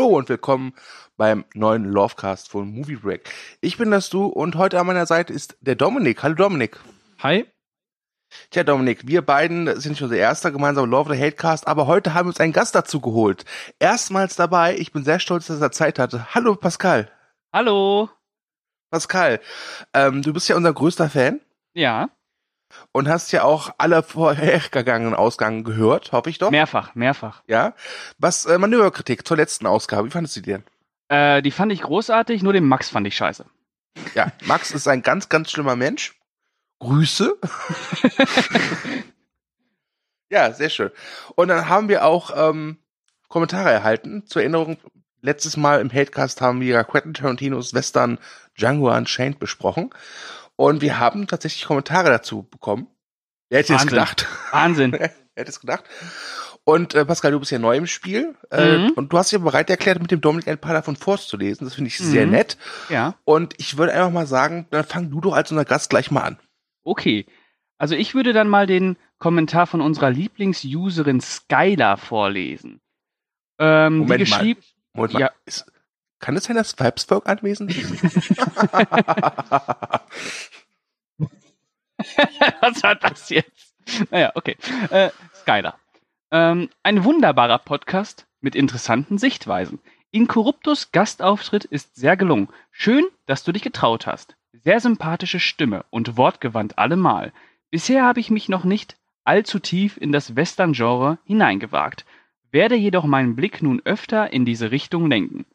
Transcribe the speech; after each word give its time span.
Hallo 0.00 0.16
und 0.16 0.30
willkommen 0.30 0.72
beim 1.18 1.44
neuen 1.52 1.84
Lovecast 1.84 2.48
von 2.48 2.72
Movie 2.72 2.96
Break. 2.96 3.28
Ich 3.60 3.76
bin 3.76 3.90
das 3.90 4.08
Du 4.08 4.24
und 4.24 4.54
heute 4.54 4.80
an 4.80 4.86
meiner 4.86 5.04
Seite 5.04 5.30
ist 5.30 5.58
der 5.60 5.74
Dominik. 5.74 6.22
Hallo 6.22 6.36
Dominik. 6.36 6.80
Hi. 7.18 7.44
Tja, 8.48 8.64
Dominik, 8.64 9.06
wir 9.06 9.20
beiden 9.20 9.78
sind 9.78 9.98
schon 9.98 10.06
unser 10.06 10.16
erster 10.16 10.52
gemeinsamer 10.52 10.86
Love 10.86 11.14
the 11.14 11.22
Hatecast, 11.22 11.68
aber 11.68 11.86
heute 11.86 12.14
haben 12.14 12.24
wir 12.24 12.30
uns 12.30 12.40
einen 12.40 12.54
Gast 12.54 12.74
dazu 12.74 13.02
geholt. 13.02 13.44
Erstmals 13.78 14.36
dabei, 14.36 14.74
ich 14.78 14.90
bin 14.90 15.04
sehr 15.04 15.20
stolz, 15.20 15.48
dass 15.48 15.60
er 15.60 15.70
Zeit 15.70 15.98
hatte. 15.98 16.34
Hallo 16.34 16.56
Pascal. 16.56 17.12
Hallo. 17.52 18.08
Pascal, 18.90 19.38
ähm, 19.92 20.22
du 20.22 20.32
bist 20.32 20.48
ja 20.48 20.56
unser 20.56 20.72
größter 20.72 21.10
Fan. 21.10 21.40
Ja. 21.74 22.08
Und 22.92 23.08
hast 23.08 23.32
ja 23.32 23.44
auch 23.44 23.70
alle 23.78 24.02
vorhergegangenen 24.02 25.14
Ausgaben 25.14 25.64
gehört, 25.64 26.12
hoffe 26.12 26.30
ich 26.30 26.38
doch. 26.38 26.50
Mehrfach, 26.50 26.94
mehrfach. 26.94 27.42
Ja. 27.46 27.74
Was 28.18 28.46
äh, 28.46 28.58
Manöverkritik 28.58 29.26
zur 29.26 29.36
letzten 29.36 29.66
Ausgabe, 29.66 30.08
wie 30.08 30.12
fandest 30.12 30.36
du 30.36 30.40
die 30.40 30.52
denn? 30.52 30.64
Äh, 31.08 31.42
die 31.42 31.50
fand 31.50 31.72
ich 31.72 31.82
großartig, 31.82 32.42
nur 32.42 32.52
den 32.52 32.64
Max 32.64 32.88
fand 32.88 33.06
ich 33.06 33.16
scheiße. 33.16 33.44
Ja, 34.14 34.32
Max 34.44 34.70
ist 34.70 34.86
ein 34.88 35.02
ganz, 35.02 35.28
ganz 35.28 35.50
schlimmer 35.50 35.76
Mensch. 35.76 36.14
Grüße. 36.78 37.36
ja, 40.30 40.52
sehr 40.52 40.70
schön. 40.70 40.90
Und 41.34 41.48
dann 41.48 41.68
haben 41.68 41.88
wir 41.88 42.04
auch 42.04 42.30
ähm, 42.34 42.78
Kommentare 43.28 43.70
erhalten. 43.70 44.26
Zur 44.26 44.42
Erinnerung, 44.42 44.78
letztes 45.22 45.56
Mal 45.56 45.80
im 45.80 45.92
Hatecast 45.92 46.40
haben 46.40 46.60
wir 46.60 46.84
Quentin 46.84 47.14
Tarantinos 47.14 47.74
Western 47.74 48.18
Django 48.58 48.94
Unchained 48.94 49.38
besprochen. 49.38 49.90
Und 50.60 50.82
wir 50.82 50.98
haben 50.98 51.26
tatsächlich 51.26 51.64
Kommentare 51.64 52.10
dazu 52.10 52.42
bekommen. 52.42 52.86
Wer 53.48 53.60
hätte 53.60 53.74
es 53.76 53.86
gedacht? 53.86 54.26
Wahnsinn. 54.50 54.92
Wer 54.98 55.10
hätte 55.34 55.50
es 55.50 55.58
gedacht? 55.58 55.84
Und 56.64 56.94
äh, 56.94 57.06
Pascal, 57.06 57.32
du 57.32 57.40
bist 57.40 57.50
ja 57.50 57.58
neu 57.58 57.78
im 57.78 57.86
Spiel 57.86 58.34
äh, 58.50 58.76
mhm. 58.76 58.90
und 58.90 59.10
du 59.10 59.16
hast 59.16 59.32
dir 59.32 59.38
bereit 59.38 59.70
erklärt, 59.70 60.02
mit 60.02 60.10
dem 60.10 60.20
Dominik 60.20 60.48
ein 60.48 60.58
paar 60.58 60.74
davon 60.74 60.96
vorzulesen. 60.96 61.66
Das 61.66 61.76
finde 61.76 61.88
ich 61.88 61.96
sehr 61.96 62.26
mhm. 62.26 62.32
nett. 62.32 62.58
Ja. 62.90 63.14
Und 63.24 63.54
ich 63.56 63.78
würde 63.78 63.94
einfach 63.94 64.10
mal 64.10 64.26
sagen, 64.26 64.66
dann 64.68 64.84
fang 64.84 65.10
du 65.10 65.22
doch 65.22 65.32
als 65.32 65.50
unser 65.50 65.64
Gast 65.64 65.88
gleich 65.88 66.10
mal 66.10 66.24
an. 66.24 66.38
Okay. 66.84 67.24
Also 67.78 67.94
ich 67.94 68.14
würde 68.14 68.34
dann 68.34 68.48
mal 68.50 68.66
den 68.66 68.98
Kommentar 69.16 69.66
von 69.66 69.80
unserer 69.80 70.10
Lieblingsuserin 70.10 71.22
Skylar 71.22 71.96
vorlesen. 71.96 72.82
Ähm, 73.58 73.96
Moment 73.96 74.20
die 74.20 74.24
geschrieben. 74.24 74.60
Mal. 74.92 74.98
Moment 74.98 75.14
mal. 75.14 75.20
Ja. 75.20 75.30
Ist, 75.46 75.72
kann 76.20 76.36
es 76.36 76.44
sein, 76.44 76.56
dass 76.56 76.78
Vibesfolk 76.78 77.28
anwesend 77.28 77.74
ist? 77.76 78.02
Was 82.60 82.82
war 82.82 82.94
das 82.94 83.28
jetzt? 83.30 83.74
Naja, 84.10 84.32
okay. 84.34 84.56
Äh, 84.90 85.10
Skylar. 85.34 85.78
Ähm, 86.30 86.68
ein 86.82 87.04
wunderbarer 87.04 87.58
Podcast 87.58 88.26
mit 88.40 88.54
interessanten 88.54 89.18
Sichtweisen. 89.18 89.80
Inkorruptus 90.10 90.92
Gastauftritt 90.92 91.64
ist 91.64 91.96
sehr 91.96 92.16
gelungen. 92.16 92.48
Schön, 92.70 93.04
dass 93.26 93.44
du 93.44 93.52
dich 93.52 93.62
getraut 93.62 94.06
hast. 94.06 94.36
Sehr 94.52 94.80
sympathische 94.80 95.40
Stimme 95.40 95.84
und 95.90 96.16
wortgewandt 96.16 96.78
allemal. 96.78 97.32
Bisher 97.70 98.04
habe 98.04 98.20
ich 98.20 98.30
mich 98.30 98.48
noch 98.48 98.64
nicht 98.64 98.96
allzu 99.24 99.58
tief 99.58 99.96
in 99.96 100.12
das 100.12 100.34
Western-Genre 100.34 101.18
hineingewagt, 101.24 102.04
werde 102.50 102.74
jedoch 102.74 103.04
meinen 103.04 103.36
Blick 103.36 103.62
nun 103.62 103.80
öfter 103.84 104.32
in 104.32 104.44
diese 104.44 104.72
Richtung 104.72 105.08
lenken. 105.08 105.46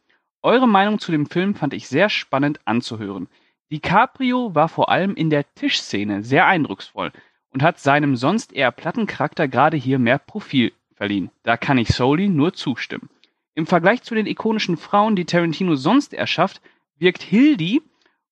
Eure 0.46 0.68
Meinung 0.68 1.00
zu 1.00 1.12
dem 1.12 1.26
Film 1.26 1.56
fand 1.56 1.74
ich 1.74 1.88
sehr 1.88 2.08
spannend 2.08 2.60
anzuhören. 2.66 3.28
DiCaprio 3.72 4.54
war 4.54 4.70
vor 4.70 4.90
allem 4.90 5.16
in 5.16 5.32
der 5.32 5.44
Tischszene 5.56 6.22
sehr 6.22 6.46
eindrucksvoll 6.46 7.12
und 7.50 7.64
hat 7.64 7.80
seinem 7.80 8.16
sonst 8.16 8.54
eher 8.54 8.70
platten 8.70 9.08
Charakter 9.08 9.48
gerade 9.48 9.76
hier 9.76 9.98
mehr 9.98 10.20
Profil 10.20 10.72
verliehen. 10.94 11.32
Da 11.42 11.58
kann 11.58 11.80
ich 11.80 11.88
Soli 11.88 12.30
nur 12.30 12.54
zustimmen. 12.54 13.10
Im 13.56 13.66
Vergleich 13.66 14.04
zu 14.04 14.14
den 14.14 14.28
ikonischen 14.28 14.78
Frauen, 14.78 15.16
die 15.16 15.26
Tarantino 15.26 15.74
sonst 15.74 16.14
erschafft, 16.14 16.62
wirkt 17.00 17.24
Hildi 17.24 17.82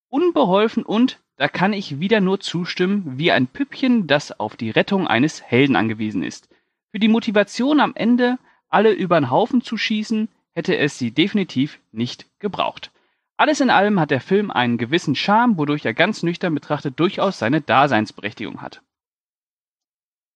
unbeholfen 0.07 0.83
und, 0.83 1.19
da 1.37 1.47
kann 1.47 1.73
ich 1.73 1.99
wieder 1.99 2.21
nur 2.21 2.39
zustimmen, 2.39 3.17
wie 3.17 3.31
ein 3.31 3.47
Püppchen, 3.47 4.05
das 4.05 4.39
auf 4.39 4.55
die 4.55 4.69
Rettung 4.69 5.07
eines 5.07 5.41
Helden 5.41 5.75
angewiesen 5.75 6.21
ist. 6.21 6.47
Für 6.91 6.99
die 6.99 7.07
Motivation 7.07 7.79
am 7.79 7.95
Ende 7.95 8.37
alle 8.69 8.91
über 8.91 9.19
den 9.19 9.31
Haufen 9.31 9.61
zu 9.61 9.77
schießen, 9.77 10.29
hätte 10.53 10.77
es 10.77 10.97
sie 10.97 11.11
definitiv 11.11 11.79
nicht 11.91 12.27
gebraucht. 12.39 12.91
Alles 13.37 13.59
in 13.59 13.69
allem 13.69 13.99
hat 13.99 14.11
der 14.11 14.21
Film 14.21 14.51
einen 14.51 14.77
gewissen 14.77 15.15
Charme, 15.15 15.57
wodurch 15.57 15.85
er 15.85 15.93
ganz 15.93 16.23
nüchtern 16.23 16.53
betrachtet 16.53 16.99
durchaus 16.99 17.39
seine 17.39 17.61
Daseinsberechtigung 17.61 18.61
hat. 18.61 18.81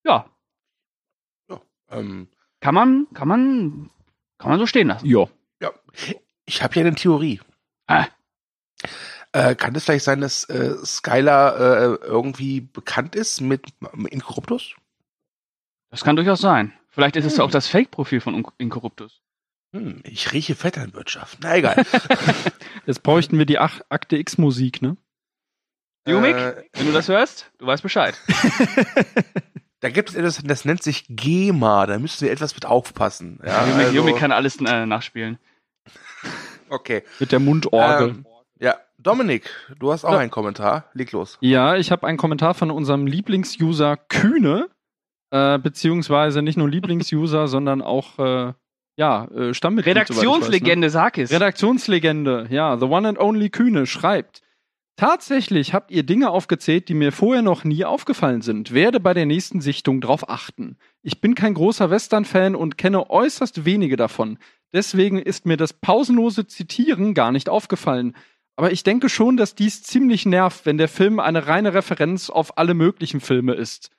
Ja. 0.03 0.29
ja 1.49 1.61
ähm, 1.89 2.27
kann 2.59 2.73
man, 2.73 3.07
kann 3.13 3.27
man, 3.27 3.89
kann 4.39 4.49
man 4.49 4.59
so 4.59 4.65
stehen 4.65 4.87
lassen. 4.87 5.05
Ja. 5.05 5.27
ja. 5.61 5.71
Ich 6.45 6.63
habe 6.63 6.75
ja 6.75 6.81
eine 6.81 6.95
Theorie. 6.95 7.39
Ah. 7.85 8.07
Äh, 9.31 9.55
kann 9.55 9.75
es 9.75 9.85
vielleicht 9.85 10.05
sein, 10.05 10.21
dass 10.21 10.45
äh, 10.45 10.73
Skylar 10.83 11.55
äh, 11.57 11.95
irgendwie 12.05 12.61
bekannt 12.61 13.15
ist 13.15 13.41
mit 13.41 13.73
Incorruptus? 14.09 14.75
Das 15.89 16.03
kann 16.03 16.15
durchaus 16.15 16.41
sein. 16.41 16.73
Vielleicht 16.89 17.15
ist 17.15 17.25
hm. 17.25 17.31
es 17.31 17.39
auch 17.39 17.51
das 17.51 17.67
Fake-Profil 17.67 18.21
von 18.21 18.45
Incorruptus. 18.57 19.21
Hm, 19.77 20.01
ich 20.03 20.33
rieche 20.33 20.55
Vetternwirtschaft. 20.55 21.39
Na 21.41 21.55
egal. 21.55 21.83
Jetzt 22.85 23.03
bräuchten 23.03 23.37
wir 23.37 23.45
die 23.45 23.59
Ach 23.59 23.81
Akte 23.89 24.17
X-Musik, 24.17 24.81
ne? 24.81 24.97
Jumik, 26.07 26.35
äh, 26.35 26.63
wenn 26.73 26.87
du 26.87 26.93
das 26.93 27.09
hörst, 27.09 27.51
du 27.57 27.67
weißt 27.67 27.83
Bescheid. 27.83 28.17
Da 29.79 29.91
gibt 29.91 30.09
es 30.09 30.15
etwas, 30.15 30.41
das 30.43 30.65
nennt 30.65 30.81
sich 30.81 31.05
GEMA, 31.07 31.85
da 31.85 31.99
müssen 31.99 32.25
wir 32.25 32.31
etwas 32.31 32.55
mit 32.55 32.65
aufpassen. 32.65 33.39
Ja, 33.45 33.63
Jumi, 33.63 33.83
also, 33.83 33.95
Jumi 33.95 34.13
kann 34.13 34.31
alles 34.31 34.59
äh, 34.59 34.87
nachspielen. 34.87 35.37
Okay. 36.69 37.03
Mit 37.19 37.31
der 37.31 37.39
Mundorgel. 37.39 38.09
Ähm, 38.09 38.25
ja, 38.59 38.77
Dominik, 38.97 39.49
du 39.77 39.91
hast 39.91 40.03
auch 40.03 40.13
ja. 40.13 40.17
einen 40.17 40.31
Kommentar. 40.31 40.85
Leg 40.93 41.11
los. 41.11 41.37
Ja, 41.41 41.75
ich 41.75 41.91
habe 41.91 42.07
einen 42.07 42.17
Kommentar 42.17 42.55
von 42.55 42.71
unserem 42.71 43.05
Lieblingsuser 43.05 43.97
Kühne, 43.97 44.69
äh, 45.29 45.59
beziehungsweise 45.59 46.41
nicht 46.41 46.57
nur 46.57 46.67
Lieblingsuser, 46.67 47.47
sondern 47.47 47.83
auch 47.83 48.17
äh, 48.17 48.53
ja, 48.97 49.25
äh, 49.25 49.53
Stammmitglied. 49.53 49.95
Redaktionslegende, 49.95 50.87
weiß, 50.87 50.93
ne? 50.93 50.99
sag 50.99 51.17
es. 51.17 51.31
Redaktionslegende, 51.31 52.47
ja, 52.49 52.77
the 52.77 52.85
one 52.85 53.07
and 53.07 53.19
only 53.19 53.49
Kühne 53.49 53.85
schreibt. 53.85 54.41
Tatsächlich 54.97 55.75
habt 55.75 55.91
ihr 55.91 56.01
Dinge 56.01 56.31
aufgezählt, 56.31 56.89
die 56.89 56.95
mir 56.95 57.11
vorher 57.11 57.43
noch 57.43 57.63
nie 57.63 57.85
aufgefallen 57.85 58.41
sind. 58.41 58.73
Werde 58.73 58.99
bei 58.99 59.13
der 59.13 59.27
nächsten 59.27 59.61
Sichtung 59.61 60.01
darauf 60.01 60.27
achten. 60.27 60.77
Ich 61.03 61.21
bin 61.21 61.35
kein 61.35 61.53
großer 61.53 61.91
Western-Fan 61.91 62.55
und 62.55 62.79
kenne 62.79 63.11
äußerst 63.11 63.63
wenige 63.63 63.95
davon. 63.95 64.39
Deswegen 64.73 65.19
ist 65.19 65.45
mir 65.45 65.55
das 65.55 65.73
pausenlose 65.73 66.47
Zitieren 66.47 67.13
gar 67.13 67.31
nicht 67.31 67.47
aufgefallen. 67.47 68.15
Aber 68.55 68.71
ich 68.71 68.81
denke 68.81 69.07
schon, 69.07 69.37
dass 69.37 69.53
dies 69.53 69.83
ziemlich 69.83 70.25
nervt, 70.25 70.65
wenn 70.65 70.79
der 70.79 70.87
Film 70.87 71.19
eine 71.19 71.45
reine 71.45 71.75
Referenz 71.75 72.31
auf 72.31 72.57
alle 72.57 72.73
möglichen 72.73 73.19
Filme 73.19 73.53
ist. 73.53 73.91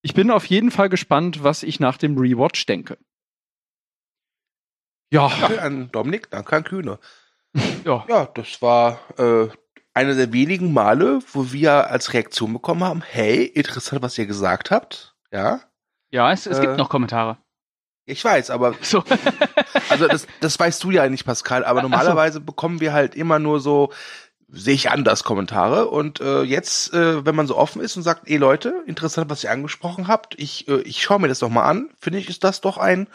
Ich 0.00 0.14
bin 0.14 0.30
auf 0.30 0.46
jeden 0.46 0.70
Fall 0.70 0.88
gespannt, 0.88 1.44
was 1.44 1.62
ich 1.62 1.78
nach 1.78 1.98
dem 1.98 2.16
Rewatch 2.16 2.64
denke. 2.64 2.96
Ja. 5.12 5.28
Danke 5.28 5.60
an 5.60 5.92
Dominik, 5.92 6.30
danke 6.30 6.56
an 6.56 6.64
Kühne. 6.64 6.98
Ja. 7.84 8.04
ja, 8.08 8.24
das 8.24 8.62
war 8.62 8.98
äh, 9.18 9.48
einer 9.92 10.14
der 10.14 10.32
wenigen 10.32 10.72
Male, 10.72 11.18
wo 11.32 11.52
wir 11.52 11.90
als 11.90 12.14
Reaktion 12.14 12.54
bekommen 12.54 12.82
haben, 12.82 13.02
hey, 13.02 13.44
interessant, 13.44 14.00
was 14.00 14.16
ihr 14.16 14.24
gesagt 14.24 14.70
habt. 14.70 15.14
Ja. 15.30 15.60
Ja, 16.10 16.32
es, 16.32 16.46
es 16.46 16.58
äh, 16.58 16.62
gibt 16.62 16.78
noch 16.78 16.88
Kommentare. 16.88 17.36
Ich 18.06 18.24
weiß, 18.24 18.48
aber 18.48 18.74
so. 18.80 19.04
also 19.90 20.08
das, 20.08 20.26
das 20.40 20.58
weißt 20.58 20.82
du 20.82 20.90
ja 20.90 21.06
nicht, 21.10 21.26
Pascal, 21.26 21.62
aber 21.66 21.82
normalerweise 21.82 22.38
so. 22.38 22.44
bekommen 22.44 22.80
wir 22.80 22.94
halt 22.94 23.14
immer 23.14 23.38
nur 23.38 23.60
so, 23.60 23.92
sehe 24.48 24.74
ich 24.74 24.90
anders 24.90 25.24
Kommentare. 25.24 25.88
Und 25.88 26.20
äh, 26.20 26.40
jetzt, 26.40 26.94
äh, 26.94 27.26
wenn 27.26 27.34
man 27.34 27.46
so 27.46 27.58
offen 27.58 27.82
ist 27.82 27.98
und 27.98 28.02
sagt, 28.02 28.30
ey 28.30 28.38
Leute, 28.38 28.82
interessant, 28.86 29.28
was 29.28 29.44
ihr 29.44 29.50
angesprochen 29.50 30.08
habt, 30.08 30.40
ich, 30.40 30.68
äh, 30.68 30.80
ich 30.80 31.02
schaue 31.02 31.20
mir 31.20 31.28
das 31.28 31.40
doch 31.40 31.50
mal 31.50 31.68
an, 31.68 31.90
finde 31.98 32.18
ich, 32.18 32.30
ist 32.30 32.44
das 32.44 32.62
doch 32.62 32.78
ein, 32.78 33.08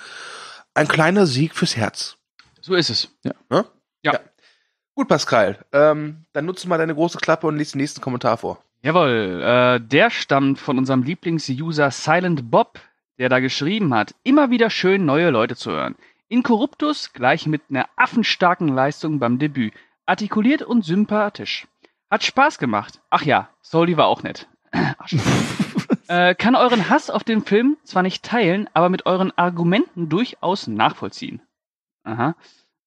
ein 0.78 0.88
kleiner 0.88 1.26
Sieg 1.26 1.56
fürs 1.56 1.76
Herz. 1.76 2.18
So 2.62 2.76
ist 2.76 2.90
es. 2.90 3.10
Ja. 3.24 3.34
ja? 3.52 3.66
ja. 4.04 4.20
Gut, 4.94 5.08
Pascal. 5.08 5.58
Ähm, 5.74 6.26
dann 6.34 6.46
nutze 6.46 6.68
mal 6.68 6.78
deine 6.78 6.94
große 6.94 7.18
Klappe 7.18 7.48
und 7.48 7.58
lies 7.58 7.72
den 7.72 7.82
nächsten 7.82 8.02
Kommentar 8.02 8.38
vor. 8.38 8.64
Jawohl, 8.84 9.42
äh, 9.44 9.80
der 9.80 10.10
stammt 10.12 10.60
von 10.60 10.78
unserem 10.78 11.04
Lieblingsuser 11.04 11.92
Silent 11.92 12.52
Bob, 12.52 12.80
der 13.18 13.30
da 13.30 13.40
geschrieben 13.40 13.94
hat, 13.94 14.14
immer 14.24 14.52
wieder 14.52 14.70
schön 14.70 15.06
neue 15.06 15.32
Leute 15.32 15.56
zu 15.56 15.72
hören. 15.72 15.96
Incorruptus 16.30 17.12
gleich 17.14 17.48
mit 17.48 17.64
einer 17.70 17.88
affenstarken 17.96 18.68
Leistung 18.68 19.20
beim 19.20 19.40
Debüt. 19.40 19.74
Artikuliert 20.06 20.62
und 20.62 20.86
sympathisch. 20.86 21.68
Hat 22.12 22.24
Spaß 22.24 22.60
gemacht. 22.60 23.02
Ach 23.10 23.24
ja, 23.24 23.50
Soli 23.62 23.98
war 23.98 24.08
auch 24.08 24.24
nett. 24.24 24.48
äh, 26.08 26.36
kann 26.36 26.56
euren 26.56 26.90
Hass 26.90 27.10
auf 27.10 27.24
den 27.24 27.44
Film 27.44 27.78
zwar 27.84 28.04
nicht 28.04 28.24
teilen, 28.24 28.70
aber 28.74 28.90
mit 28.90 29.06
euren 29.06 29.38
Argumenten 29.38 30.10
durchaus 30.10 30.68
nachvollziehen. 30.68 31.42
Aha. 32.04 32.36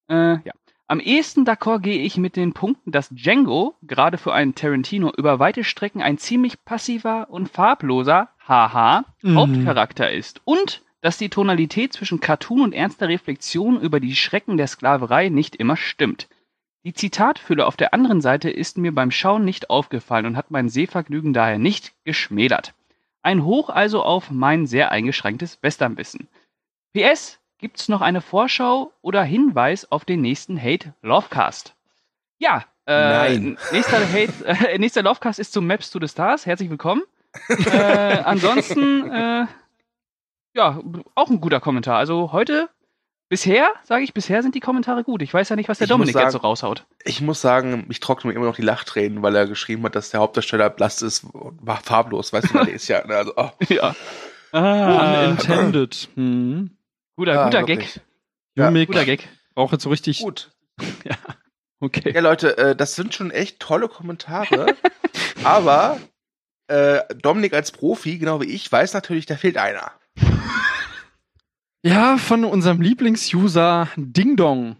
Äh, 0.09 0.39
ja. 0.45 0.53
Am 0.87 0.99
ehesten 0.99 1.45
d'accord 1.45 1.81
gehe 1.81 2.03
ich 2.03 2.17
mit 2.17 2.35
den 2.35 2.53
Punkten, 2.53 2.91
dass 2.91 3.11
Django, 3.11 3.77
gerade 3.83 4.19
für 4.19 4.33
einen 4.33 4.57
Tarantino, 4.57 5.13
über 5.17 5.39
weite 5.39 5.63
Strecken 5.63 6.03
ein 6.03 6.19
ziemlich 6.19 6.65
passiver 6.65 7.29
und 7.31 7.49
farbloser, 7.49 8.31
haha, 8.49 9.05
mhm. 9.23 9.37
Hauptcharakter 9.37 10.11
ist. 10.11 10.41
Und 10.45 10.83
dass 11.01 11.17
die 11.17 11.29
Tonalität 11.29 11.93
zwischen 11.93 12.19
Cartoon 12.19 12.63
und 12.63 12.73
ernster 12.73 13.09
Reflexion 13.09 13.81
über 13.81 14.01
die 14.01 14.17
Schrecken 14.17 14.57
der 14.57 14.67
Sklaverei 14.67 15.29
nicht 15.29 15.55
immer 15.55 15.77
stimmt. 15.77 16.29
Die 16.83 16.93
Zitatfülle 16.93 17.67
auf 17.67 17.77
der 17.77 17.95
anderen 17.95 18.21
Seite 18.21 18.51
ist 18.51 18.79
mir 18.79 18.93
beim 18.93 19.11
Schauen 19.11 19.45
nicht 19.45 19.71
aufgefallen 19.71 20.27
und 20.27 20.37
hat 20.37 20.51
mein 20.51 20.69
Sehvergnügen 20.69 21.33
daher 21.33 21.59
nicht 21.59 21.93
geschmälert. 22.05 22.75
Ein 23.23 23.45
Hoch 23.45 23.69
also 23.69 24.03
auf 24.03 24.31
mein 24.31 24.67
sehr 24.67 24.93
eingeschränktes 24.93 25.63
Westernwissen. 25.63 26.29
PS, 26.95 27.39
gibt's 27.59 27.89
noch 27.89 28.01
eine 28.01 28.21
Vorschau 28.21 28.93
oder 29.03 29.23
Hinweis 29.23 29.91
auf 29.91 30.05
den 30.05 30.23
nächsten 30.23 30.61
Hate 30.61 30.95
Lovecast? 31.03 31.75
Ja, 32.39 32.65
äh, 32.87 32.93
Nein. 32.93 33.59
nächster 33.73 33.99
Hate, 33.99 34.33
äh, 34.47 34.79
nächster 34.79 35.03
Lovecast 35.03 35.39
ist 35.39 35.53
zum 35.53 35.67
Maps 35.67 35.91
to 35.91 35.99
the 36.01 36.09
Stars. 36.09 36.47
Herzlich 36.47 36.71
willkommen. 36.71 37.03
äh, 37.49 38.19
ansonsten, 38.25 39.11
äh, 39.11 39.47
ja, 40.55 40.81
auch 41.15 41.31
ein 41.31 41.41
guter 41.41 41.61
Kommentar. 41.61 41.99
Also 41.99 42.33
heute, 42.33 42.71
bisher, 43.31 43.73
sage 43.85 44.05
ich, 44.05 44.13
bisher 44.13 44.43
sind 44.43 44.55
die 44.55 44.61
Kommentare 44.61 45.03
gut. 45.05 45.23
Ich 45.23 45.33
weiß 45.33 45.49
ja 45.49 45.57
nicht, 45.57 45.71
was 45.71 45.79
der 45.79 45.87
Ich 45.87 45.89
Dominik 45.91 46.15
jetzt 46.15 46.25
so 46.27 46.31
sagen- 46.33 46.45
raushaut. 46.45 46.85
Ich 47.05 47.23
muss 47.23 47.41
sagen, 47.41 47.87
ich 47.89 48.01
trockne 48.01 48.29
mir 48.31 48.37
immer 48.37 48.45
noch 48.45 48.57
die 48.57 48.63
Lachtränen, 48.63 49.23
weil 49.23 49.35
er 49.35 49.47
geschrieben 49.47 49.83
hat, 49.85 49.95
dass 49.95 50.11
der 50.11 50.21
Hauptdarsteller 50.21 50.69
blass 50.69 51.01
ist 51.01 51.25
und 51.25 51.59
war 51.67 51.79
farblos. 51.83 52.35
Weißt 52.35 52.53
du, 52.53 52.65
der 52.65 52.75
ist 52.75 52.89
ja, 52.89 53.07
ne, 53.07 53.15
also, 53.17 53.33
oh. 53.37 53.49
ja. 53.71 53.95
Ah, 54.53 55.25
Unintended. 55.25 56.09
Hm. 56.17 56.77
guter, 57.17 57.33
Ja, 57.35 57.45
guter 57.45 57.61
wirklich. 57.67 57.95
Gag. 57.95 58.03
Ja, 58.57 58.71
Guter 58.71 59.05
Gag. 59.07 59.29
braucht 59.55 59.73
jetzt 59.73 59.85
so 59.85 59.91
richtig. 59.91 60.21
Gut. 60.21 60.51
Okay. 61.83 62.13
Ja, 62.15 62.21
Leute, 62.21 62.59
äh, 62.59 62.77
das 62.77 62.95
sind 62.95 63.15
schon 63.15 63.31
echt 63.31 63.59
tolle 63.59 63.89
Kommentare. 63.89 64.77
aber 65.45 65.99
äh, 66.67 67.01
Dominik 67.23 67.55
als 67.55 67.73
Profi, 67.73 68.19
genau 68.19 68.43
wie 68.43 68.51
ich, 68.51 68.71
weiß 68.71 68.93
natürlich, 68.93 69.25
da 69.25 69.37
fehlt 69.37 69.57
einer. 69.57 69.91
Ja, 71.83 72.19
von 72.19 72.45
unserem 72.45 72.81
Lieblingsuser 72.81 73.89
Ding 73.97 74.37
Dong. 74.37 74.77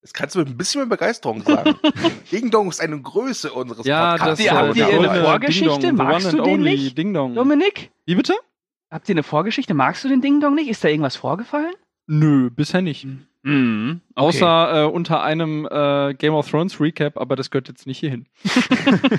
Das 0.00 0.12
kannst 0.12 0.34
du 0.34 0.38
mit 0.38 0.48
ein 0.48 0.56
bisschen 0.56 0.80
mehr 0.80 0.88
Begeisterung 0.88 1.42
sagen. 1.42 1.74
Ding 2.32 2.50
Dong 2.50 2.68
ist 2.70 2.80
eine 2.80 3.00
Größe 3.00 3.52
unseres 3.52 3.84
Ja, 3.86 4.12
Podcasts. 4.12 4.44
das 4.44 4.52
habt 4.54 4.76
ihr 4.76 4.86
eine 4.86 5.22
Vorgeschichte? 5.22 5.78
Ding 5.88 5.96
Magst 5.96 6.28
one 6.28 6.36
du 6.38 6.42
den 6.44 6.60
nicht? 6.62 6.96
Ding 6.96 7.12
Dong. 7.12 7.34
Dominik, 7.34 7.90
Wie 8.06 8.14
bitte? 8.14 8.34
habt 8.90 9.08
ihr 9.08 9.14
eine 9.14 9.22
Vorgeschichte? 9.22 9.74
Magst 9.74 10.04
du 10.04 10.08
den 10.08 10.20
Ding 10.22 10.40
Dong 10.40 10.54
nicht? 10.54 10.68
Ist 10.68 10.82
da 10.82 10.88
irgendwas 10.88 11.16
vorgefallen? 11.16 11.74
Nö, 12.06 12.48
bisher 12.48 12.80
nicht. 12.80 13.06
Mhm. 13.42 14.00
okay. 14.14 14.20
Außer 14.28 14.82
äh, 14.84 14.86
unter 14.86 15.22
einem 15.22 15.66
äh, 15.70 16.14
Game 16.14 16.32
of 16.34 16.50
Thrones 16.50 16.80
Recap, 16.80 17.18
aber 17.18 17.36
das 17.36 17.50
gehört 17.50 17.68
jetzt 17.68 17.86
nicht 17.86 17.98
hierhin. 17.98 18.26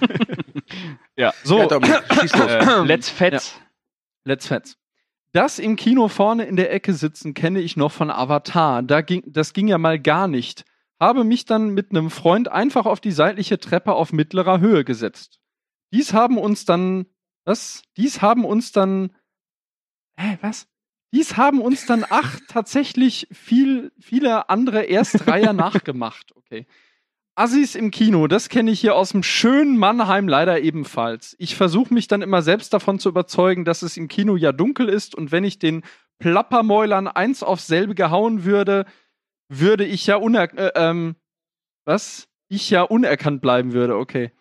Ja. 1.15 1.33
So, 1.44 1.59
Ja, 1.59 1.65
Dominik, 1.68 2.01
schieß 2.21 2.36
los. 2.38 2.50
äh, 2.51 2.81
Let's 2.86 3.09
Fetz. 3.09 3.59
Let's 4.24 4.47
Fets. 4.47 4.77
Das 5.31 5.59
im 5.59 5.75
Kino 5.75 6.07
vorne 6.07 6.45
in 6.45 6.55
der 6.55 6.71
Ecke 6.71 6.93
sitzen 6.93 7.33
kenne 7.33 7.61
ich 7.61 7.77
noch 7.77 7.91
von 7.91 8.09
Avatar. 8.09 8.81
Da 8.81 9.01
ging, 9.01 9.23
das 9.27 9.53
ging 9.53 9.67
ja 9.67 9.77
mal 9.77 9.99
gar 9.99 10.27
nicht. 10.27 10.65
Habe 10.99 11.23
mich 11.23 11.45
dann 11.45 11.69
mit 11.69 11.91
einem 11.91 12.09
Freund 12.09 12.49
einfach 12.49 12.85
auf 12.85 12.99
die 12.99 13.11
seitliche 13.11 13.59
Treppe 13.59 13.93
auf 13.93 14.11
mittlerer 14.11 14.59
Höhe 14.59 14.83
gesetzt. 14.83 15.39
Dies 15.93 16.13
haben 16.13 16.37
uns 16.37 16.65
dann, 16.65 17.05
was? 17.45 17.83
Dies 17.95 18.21
haben 18.21 18.43
uns 18.43 18.71
dann, 18.71 19.15
hä, 20.17 20.37
was? 20.41 20.67
Dies 21.11 21.37
haben 21.37 21.61
uns 21.61 21.85
dann 21.85 22.05
acht 22.07 22.43
tatsächlich 22.49 23.27
viel, 23.31 23.91
viele 23.99 24.49
andere 24.49 24.89
Erstreiher 24.89 25.53
nachgemacht. 25.53 26.35
Okay. 26.35 26.67
Assis 27.39 27.75
im 27.75 27.89
Kino, 27.89 28.27
das 28.27 28.50
kenne 28.50 28.69
ich 28.69 28.81
hier 28.81 28.95
aus 28.95 29.12
dem 29.12 29.24
schönen 29.24 29.77
Mannheim 29.77 30.27
leider 30.27 30.59
ebenfalls. 30.59 31.38
Ich 31.39 31.56
versuche 31.56 31.94
mich 31.94 32.09
dann 32.09 32.21
immer 32.21 32.41
selbst 32.41 32.74
davon 32.74 33.00
zu 33.00 33.07
überzeugen, 33.07 33.63
dass 33.63 33.81
es 33.81 33.95
im 33.95 34.09
Kino 34.09 34.36
ja 34.36 34.51
dunkel 34.51 34.89
ist 34.89 35.15
und 35.15 35.31
wenn 35.31 35.45
ich 35.45 35.57
den 35.57 35.83
Plappermäulern 36.19 37.07
eins 37.07 37.41
aufs 37.41 37.65
selbe 37.65 37.95
gehauen 37.95 38.44
würde, 38.44 38.86
würde 39.47 39.86
ich 39.86 40.06
ja 40.06 40.18
uner 40.18 40.53
äh, 40.57 40.74
ähm, 40.75 41.15
was? 41.86 42.27
Ich 42.50 42.69
ja 42.71 42.81
unerkannt 42.81 43.41
bleiben 43.41 43.71
würde, 43.71 43.95
okay. 43.95 44.31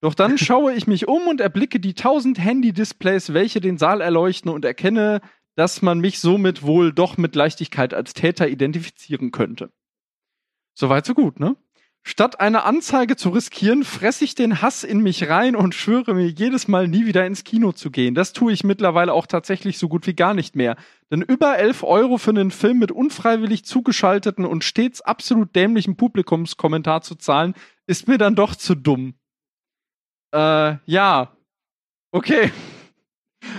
Doch 0.00 0.14
dann 0.14 0.38
schaue 0.38 0.72
ich 0.72 0.86
mich 0.86 1.06
um 1.08 1.28
und 1.28 1.42
erblicke 1.42 1.78
die 1.78 1.92
tausend 1.92 2.38
Handy-Displays, 2.38 3.34
welche 3.34 3.60
den 3.60 3.76
Saal 3.76 4.00
erleuchten 4.00 4.50
und 4.50 4.64
erkenne, 4.64 5.20
dass 5.56 5.82
man 5.82 6.00
mich 6.00 6.20
somit 6.20 6.62
wohl 6.62 6.94
doch 6.94 7.18
mit 7.18 7.34
Leichtigkeit 7.34 7.92
als 7.92 8.14
Täter 8.14 8.48
identifizieren 8.48 9.30
könnte. 9.30 9.70
Soweit 10.72 11.04
so 11.04 11.12
gut, 11.12 11.38
ne? 11.38 11.54
Statt 12.08 12.38
eine 12.38 12.62
Anzeige 12.62 13.16
zu 13.16 13.30
riskieren, 13.30 13.82
fresse 13.82 14.24
ich 14.24 14.36
den 14.36 14.62
Hass 14.62 14.84
in 14.84 15.00
mich 15.00 15.28
rein 15.28 15.56
und 15.56 15.74
schwöre 15.74 16.14
mir 16.14 16.28
jedes 16.28 16.68
Mal 16.68 16.86
nie 16.86 17.04
wieder 17.04 17.26
ins 17.26 17.42
Kino 17.42 17.72
zu 17.72 17.90
gehen. 17.90 18.14
Das 18.14 18.32
tue 18.32 18.52
ich 18.52 18.62
mittlerweile 18.62 19.12
auch 19.12 19.26
tatsächlich 19.26 19.76
so 19.76 19.88
gut 19.88 20.06
wie 20.06 20.14
gar 20.14 20.32
nicht 20.32 20.54
mehr. 20.54 20.76
Denn 21.10 21.20
über 21.20 21.58
11 21.58 21.82
Euro 21.82 22.16
für 22.16 22.30
einen 22.30 22.52
Film 22.52 22.78
mit 22.78 22.92
unfreiwillig 22.92 23.64
zugeschalteten 23.64 24.44
und 24.44 24.62
stets 24.62 25.00
absolut 25.00 25.56
dämlichem 25.56 25.96
Publikumskommentar 25.96 27.02
zu 27.02 27.16
zahlen, 27.16 27.54
ist 27.88 28.06
mir 28.06 28.18
dann 28.18 28.36
doch 28.36 28.54
zu 28.54 28.76
dumm. 28.76 29.14
Äh, 30.32 30.76
ja. 30.84 31.36
Okay. 32.12 32.52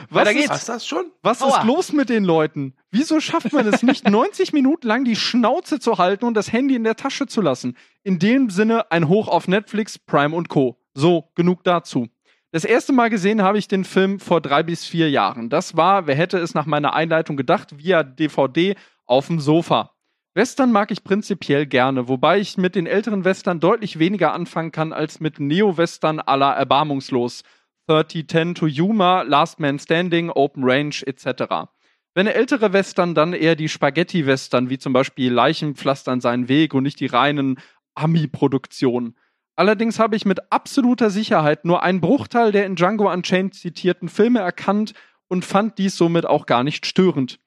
Was 0.10 0.28
Weiter 0.28 0.32
ist, 0.40 0.50
geht's. 0.50 0.66
Du 0.66 0.72
das 0.72 0.88
schon? 0.88 1.06
was 1.22 1.42
Aua. 1.42 1.60
ist 1.60 1.66
los 1.66 1.94
mit 1.94 2.10
den 2.10 2.24
Leuten? 2.24 2.76
Wieso 2.92 3.20
schafft 3.20 3.54
man 3.54 3.68
es 3.68 3.84
nicht, 3.84 4.10
90 4.10 4.54
Minuten 4.54 4.88
lang 4.88 5.04
die 5.04 5.16
Schnauze 5.16 5.80
zu 5.80 5.98
halten 5.98 6.26
und 6.26 6.34
das 6.34 6.52
Handy 6.52 6.76
in 6.76 6.84
der 6.84 6.96
Tasche 6.96 7.28
zu 7.28 7.42
lassen? 7.42 7.78
In 8.04 8.20
dem 8.20 8.50
Sinne 8.50 8.92
ein 8.92 9.08
Hoch 9.08 9.28
auf 9.28 9.48
Netflix, 9.48 10.00
Prime 10.00 10.36
und 10.36 10.50
Co. 10.50 10.80
So, 10.94 11.30
genug 11.36 11.64
dazu. 11.64 12.08
Das 12.52 12.64
erste 12.64 12.94
Mal 12.94 13.10
gesehen 13.10 13.42
habe 13.42 13.58
ich 13.58 13.68
den 13.68 13.84
Film 13.84 14.20
vor 14.20 14.42
drei 14.42 14.64
bis 14.64 14.86
vier 14.86 15.10
Jahren. 15.10 15.50
Das 15.50 15.76
war, 15.76 16.08
wer 16.08 16.16
hätte 16.16 16.38
es 16.40 16.54
nach 16.54 16.66
meiner 16.66 16.94
Einleitung 16.94 17.36
gedacht, 17.36 17.78
via 17.78 18.04
DVD 18.04 18.76
auf 19.06 19.28
dem 19.28 19.40
Sofa. 19.40 19.92
Western 20.34 20.72
mag 20.72 20.92
ich 20.92 21.04
prinzipiell 21.04 21.66
gerne, 21.66 22.08
wobei 22.08 22.40
ich 22.40 22.58
mit 22.58 22.76
den 22.76 22.86
älteren 22.86 23.26
Western 23.26 23.60
deutlich 23.60 23.98
weniger 24.00 24.34
anfangen 24.34 24.72
kann 24.72 24.94
als 24.94 25.20
mit 25.20 25.40
Neo-Western 25.40 26.20
aller 26.20 26.54
erbarmungslos. 26.54 27.44
3010 27.88 28.56
to 28.56 28.68
Yuma, 28.68 29.22
Last 29.22 29.60
Man 29.60 29.80
Standing, 29.80 30.30
Open 30.30 30.64
Range 30.64 30.96
etc. 31.06 31.70
Wenn 32.14 32.28
ältere 32.28 32.74
Western, 32.74 33.16
dann 33.16 33.34
eher 33.34 33.56
die 33.56 33.70
Spaghetti-Western, 33.70 34.70
wie 34.70 34.78
zum 34.78 34.92
Beispiel 34.92 35.32
Leichen 35.32 35.76
pflastern 35.76 36.20
seinen 36.20 36.50
Weg 36.50 36.74
und 36.74 36.84
nicht 36.84 37.00
die 37.00 37.06
reinen 37.06 37.60
Ami-Produktionen. 37.96 39.16
Allerdings 39.56 40.00
habe 40.00 40.16
ich 40.16 40.26
mit 40.26 40.52
absoluter 40.52 41.10
Sicherheit 41.10 41.66
nur 41.66 41.82
einen 41.82 42.02
Bruchteil 42.02 42.52
der 42.52 42.66
in 42.66 42.76
Django 42.76 43.12
Unchained 43.12 43.56
zitierten 43.56 44.10
Filme 44.10 44.40
erkannt 44.40 44.94
und 45.28 45.46
fand 45.46 45.78
dies 45.78 45.98
somit 45.98 46.26
auch 46.26 46.46
gar 46.46 46.64
nicht 46.64 46.86
störend. 46.86 47.40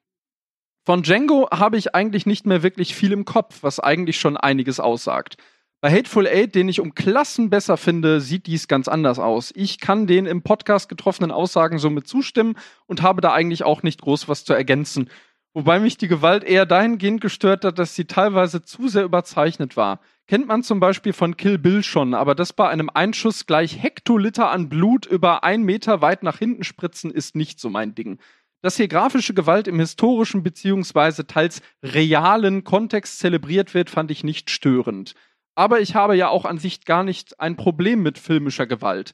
Von 0.83 1.03
Django 1.03 1.49
habe 1.51 1.77
ich 1.77 1.93
eigentlich 1.93 2.25
nicht 2.25 2.45
mehr 2.45 2.63
wirklich 2.63 2.95
viel 2.95 3.11
im 3.11 3.25
Kopf, 3.25 3.63
was 3.63 3.79
eigentlich 3.79 4.19
schon 4.19 4.35
einiges 4.35 4.79
aussagt. 4.79 5.37
Bei 5.83 5.91
Hateful 5.91 6.27
Eight, 6.27 6.53
den 6.53 6.69
ich 6.69 6.79
um 6.79 6.93
Klassen 6.93 7.49
besser 7.49 7.75
finde, 7.75 8.21
sieht 8.21 8.45
dies 8.45 8.67
ganz 8.67 8.87
anders 8.87 9.17
aus. 9.17 9.51
Ich 9.55 9.79
kann 9.79 10.05
den 10.05 10.27
im 10.27 10.43
Podcast 10.43 10.89
getroffenen 10.89 11.31
Aussagen 11.31 11.79
somit 11.79 12.07
zustimmen 12.07 12.55
und 12.85 13.01
habe 13.01 13.19
da 13.19 13.33
eigentlich 13.33 13.63
auch 13.63 13.81
nicht 13.81 13.99
groß 13.99 14.27
was 14.27 14.45
zu 14.45 14.53
ergänzen. 14.53 15.09
Wobei 15.55 15.79
mich 15.79 15.97
die 15.97 16.07
Gewalt 16.07 16.43
eher 16.43 16.67
dahingehend 16.67 17.19
gestört 17.19 17.65
hat, 17.65 17.79
dass 17.79 17.95
sie 17.95 18.05
teilweise 18.05 18.61
zu 18.61 18.89
sehr 18.89 19.03
überzeichnet 19.03 19.75
war. 19.75 20.01
Kennt 20.27 20.47
man 20.47 20.61
zum 20.61 20.79
Beispiel 20.79 21.13
von 21.13 21.35
Kill 21.35 21.57
Bill 21.57 21.81
schon, 21.81 22.13
aber 22.13 22.35
das 22.35 22.53
bei 22.53 22.69
einem 22.69 22.91
Einschuss 22.93 23.47
gleich 23.47 23.81
Hektoliter 23.81 24.51
an 24.51 24.69
Blut 24.69 25.07
über 25.07 25.43
einen 25.43 25.63
Meter 25.63 25.99
weit 26.03 26.21
nach 26.21 26.37
hinten 26.37 26.63
spritzen 26.63 27.09
ist 27.09 27.35
nicht 27.35 27.59
so 27.59 27.71
mein 27.71 27.95
Ding. 27.95 28.19
Dass 28.61 28.77
hier 28.77 28.87
grafische 28.87 29.33
Gewalt 29.33 29.67
im 29.67 29.79
historischen 29.79 30.43
beziehungsweise 30.43 31.25
teils 31.25 31.63
realen 31.81 32.63
Kontext 32.63 33.17
zelebriert 33.17 33.73
wird, 33.73 33.89
fand 33.89 34.11
ich 34.11 34.23
nicht 34.23 34.51
störend. 34.51 35.15
Aber 35.55 35.81
ich 35.81 35.95
habe 35.95 36.15
ja 36.15 36.29
auch 36.29 36.45
an 36.45 36.57
sich 36.57 36.85
gar 36.85 37.03
nicht 37.03 37.39
ein 37.39 37.55
Problem 37.55 38.01
mit 38.01 38.17
filmischer 38.17 38.67
Gewalt. 38.67 39.13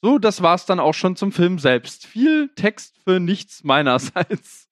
So, 0.00 0.18
das 0.18 0.42
war's 0.42 0.66
dann 0.66 0.80
auch 0.80 0.94
schon 0.94 1.16
zum 1.16 1.32
Film 1.32 1.58
selbst. 1.58 2.06
Viel 2.06 2.50
Text 2.54 2.96
für 3.02 3.18
nichts 3.18 3.64
meinerseits. 3.64 4.68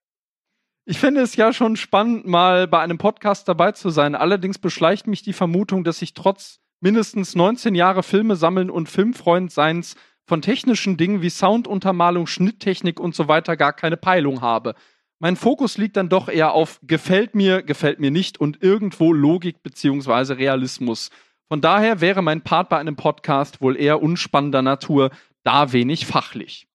Ich 0.84 1.00
finde 1.00 1.22
es 1.22 1.34
ja 1.34 1.52
schon 1.52 1.74
spannend, 1.74 2.26
mal 2.26 2.68
bei 2.68 2.78
einem 2.78 2.96
Podcast 2.96 3.48
dabei 3.48 3.72
zu 3.72 3.90
sein. 3.90 4.14
Allerdings 4.14 4.58
beschleicht 4.58 5.08
mich 5.08 5.22
die 5.22 5.32
Vermutung, 5.32 5.82
dass 5.82 6.00
ich 6.00 6.14
trotz 6.14 6.60
mindestens 6.80 7.34
19 7.34 7.74
Jahre 7.74 8.04
Filme 8.04 8.36
sammeln 8.36 8.70
und 8.70 8.88
Filmfreundseins 8.88 9.96
von 10.26 10.42
technischen 10.42 10.96
Dingen 10.96 11.22
wie 11.22 11.30
Sounduntermalung, 11.30 12.28
Schnitttechnik 12.28 13.00
und 13.00 13.16
so 13.16 13.26
weiter 13.26 13.56
gar 13.56 13.72
keine 13.72 13.96
Peilung 13.96 14.42
habe. 14.42 14.76
Mein 15.18 15.36
Fokus 15.36 15.78
liegt 15.78 15.96
dann 15.96 16.08
doch 16.08 16.28
eher 16.28 16.52
auf 16.52 16.78
gefällt 16.82 17.34
mir, 17.34 17.62
gefällt 17.62 18.00
mir 18.00 18.10
nicht 18.10 18.38
und 18.38 18.62
irgendwo 18.62 19.12
Logik 19.12 19.62
beziehungsweise 19.62 20.36
Realismus. 20.36 21.10
Von 21.48 21.60
daher 21.60 22.00
wäre 22.00 22.22
mein 22.22 22.42
Part 22.42 22.68
bei 22.68 22.78
einem 22.78 22.96
Podcast 22.96 23.60
wohl 23.60 23.76
eher 23.76 24.02
unspannender 24.02 24.62
Natur, 24.62 25.10
da 25.44 25.72
wenig 25.72 26.04
fachlich. 26.06 26.68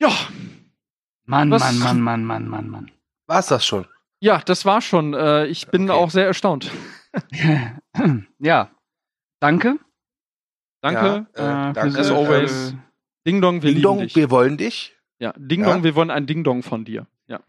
Ja, 0.00 0.12
Mann, 1.24 1.50
Was- 1.50 1.62
Mann, 1.62 1.78
Mann, 1.78 2.00
Mann, 2.02 2.24
Mann, 2.24 2.48
Mann, 2.48 2.68
Mann. 2.68 2.90
War's 3.26 3.48
das 3.48 3.64
schon? 3.66 3.86
ja, 4.22 4.40
das 4.44 4.64
war 4.64 4.80
schon. 4.80 5.14
Äh, 5.14 5.46
ich 5.46 5.66
bin 5.68 5.90
Okay. 5.90 5.98
auch 5.98 6.10
sehr 6.10 6.26
erstaunt. 6.26 6.70
ja. 8.38 8.70
Danke. 9.40 9.78
Danke. 10.82 11.26
Ja, 11.36 11.66
äh, 11.68 11.70
äh, 11.70 11.72
danke. 11.72 11.98
as 11.98 12.10
always. 12.10 12.72
Äh, 12.72 12.76
Ding 13.26 13.40
Dong, 13.40 13.56
wir 13.62 13.68
Ding 13.68 13.76
lieben 13.76 13.82
Dong, 13.82 13.98
dich. 14.00 14.16
wir 14.16 14.30
wollen 14.30 14.56
dich. 14.56 14.96
Ja, 15.20 15.32
Ding 15.36 15.60
Ja. 15.60 15.72
Dong, 15.72 15.84
wir 15.84 15.94
wollen 15.94 16.10
ein 16.10 16.26
Ding 16.26 16.42
Dong 16.42 16.62
von 16.64 16.84
dir. 16.84 17.06
Ja. 17.28 17.40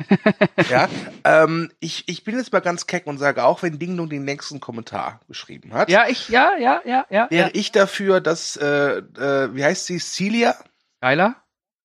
ja. 0.70 0.88
Ähm, 1.24 1.72
ich, 1.80 2.08
ich 2.08 2.24
bin 2.24 2.38
jetzt 2.38 2.54
mal 2.54 2.60
ganz 2.60 2.86
keck 2.86 3.08
und 3.08 3.18
sage, 3.18 3.44
auch 3.44 3.64
wenn 3.64 3.80
Ding 3.80 3.98
Dong 3.98 4.10
den 4.10 4.26
nächsten 4.26 4.60
Kommentar 4.60 5.22
geschrieben 5.28 5.74
hat, 5.74 5.90
Ja, 5.90 6.08
ich, 6.08 6.30
ja, 6.30 6.52
ja, 6.60 6.82
ja, 6.86 7.06
ja. 7.10 7.28
wäre 7.32 7.48
ja. 7.48 7.56
ich 7.56 7.72
dafür, 7.72 8.22
dass, 8.22 8.58
äh, 8.58 8.98
äh, 8.98 9.56
wie 9.56 9.64
heißt 9.64 9.88
sie, 9.88 9.98
Celia? 10.00 10.56
Geiler. 11.02 11.36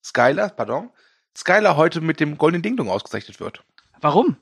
Skylar, 0.05 0.51
pardon. 0.51 0.91
Skylar 1.37 1.77
heute 1.77 2.01
mit 2.03 2.21
dem 2.21 2.37
goldenen 2.37 2.63
Ding 2.63 2.77
Dong 2.77 2.91
ausgezeichnet 2.91 3.41
wird. 3.41 3.65
Warum? 4.01 4.37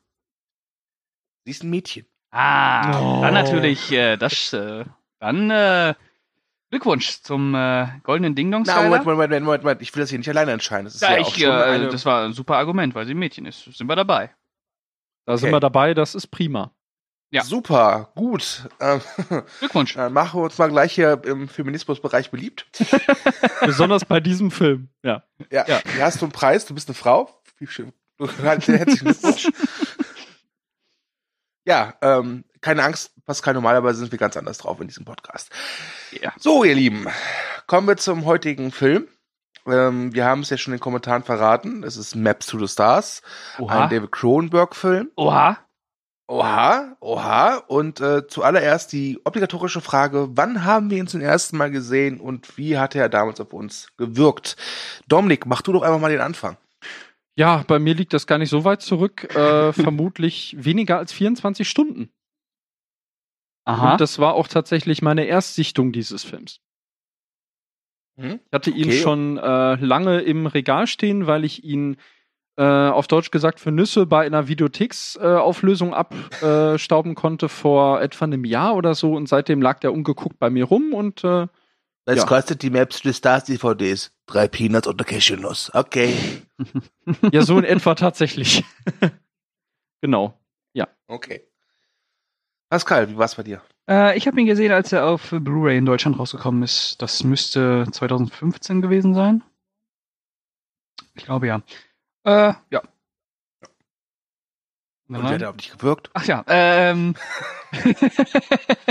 Sie 1.45 1.51
ist 1.53 1.63
ein 1.63 1.71
Mädchen. 1.71 2.07
Ah, 2.31 2.99
Oh. 3.01 3.23
dann 3.23 3.35
natürlich, 3.35 3.93
äh, 3.93 4.17
das, 4.17 4.53
äh, 4.53 4.85
dann, 5.21 5.51
äh, 5.51 5.95
Glückwunsch 6.75 7.23
zum 7.23 7.55
äh, 7.55 7.87
goldenen 8.03 8.35
Ding 8.35 8.51
Dong 8.51 8.65
Na, 8.67 8.83
Moment, 8.83 9.05
Moment, 9.05 9.07
Moment, 9.31 9.45
Moment, 9.45 9.63
Moment. 9.63 9.83
Ich 9.83 9.95
will 9.95 10.01
das 10.01 10.11
hier 10.11 10.19
nicht 10.19 10.29
alleine 10.29 10.51
entscheiden. 10.51 10.85
Das 10.87 10.97
ist 10.97 11.03
Ja, 11.03 11.13
ja, 11.13 11.19
ich, 11.19 11.27
auch 11.29 11.35
schon 11.37 11.49
äh, 11.51 11.63
eine, 11.63 11.89
das 11.89 12.05
war 12.05 12.25
ein 12.25 12.33
super 12.33 12.57
Argument, 12.57 12.95
weil 12.97 13.07
sie 13.07 13.15
ein 13.15 13.19
Mädchen 13.19 13.47
ist. 13.47 13.63
Sind 13.77 13.87
wir 13.87 13.95
dabei. 13.95 14.35
Da 15.25 15.37
sind 15.37 15.47
Okay. 15.51 15.55
wir 15.57 15.61
dabei, 15.61 15.95
das 15.95 16.17
ist 16.17 16.27
prima. 16.27 16.73
Ja. 17.31 17.43
Super, 17.45 18.11
gut. 18.17 18.69
Ähm, 18.81 19.01
Glückwunsch. 19.61 19.95
dann 19.95 20.13
machen 20.13 20.41
wir 20.41 20.45
uns 20.45 20.59
mal 20.59 20.69
gleich 20.69 20.93
hier 20.95 21.21
im 21.25 21.49
Feminismusbereich 21.49 22.31
beliebt. 22.33 22.67
Besonders 23.61 24.05
bei 24.05 24.19
diesem 24.21 24.51
Film. 24.51 24.89
Ja. 25.05 25.23
Ja, 25.51 25.65
Ja. 25.69 25.81
hier 25.95 26.05
hast 26.05 26.21
du 26.21 26.27
einen 26.27 26.33
Preis, 26.33 26.67
du 26.67 26.75
bist 26.75 26.89
eine 26.89 26.95
Frau. 26.97 27.31
Herzlichen 28.43 28.85
Glückwunsch. 28.99 29.49
ja, 31.65 31.95
ähm, 32.03 32.45
keine 32.65 32.83
Angst, 32.83 33.13
Pascal, 33.27 33.53
normalerweise 33.53 33.99
sind 33.99 34.11
wir 34.11 34.19
ganz 34.19 34.39
anders 34.39 34.57
drauf 34.57 34.81
in 34.81 34.89
diesem 34.89 35.05
Podcast. 35.05 35.51
Ja. 36.23 36.33
So, 36.39 36.65
ihr 36.65 36.75
Lieben, 36.75 37.07
kommen 37.67 37.87
wir 37.87 37.99
zum 37.99 38.25
heutigen 38.25 38.73
Film. 38.73 39.07
Ähm, 39.67 40.15
wir 40.15 40.25
haben 40.25 40.41
es 40.41 40.49
ja 40.49 40.57
schon 40.57 40.73
in 40.73 40.79
den 40.79 40.83
Kommentaren 40.83 41.23
verraten. 41.23 41.85
Es 41.85 41.99
ist 41.99 42.15
Maps 42.15 42.47
to 42.47 42.59
the 42.59 42.67
Stars, 42.67 43.21
Oha. 43.59 43.85
ein 43.85 43.91
David 43.91 44.13
Cronenberg-Film. 44.13 45.11
Oha. 45.17 45.59
Oha, 46.27 46.97
oha. 47.01 47.57
Und 47.67 48.01
äh, 48.01 48.27
zuallererst 48.27 48.91
die 48.95 49.21
obligatorische 49.25 49.83
Frage, 49.83 50.29
wann 50.31 50.65
haben 50.65 50.89
wir 50.89 50.97
ihn 50.97 51.07
zum 51.07 51.21
ersten 51.21 51.59
Mal 51.59 51.71
gesehen 51.71 52.19
und 52.19 52.57
wie 52.57 52.79
hat 52.79 52.95
er 52.95 53.11
damals 53.11 53.43
auf 53.43 53.53
uns 53.53 53.89
gewirkt? 53.99 54.57
Dominik, 55.07 55.45
mach 55.45 55.61
du 55.61 55.73
doch 55.73 55.83
einfach 55.83 56.01
mal 56.01 56.11
den 56.11 56.23
Anfang. 56.23 56.57
Ja, 57.37 57.63
bei 57.67 57.79
mir 57.79 57.95
liegt 57.95 58.15
das 58.15 58.27
gar 58.27 58.39
nicht 58.39 58.49
so 58.49 58.65
weit 58.65 58.81
zurück. 58.81 59.35
Äh, 59.35 59.73
vermutlich 59.75 60.57
weniger 60.59 60.97
als 60.97 61.13
24 61.13 61.69
Stunden. 61.69 62.09
Aha. 63.65 63.93
Und 63.93 64.01
das 64.01 64.19
war 64.19 64.35
auch 64.35 64.49
tatsächlich 64.49 65.03
meine 65.03 65.25
Erstsichtung 65.25 65.93
dieses 65.93 66.25
Films. 66.25 66.61
Hm? 68.17 68.41
Ich 68.45 68.53
hatte 68.53 68.71
ihn 68.71 68.85
Okay. 68.89 68.99
schon 69.01 69.39
äh, 69.39 69.75
lange 69.77 70.21
im 70.21 70.47
Regal 70.47 70.87
stehen, 70.87 71.27
weil 71.27 71.45
ich 71.45 71.65
ihn 71.65 71.97
äh, 72.57 72.63
auf 72.63 73.09
Deutsch 73.09 73.31
gesagt 73.33 73.59
für 73.59 73.73
Nüsse 73.73 74.07
bei 74.07 74.25
einer 74.25 74.47
Videotheksauflösung 74.47 75.93
äh, 75.93 75.95
Auflösung 75.95 75.95
abstauben 75.95 77.15
konnte 77.17 77.49
vor 77.49 78.01
etwa 78.01 78.27
einem 78.27 78.45
Jahr 78.45 78.77
oder 78.77 78.95
so 78.95 79.15
und 79.15 79.29
seitdem 79.29 79.61
lag 79.61 79.81
der 79.81 79.93
ungeguckt 79.93 80.39
bei 80.39 80.51
mir 80.51 80.65
rum 80.65 80.93
und 80.95 81.25
äh, 81.25 81.49
Was 82.07 82.17
Ja. 82.19 82.27
kostet 82.27 82.63
die 82.63 82.71
Maps 82.71 83.01
to 83.01 83.09
the 83.09 83.15
Stars 83.15 83.45
DVDs? 83.45 84.13
Drei 84.27 84.47
Peanuts 84.47 84.87
und 84.87 85.01
eine 85.01 85.07
Cashewnuss. 85.07 85.75
Okay. 85.75 86.15
ja 87.33 87.43
so 87.43 87.59
in 87.59 87.65
etwa 87.65 87.95
tatsächlich. 87.95 88.63
genau. 90.01 90.39
Okay. 91.07 91.43
Pascal, 92.75 93.09
wie 93.09 93.17
war's 93.17 93.37
bei 93.37 93.45
dir? 93.45 93.63
Äh, 93.89 94.19
ich 94.19 94.27
habe 94.27 94.41
ihn 94.41 94.47
gesehen, 94.47 94.73
als 94.73 94.91
er 94.91 95.07
auf 95.07 95.31
Blu-ray 95.31 95.79
in 95.79 95.87
Deutschland 95.87 96.19
rausgekommen 96.19 96.65
ist. 96.65 97.01
Das 97.01 97.23
müsste 97.23 97.87
2015 97.89 98.83
gewesen 98.83 99.15
sein. 99.15 99.45
Ich 101.15 101.25
glaube 101.25 101.47
ja. 101.47 101.63
Äh, 102.25 102.55
ja. 102.71 102.83
Und 105.07 105.23
wie 105.23 105.23
hat 105.23 105.43
er 105.43 105.51
auf 105.51 105.57
dich 105.57 105.71
gewirkt? 105.71 106.11
Ach 106.15 106.25
ja, 106.25 106.45
ähm. 106.49 107.15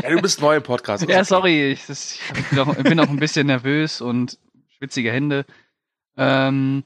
Ja, 0.01 0.09
du 0.09 0.21
bist 0.21 0.39
neu 0.39 0.55
im 0.55 0.63
Podcast. 0.63 1.05
ja, 1.09 1.25
sorry, 1.25 1.73
ich, 1.73 1.85
das, 1.85 2.17
ich 2.37 2.49
bin, 2.51 2.59
auch, 2.59 2.77
ich 2.77 2.83
bin 2.83 3.01
auch 3.01 3.09
ein 3.09 3.19
bisschen 3.19 3.47
nervös 3.47 3.99
und 3.99 4.39
schwitzige 4.77 5.11
Hände. 5.11 5.45
Ähm, 6.15 6.85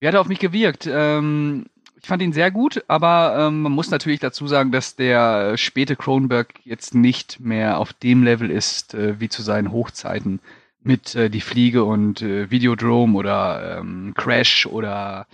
wie 0.00 0.08
hat 0.08 0.14
er 0.14 0.22
auf 0.22 0.28
mich 0.28 0.40
gewirkt? 0.40 0.88
Ähm, 0.90 1.66
ich 2.02 2.08
fand 2.08 2.22
ihn 2.22 2.32
sehr 2.32 2.50
gut, 2.50 2.82
aber 2.88 3.36
ähm, 3.38 3.62
man 3.62 3.72
muss 3.72 3.90
natürlich 3.90 4.20
dazu 4.20 4.46
sagen, 4.46 4.72
dass 4.72 4.96
der 4.96 5.56
späte 5.58 5.96
Cronenberg 5.96 6.54
jetzt 6.64 6.94
nicht 6.94 7.40
mehr 7.40 7.78
auf 7.78 7.92
dem 7.92 8.22
Level 8.22 8.50
ist, 8.50 8.94
äh, 8.94 9.20
wie 9.20 9.28
zu 9.28 9.42
seinen 9.42 9.70
Hochzeiten 9.70 10.40
mit 10.82 11.14
äh, 11.14 11.28
Die 11.28 11.42
Fliege 11.42 11.84
und 11.84 12.22
äh, 12.22 12.50
Videodrome 12.50 13.16
oder 13.18 13.78
ähm, 13.78 14.14
Crash 14.16 14.66
oder 14.66 15.26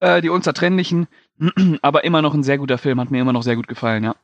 äh, 0.00 0.20
Die 0.20 0.28
Unzertrennlichen. 0.28 1.08
aber 1.82 2.04
immer 2.04 2.22
noch 2.22 2.34
ein 2.34 2.42
sehr 2.42 2.58
guter 2.58 2.78
Film, 2.78 3.00
hat 3.00 3.10
mir 3.10 3.20
immer 3.20 3.32
noch 3.32 3.42
sehr 3.42 3.56
gut 3.56 3.68
gefallen, 3.68 4.04
ja. 4.04 4.16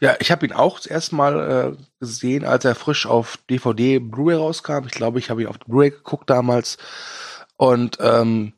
Ja, 0.00 0.16
ich 0.18 0.30
habe 0.30 0.46
ihn 0.46 0.52
auch 0.52 0.78
das 0.78 0.86
erste 0.86 1.14
Mal 1.14 1.76
äh, 1.76 1.82
gesehen, 1.98 2.44
als 2.44 2.64
er 2.64 2.74
frisch 2.74 3.06
auf 3.06 3.38
DVD, 3.50 3.98
Blu-ray 3.98 4.36
rauskam. 4.36 4.86
Ich 4.86 4.92
glaube, 4.92 5.18
ich 5.18 5.28
habe 5.28 5.42
ihn 5.42 5.48
auf 5.48 5.58
Blu-ray 5.58 5.90
geguckt 5.90 6.30
damals. 6.30 6.78
Und 7.56 7.98
ähm, 8.00 8.54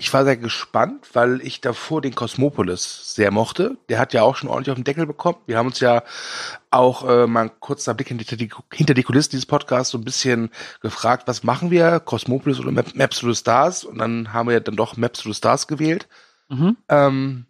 ich 0.00 0.10
war 0.14 0.24
sehr 0.24 0.38
gespannt, 0.38 1.10
weil 1.12 1.42
ich 1.42 1.60
davor 1.60 2.00
den 2.00 2.14
Cosmopolis 2.14 3.14
sehr 3.14 3.30
mochte. 3.30 3.76
Der 3.90 3.98
hat 3.98 4.14
ja 4.14 4.22
auch 4.22 4.34
schon 4.34 4.48
ordentlich 4.48 4.70
auf 4.72 4.78
den 4.78 4.84
Deckel 4.84 5.06
bekommen. 5.06 5.36
Wir 5.44 5.58
haben 5.58 5.66
uns 5.66 5.78
ja 5.80 6.02
auch 6.70 7.06
äh, 7.06 7.26
mal 7.26 7.42
einen 7.42 7.60
kurzen 7.60 7.94
Blick 7.94 8.08
hinter 8.08 8.34
die, 8.34 8.48
hinter 8.72 8.94
die 8.94 9.02
Kulissen 9.02 9.32
dieses 9.32 9.44
Podcasts 9.44 9.90
so 9.90 9.98
ein 9.98 10.04
bisschen 10.04 10.48
gefragt, 10.80 11.24
was 11.28 11.42
machen 11.42 11.70
wir, 11.70 12.00
Cosmopolis 12.00 12.60
oder 12.60 12.72
Map, 12.72 12.94
Maps 12.94 13.18
to 13.18 13.30
the 13.30 13.38
Stars? 13.38 13.84
Und 13.84 13.98
dann 13.98 14.32
haben 14.32 14.48
wir 14.48 14.60
dann 14.60 14.74
doch 14.76 14.96
Maps 14.96 15.20
to 15.20 15.28
the 15.28 15.36
Stars 15.36 15.66
gewählt. 15.66 16.08
Mhm. 16.48 16.78
Ähm, 16.88 17.44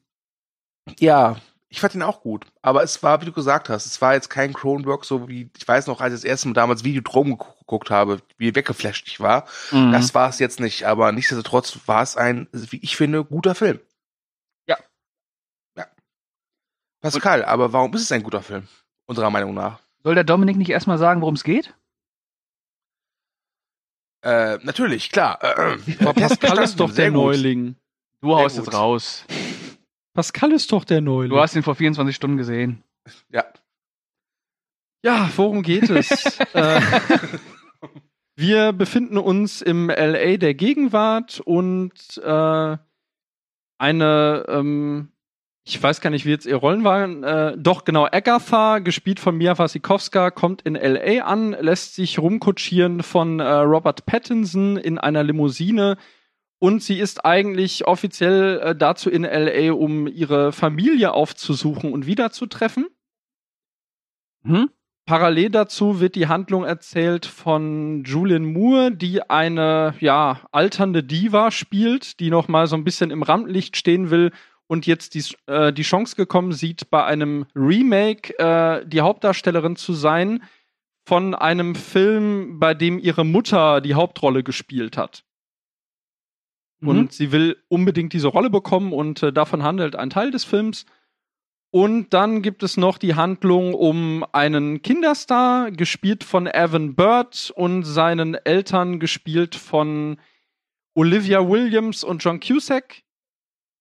ja, 0.99 1.37
ich 1.69 1.81
fand 1.81 1.95
ihn 1.95 2.03
auch 2.03 2.21
gut. 2.21 2.47
Aber 2.63 2.83
es 2.83 3.01
war, 3.05 3.21
wie 3.21 3.27
du 3.27 3.33
gesagt 3.33 3.69
hast, 3.69 3.87
es 3.87 4.03
war 4.03 4.15
jetzt 4.15 4.29
kein 4.29 4.55
Cronenberg, 4.55 5.05
so 5.05 5.29
wie, 5.29 5.51
ich 5.57 5.69
weiß 5.69 5.87
noch, 5.87 6.01
als 6.01 6.15
ich 6.15 6.21
das 6.23 6.29
erste 6.29 6.49
Mal 6.49 6.55
damals 6.55 6.83
Videodrom 6.83 7.31
geguckt 7.39 7.60
habe, 7.91 8.21
wie 8.37 8.55
weggeflasht 8.55 9.07
ich 9.09 9.21
war. 9.21 9.47
Mhm. 9.71 9.93
Das 9.93 10.15
war 10.15 10.29
es 10.29 10.39
jetzt 10.39 10.61
nicht, 10.61 10.85
aber 10.85 11.13
nichtsdestotrotz 11.13 11.79
war 11.87 12.03
es 12.03 12.17
ein, 12.17 12.49
wie 12.53 12.81
ich 12.83 12.97
finde, 12.97 13.25
guter 13.25 13.55
Film. 13.55 13.79
Ja. 14.67 14.77
Ja. 15.77 15.87
Pascal, 17.01 17.45
aber 17.45 17.73
warum 17.73 17.95
ist 17.95 18.03
es 18.03 18.13
ein 18.13 18.23
guter 18.23 18.43
Film? 18.43 18.67
Unserer 19.07 19.31
Meinung 19.31 19.55
nach. 19.55 19.81
Soll 20.03 20.15
der 20.15 20.25
Dominik 20.25 20.57
nicht 20.57 20.71
erstmal 20.71 20.99
sagen, 20.99 21.21
worum 21.21 21.35
es 21.35 21.45
geht? 21.45 21.75
Äh, 24.23 24.59
natürlich, 24.63 25.11
klar. 25.11 25.43
Äh, 25.43 25.79
Aber 26.01 26.13
Pascal 26.15 26.59
ist 26.59 26.79
doch 26.79 26.93
der 26.93 27.11
gut. 27.11 27.23
Neuling. 27.23 27.77
Du 28.21 28.29
Sehr 28.29 28.37
haust 28.37 28.57
gut. 28.57 28.67
jetzt 28.67 28.75
raus. 28.75 29.25
Pascal 30.15 30.53
ist 30.53 30.71
doch 30.73 30.85
der 30.85 31.01
Neuling. 31.01 31.31
Du 31.31 31.41
hast 31.41 31.57
ihn 31.57 31.63
vor 31.63 31.75
24 31.75 32.15
Stunden 32.15 32.37
gesehen. 32.37 32.83
Ja. 33.31 33.45
Ja, 35.03 35.31
worum 35.37 35.63
geht 35.63 35.89
es? 35.89 36.11
äh, 36.55 36.81
wir 38.41 38.73
befinden 38.73 39.19
uns 39.19 39.63
im 39.63 39.89
LA 39.89 40.39
der 40.39 40.55
Gegenwart 40.55 41.41
und 41.45 41.93
äh, 42.25 42.77
eine, 43.79 44.45
ähm, 44.49 45.13
ich 45.65 45.81
weiß 45.83 46.01
gar 46.01 46.11
nicht, 46.11 46.25
wie 46.25 46.31
jetzt 46.31 46.47
ihr 46.47 46.57
Rollen 46.57 46.83
waren, 46.83 47.23
äh, 47.23 47.57
doch 47.59 47.85
genau, 47.85 48.07
Agatha, 48.07 48.79
gespielt 48.79 49.21
von 49.21 49.37
Mia 49.37 49.59
Wasikowska, 49.59 50.31
kommt 50.31 50.63
in 50.63 50.75
LA 50.75 51.23
an, 51.25 51.53
lässt 51.53 51.95
sich 51.95 52.19
rumkutschieren 52.19 53.03
von 53.03 53.41
äh, 53.41 53.45
Robert 53.45 54.07
Pattinson 54.07 54.79
in 54.79 54.99
einer 54.99 55.23
Limousine 55.23 55.99
und 56.59 56.83
sie 56.83 56.99
ist 56.99 57.25
eigentlich 57.25 57.87
offiziell 57.87 58.59
äh, 58.61 58.75
dazu 58.75 59.11
in 59.11 59.23
LA, 59.23 59.73
um 59.73 60.07
ihre 60.07 60.53
Familie 60.53 61.13
aufzusuchen 61.13 61.93
und 61.93 62.07
wiederzutreffen. 62.07 62.87
Hm? 64.45 64.71
Parallel 65.11 65.51
dazu 65.51 65.99
wird 65.99 66.15
die 66.15 66.29
Handlung 66.29 66.63
erzählt 66.63 67.27
von 67.27 68.05
Julian 68.05 68.45
Moore, 68.45 68.93
die 68.93 69.29
eine 69.29 69.93
ja 69.99 70.39
alternde 70.53 71.03
Diva 71.03 71.51
spielt, 71.51 72.21
die 72.21 72.31
noch 72.31 72.47
mal 72.47 72.69
so 72.69 72.77
ein 72.77 72.85
bisschen 72.85 73.11
im 73.11 73.25
Rampenlicht 73.25 73.77
stehen 73.77 74.11
will 74.11 74.31
und 74.69 74.87
jetzt 74.87 75.17
die, 75.17 75.25
äh, 75.47 75.73
die 75.73 75.83
Chance 75.83 76.15
gekommen 76.15 76.53
sieht, 76.53 76.91
bei 76.91 77.05
einem 77.05 77.47
Remake 77.57 78.39
äh, 78.39 78.87
die 78.87 79.01
Hauptdarstellerin 79.01 79.75
zu 79.75 79.95
sein 79.95 80.45
von 81.05 81.35
einem 81.35 81.75
Film, 81.75 82.61
bei 82.61 82.75
dem 82.75 83.01
ihre 83.01 83.25
Mutter 83.25 83.81
die 83.81 83.95
Hauptrolle 83.95 84.45
gespielt 84.45 84.97
hat. 84.97 85.25
Mhm. 86.79 86.89
Und 86.89 87.13
sie 87.13 87.33
will 87.33 87.57
unbedingt 87.67 88.13
diese 88.13 88.29
Rolle 88.29 88.49
bekommen 88.49 88.93
und 88.93 89.25
äh, 89.25 89.33
davon 89.33 89.65
handelt 89.65 89.97
ein 89.97 90.11
Teil 90.11 90.31
des 90.31 90.45
Films. 90.45 90.87
Und 91.73 92.11
dann 92.13 92.43
gibt 92.43 92.63
es 92.65 92.77
noch 92.77 92.99
die 92.99 93.15
Handlung 93.15 93.75
um 93.75 94.25
einen 94.33 94.83
Kinderstar, 94.83 95.71
gespielt 95.71 96.25
von 96.25 96.47
Evan 96.49 96.97
Bird 96.97 97.53
und 97.55 97.85
seinen 97.85 98.35
Eltern, 98.35 98.99
gespielt 98.99 99.55
von 99.55 100.19
Olivia 100.95 101.49
Williams 101.49 102.03
und 102.03 102.25
John 102.25 102.41
Cusack, 102.41 103.03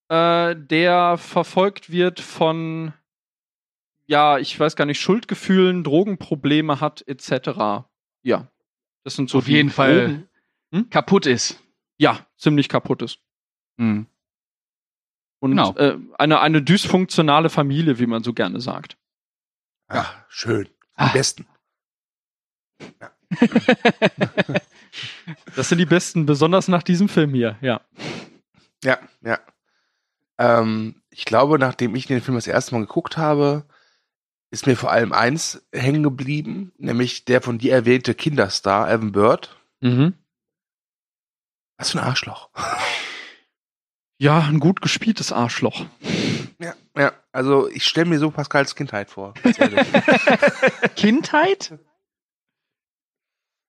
äh, 0.10 0.56
der 0.56 1.18
verfolgt 1.18 1.92
wird 1.92 2.20
von, 2.20 2.94
ja, 4.06 4.38
ich 4.38 4.60
weiß 4.60 4.76
gar 4.76 4.86
nicht, 4.86 5.00
Schuldgefühlen, 5.02 5.84
Drogenprobleme 5.84 6.80
hat, 6.82 7.04
etc. 7.08 7.88
Ja, 8.22 8.52
das 9.04 9.16
sind 9.16 9.32
so 9.32 9.40
Auf 9.40 9.48
jeden 9.48 9.72
Fall. 9.72 10.26
groben- 10.72 10.90
Kaputt 10.92 11.26
ist. 11.26 11.60
ja, 11.98 12.28
ziemlich 12.38 12.70
kaputt 12.70 13.02
ist. 13.02 13.18
Hm. 13.80 14.06
Und 15.40 15.52
Genau. 15.52 15.74
äh, 15.76 15.98
eine, 16.18 16.40
eine 16.42 16.62
dysfunktionale 16.62 17.50
Familie, 17.50 17.98
wie 18.00 18.08
man 18.08 18.24
so 18.24 18.34
gerne 18.34 18.60
sagt. 18.60 18.98
Ach, 19.88 20.16
schön. 20.28 20.66
Die 20.66 20.72
Ah. 20.96 21.08
besten. 21.14 21.48
Das 25.56 25.70
sind 25.70 25.78
die 25.78 25.86
besten, 25.86 26.26
besonders 26.26 26.68
nach 26.68 26.82
diesem 26.82 27.08
Film 27.10 27.34
hier, 27.34 27.58
ja. 27.62 27.82
Ja, 28.84 28.98
ja. 29.22 29.40
Ähm, 30.40 31.02
ich 31.12 31.26
glaube, 31.26 31.60
nachdem 31.60 31.96
ich 31.96 32.08
den 32.08 32.22
Film 32.22 32.36
das 32.36 32.48
erste 32.48 32.74
Mal 32.74 32.82
geguckt 32.82 33.18
habe, 33.18 33.66
ist 34.52 34.66
mir 34.66 34.76
vor 34.76 34.92
allem 34.92 35.14
eins 35.14 35.64
hängen 35.72 36.02
geblieben, 36.02 36.72
nämlich 36.78 37.26
der 37.26 37.42
von 37.42 37.60
dir 37.60 37.74
erwähnte 37.74 38.16
Kinderstar, 38.16 38.90
Evan 38.92 39.12
Bird. 39.12 39.56
Mhm. 39.82 40.16
Was 41.78 41.92
für 41.92 42.00
ein 42.02 42.06
Arschloch. 42.08 42.50
Ja, 44.22 44.40
ein 44.42 44.60
gut 44.60 44.82
gespieltes 44.82 45.32
Arschloch. 45.32 45.86
Ja, 46.60 46.74
ja. 46.98 47.14
Also 47.32 47.70
ich 47.70 47.86
stelle 47.86 48.10
mir 48.10 48.20
so 48.20 48.32
Pascals 48.32 48.76
Kindheit 48.76 49.10
vor. 49.10 49.34
Kindheit? 50.98 51.80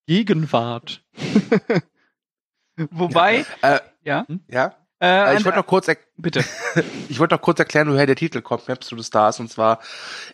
Gegenwart. 0.07 1.04
Wobei, 2.76 3.47
äh, 3.62 3.78
ja. 4.02 4.26
ja. 4.49 4.75
Äh, 5.02 5.38
ich 5.38 5.45
wollte 5.45 5.59
noch 5.59 5.66
kurz 5.66 5.90
bitte. 6.19 6.45
ich 7.09 7.19
wollte 7.19 7.35
noch 7.35 7.40
kurz 7.40 7.59
erklären, 7.59 7.90
woher 7.90 8.07
der 8.07 8.16
Titel 8.16 8.42
kommt, 8.42 8.69
Maps 8.69 8.88
to 8.88 8.97
the 8.97 9.02
Stars. 9.02 9.40
Und 9.40 9.50
zwar 9.50 9.80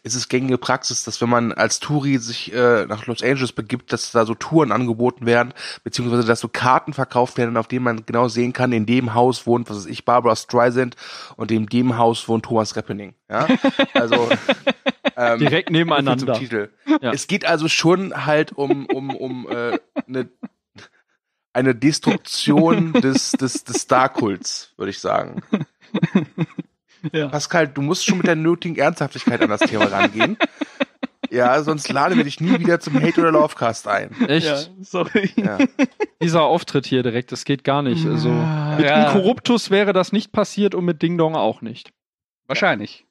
ist 0.02 0.14
es 0.16 0.28
gängige 0.28 0.58
Praxis, 0.58 1.04
dass 1.04 1.20
wenn 1.20 1.28
man 1.28 1.52
als 1.52 1.78
Touri 1.78 2.18
sich 2.18 2.52
äh, 2.52 2.84
nach 2.86 3.06
Los 3.06 3.22
Angeles 3.22 3.52
begibt, 3.52 3.92
dass 3.92 4.10
da 4.10 4.26
so 4.26 4.34
Touren 4.34 4.72
angeboten 4.72 5.24
werden, 5.24 5.54
beziehungsweise 5.84 6.26
dass 6.26 6.40
so 6.40 6.48
Karten 6.48 6.92
verkauft 6.92 7.38
werden, 7.38 7.56
auf 7.56 7.68
denen 7.68 7.84
man 7.84 8.06
genau 8.06 8.26
sehen 8.26 8.52
kann, 8.52 8.72
in 8.72 8.86
dem 8.86 9.14
Haus 9.14 9.46
wohnt, 9.46 9.70
was 9.70 9.78
weiß 9.78 9.86
ich, 9.86 10.04
Barbara 10.04 10.34
Streisand 10.34 10.96
und 11.36 11.52
in 11.52 11.66
dem 11.66 11.96
Haus 11.96 12.28
wohnt 12.28 12.44
Thomas 12.44 12.74
Reppening. 12.74 13.14
Ja, 13.30 13.46
also 13.94 14.28
ähm, 15.16 15.38
Direkt 15.38 15.70
nebeneinander. 15.70 16.34
Zum 16.34 16.42
Titel. 16.42 16.70
Ja. 17.00 17.12
Es 17.12 17.28
geht 17.28 17.44
also 17.46 17.68
schon 17.68 18.26
halt 18.26 18.52
um 18.52 18.86
um 18.86 19.14
um 19.14 19.48
äh, 19.48 19.78
eine 20.08 20.28
eine 21.56 21.74
Destruktion 21.74 22.92
des 23.02 23.32
des 23.32 23.64
des 23.64 23.76
Star-Kults, 23.82 24.72
würde 24.76 24.90
ich 24.90 24.98
sagen. 25.00 25.42
Ja. 27.12 27.28
Pascal, 27.28 27.68
du 27.68 27.82
musst 27.82 28.04
schon 28.04 28.18
mit 28.18 28.26
der 28.26 28.36
nötigen 28.36 28.76
Ernsthaftigkeit 28.76 29.40
an 29.42 29.50
das 29.50 29.60
Thema 29.60 29.84
rangehen. 29.86 30.36
Ja, 31.30 31.62
sonst 31.62 31.90
laden 31.90 32.16
wir 32.16 32.24
dich 32.24 32.40
nie 32.40 32.58
wieder 32.60 32.78
zum 32.80 33.00
Hate 33.00 33.20
oder 33.20 33.32
Lovecast 33.32 33.88
ein. 33.88 34.10
Echt? 34.28 34.46
Ja, 34.46 34.58
sorry. 34.80 35.30
Ja. 35.36 35.58
Dieser 36.22 36.42
Auftritt 36.42 36.86
hier 36.86 37.02
direkt, 37.02 37.32
das 37.32 37.44
geht 37.44 37.64
gar 37.64 37.82
nicht. 37.82 38.06
Also, 38.06 38.28
mit 38.30 38.86
ja, 38.86 39.12
wäre 39.14 39.92
das 39.92 40.12
nicht 40.12 40.32
passiert 40.32 40.74
und 40.74 40.84
mit 40.84 41.02
Ding 41.02 41.18
Dong 41.18 41.34
auch 41.34 41.62
nicht. 41.62 41.92
wahrscheinlich. 42.46 43.06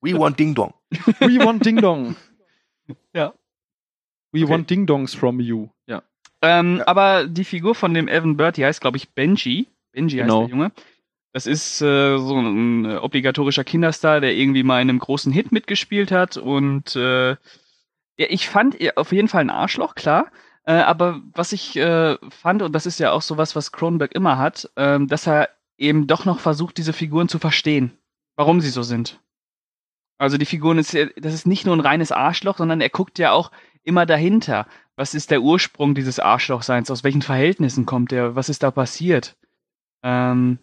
We 0.00 0.18
want 0.18 0.38
Ding 0.38 0.54
Dong. 0.54 0.72
We 1.20 1.44
want 1.44 1.64
Ding 1.66 1.76
Dong. 1.76 2.16
Ja. 3.12 3.34
We 4.32 4.42
Okay. 4.44 4.52
want 4.52 4.70
Ding 4.70 4.86
Dongs 4.86 5.14
from 5.14 5.40
you. 5.40 5.68
Ja. 5.86 6.02
Ähm, 6.42 6.78
Ja. 6.78 6.86
Aber 6.86 7.26
die 7.26 7.44
Figur 7.44 7.74
von 7.74 7.94
dem 7.94 8.08
Evan 8.08 8.36
Bird, 8.36 8.56
die 8.56 8.64
heißt, 8.64 8.80
glaube 8.80 8.96
ich, 8.96 9.10
Benji. 9.10 9.68
Benji 9.92 10.16
Genau. 10.18 10.42
heißt 10.42 10.50
der 10.50 10.56
Junge. 10.56 10.72
Das 11.32 11.46
ist 11.46 11.82
äh, 11.82 12.18
so 12.18 12.38
ein 12.38 12.86
obligatorischer 12.98 13.64
Kinderstar, 13.64 14.20
der 14.20 14.34
irgendwie 14.34 14.62
mal 14.62 14.80
in 14.80 14.88
einem 14.88 14.98
großen 14.98 15.30
Hit 15.32 15.52
mitgespielt 15.52 16.10
hat. 16.10 16.36
Und 16.36 16.96
äh, 16.96 17.30
ja, 17.30 17.36
ich 18.16 18.48
fand 18.48 18.76
auf 18.96 19.12
jeden 19.12 19.28
Fall 19.28 19.42
ein 19.42 19.50
Arschloch, 19.50 19.94
klar. 19.94 20.30
Äh, 20.64 20.72
aber 20.72 21.20
was 21.34 21.52
ich 21.52 21.76
äh, 21.76 22.16
fand, 22.30 22.62
und 22.62 22.72
das 22.72 22.86
ist 22.86 22.98
ja 22.98 23.12
auch 23.12 23.22
sowas, 23.22 23.54
was 23.56 23.72
Cronenberg 23.72 24.14
immer 24.14 24.38
hat, 24.38 24.70
ähm, 24.76 25.06
dass 25.06 25.26
er 25.26 25.48
eben 25.76 26.06
doch 26.06 26.24
noch 26.24 26.40
versucht, 26.40 26.76
diese 26.78 26.92
Figuren 26.92 27.28
zu 27.28 27.38
verstehen, 27.38 27.92
warum 28.36 28.60
sie 28.60 28.70
so 28.70 28.82
sind. 28.82 29.20
Also 30.18 30.36
die 30.36 30.46
Figuren 30.46 30.78
ist 30.78 30.94
das 30.94 31.34
ist 31.34 31.46
nicht 31.46 31.64
nur 31.64 31.76
ein 31.76 31.80
reines 31.80 32.12
Arschloch, 32.12 32.58
sondern 32.58 32.80
er 32.80 32.90
guckt 32.90 33.18
ja 33.18 33.32
auch 33.32 33.50
immer 33.84 34.04
dahinter. 34.04 34.66
Was 34.96 35.14
ist 35.14 35.30
der 35.30 35.42
Ursprung 35.42 35.94
dieses 35.94 36.18
Arschlochseins? 36.18 36.90
Aus 36.90 37.04
welchen 37.04 37.22
Verhältnissen 37.22 37.86
kommt 37.86 38.10
der? 38.10 38.34
Was 38.34 38.48
ist 38.48 38.64
da 38.64 38.72
passiert? 38.72 39.36
Ähm, 40.02 40.58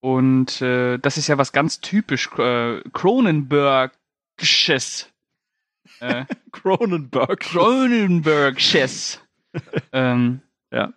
und 0.00 0.60
äh, 0.62 0.98
das 0.98 1.18
ist 1.18 1.26
ja 1.28 1.38
was 1.38 1.52
ganz 1.52 1.80
typisch 1.80 2.30
äh, 2.38 2.80
Cronenbergsches. 2.92 5.10
Äh, 6.00 6.26
Cronenberg. 6.52 7.40
Cronenbergsches. 7.40 9.20
ähm, 9.92 10.40
Ja. 10.70 10.92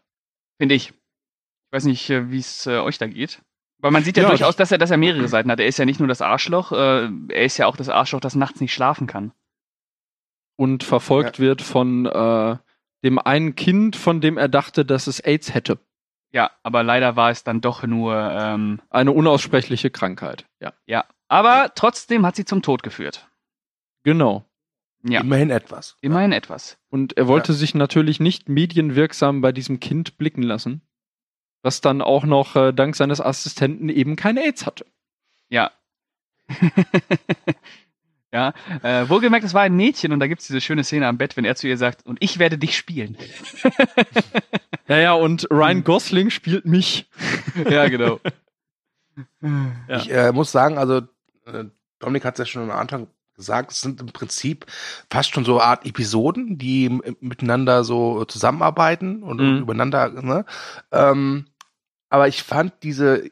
Finde 0.59 0.75
ich. 0.75 0.89
Ich 0.89 1.71
weiß 1.71 1.85
nicht, 1.85 2.09
äh, 2.09 2.29
wie 2.31 2.39
es 2.39 2.67
äh, 2.67 2.79
euch 2.79 2.97
da 2.97 3.07
geht. 3.07 3.41
Weil 3.79 3.91
man 3.91 4.03
sieht 4.03 4.17
ja, 4.17 4.23
Ja, 4.23 4.29
durchaus, 4.29 4.55
dass 4.55 4.71
er, 4.71 4.77
dass 4.77 4.91
er 4.91 4.97
mehrere 4.97 5.27
Seiten 5.27 5.51
hat. 5.51 5.59
Er 5.59 5.67
ist 5.67 5.77
ja 5.77 5.85
nicht 5.85 5.99
nur 5.99 6.07
das 6.07 6.21
Arschloch, 6.21 6.71
äh, 6.71 7.09
er 7.29 7.45
ist 7.45 7.57
ja 7.57 7.67
auch 7.67 7.77
das 7.77 7.89
Arschloch, 7.89 8.19
das 8.19 8.35
nachts 8.35 8.59
nicht 8.59 8.73
schlafen 8.73 9.07
kann. 9.07 9.31
Und 10.55 10.83
verfolgt 10.83 11.39
wird 11.39 11.61
von 11.61 12.07
äh, 12.07 12.57
dem 13.03 13.19
einen 13.19 13.55
Kind, 13.55 13.95
von 13.95 14.21
dem 14.21 14.37
er 14.37 14.47
dachte, 14.49 14.85
dass 14.85 15.05
es 15.05 15.19
AIDS 15.19 15.53
hätte. 15.53 15.77
Ja, 16.31 16.51
aber 16.63 16.83
leider 16.83 17.15
war 17.15 17.29
es 17.29 17.43
dann 17.43 17.61
doch 17.61 17.83
nur, 17.83 18.15
ähm, 18.15 18.81
Eine 18.89 19.11
unaussprechliche 19.11 19.91
Krankheit. 19.91 20.45
Ja. 20.59 20.73
ja. 20.85 21.05
Aber 21.27 21.71
trotzdem 21.75 22.25
hat 22.25 22.35
sie 22.35 22.45
zum 22.45 22.61
Tod 22.61 22.83
geführt. 22.83 23.29
Genau. 24.03 24.45
Ja, 25.03 25.21
Immerhin 25.21 25.51
etwas. 25.51 25.95
immerhin 26.01 26.31
etwas. 26.31 26.79
Und 26.89 27.15
er 27.17 27.27
wollte 27.27 27.53
sich 27.53 27.75
natürlich 27.75 28.19
nicht 28.19 28.49
medienwirksam 28.49 29.41
bei 29.41 29.51
diesem 29.51 29.79
Kind 29.79 30.17
blicken 30.17 30.41
lassen, 30.41 30.81
das 31.67 31.81
dann 31.81 32.01
auch 32.01 32.23
noch 32.23 32.55
äh, 32.55 32.71
dank 32.71 32.95
seines 32.95 33.19
Assistenten 33.19 33.89
eben 33.89 34.15
kein 34.15 34.37
AIDS 34.37 34.65
hatte. 34.65 34.85
Ja. 35.49 35.71
ja, 38.31 38.53
äh, 38.83 39.09
wohlgemerkt, 39.09 39.45
es 39.45 39.53
war 39.53 39.63
ein 39.63 39.75
Mädchen 39.75 40.13
und 40.13 40.19
da 40.21 40.27
gibt's 40.27 40.47
diese 40.47 40.61
schöne 40.61 40.85
Szene 40.85 41.07
am 41.07 41.17
Bett, 41.17 41.35
wenn 41.35 41.43
er 41.45 41.55
zu 41.55 41.67
ihr 41.67 41.77
sagt, 41.77 42.05
und 42.05 42.17
ich 42.21 42.39
werde 42.39 42.57
dich 42.57 42.75
spielen. 42.77 43.17
Ja, 44.89 44.97
ja, 44.99 45.13
und 45.15 45.47
Ryan 45.51 45.83
Gosling 45.83 46.29
spielt 46.29 46.63
mich. 46.65 47.09
ja, 47.69 47.89
genau. 47.89 48.21
Ja. 49.41 49.97
Ich 49.97 50.09
äh, 50.09 50.31
muss 50.31 50.53
sagen, 50.53 50.77
also 50.77 50.99
äh, 51.45 51.65
Dominik 51.99 52.23
hat 52.23 52.35
es 52.35 52.39
ja 52.39 52.45
schon 52.45 52.61
am 52.63 52.71
Anfang 52.71 53.07
gesagt, 53.35 53.73
es 53.73 53.81
sind 53.81 53.99
im 53.99 54.07
Prinzip 54.07 54.65
fast 55.11 55.33
schon 55.33 55.43
so 55.43 55.59
eine 55.59 55.69
Art 55.69 55.85
Episoden, 55.85 56.57
die 56.57 56.87
miteinander 57.19 57.83
so 57.83 58.23
zusammenarbeiten 58.23 59.23
und, 59.23 59.41
und 59.41 59.55
Mhm. 59.55 59.61
übereinander, 59.63 60.09
ne? 60.21 60.45
Ähm, 60.93 61.47
aber 62.09 62.27
ich 62.27 62.43
fand 62.43 62.73
diese, 62.83 63.29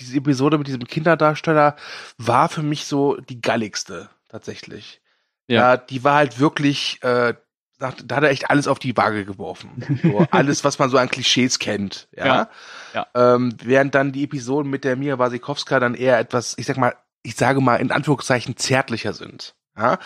diese 0.00 0.16
Episode 0.16 0.58
mit 0.58 0.66
diesem 0.66 0.84
Kinderdarsteller 0.84 1.76
war 2.16 2.48
für 2.48 2.62
mich 2.62 2.84
so 2.84 3.16
die 3.16 3.40
galligste, 3.40 4.08
tatsächlich. 4.28 5.00
Ja. 5.46 5.72
Ja, 5.72 5.76
die 5.76 6.04
war 6.04 6.16
halt 6.16 6.38
wirklich, 6.38 7.02
äh, 7.02 7.34
da, 7.78 7.92
da 8.04 8.16
hat 8.16 8.24
er 8.24 8.30
echt 8.30 8.50
alles 8.50 8.68
auf 8.68 8.78
die 8.78 8.96
Waage 8.96 9.24
geworfen. 9.24 10.00
So, 10.02 10.26
alles, 10.30 10.64
was 10.64 10.78
man 10.78 10.90
so 10.90 10.98
an 10.98 11.08
Klischees 11.08 11.58
kennt. 11.58 12.08
Ja. 12.14 12.26
Ja, 12.26 12.50
ja. 12.94 13.06
Ähm, 13.34 13.54
während 13.62 13.94
dann 13.94 14.12
die 14.12 14.24
Episoden 14.24 14.70
mit 14.70 14.84
der 14.84 14.96
Mia 14.96 15.18
Wasikowska 15.18 15.80
dann 15.80 15.94
eher 15.94 16.18
etwas, 16.18 16.54
ich 16.58 16.66
sag 16.66 16.76
mal, 16.76 16.94
ich 17.22 17.36
sage 17.36 17.60
mal 17.60 17.76
in 17.76 17.90
Anführungszeichen 17.90 18.56
zärtlicher 18.56 19.12
sind. 19.12 19.54
Ja. 19.76 19.98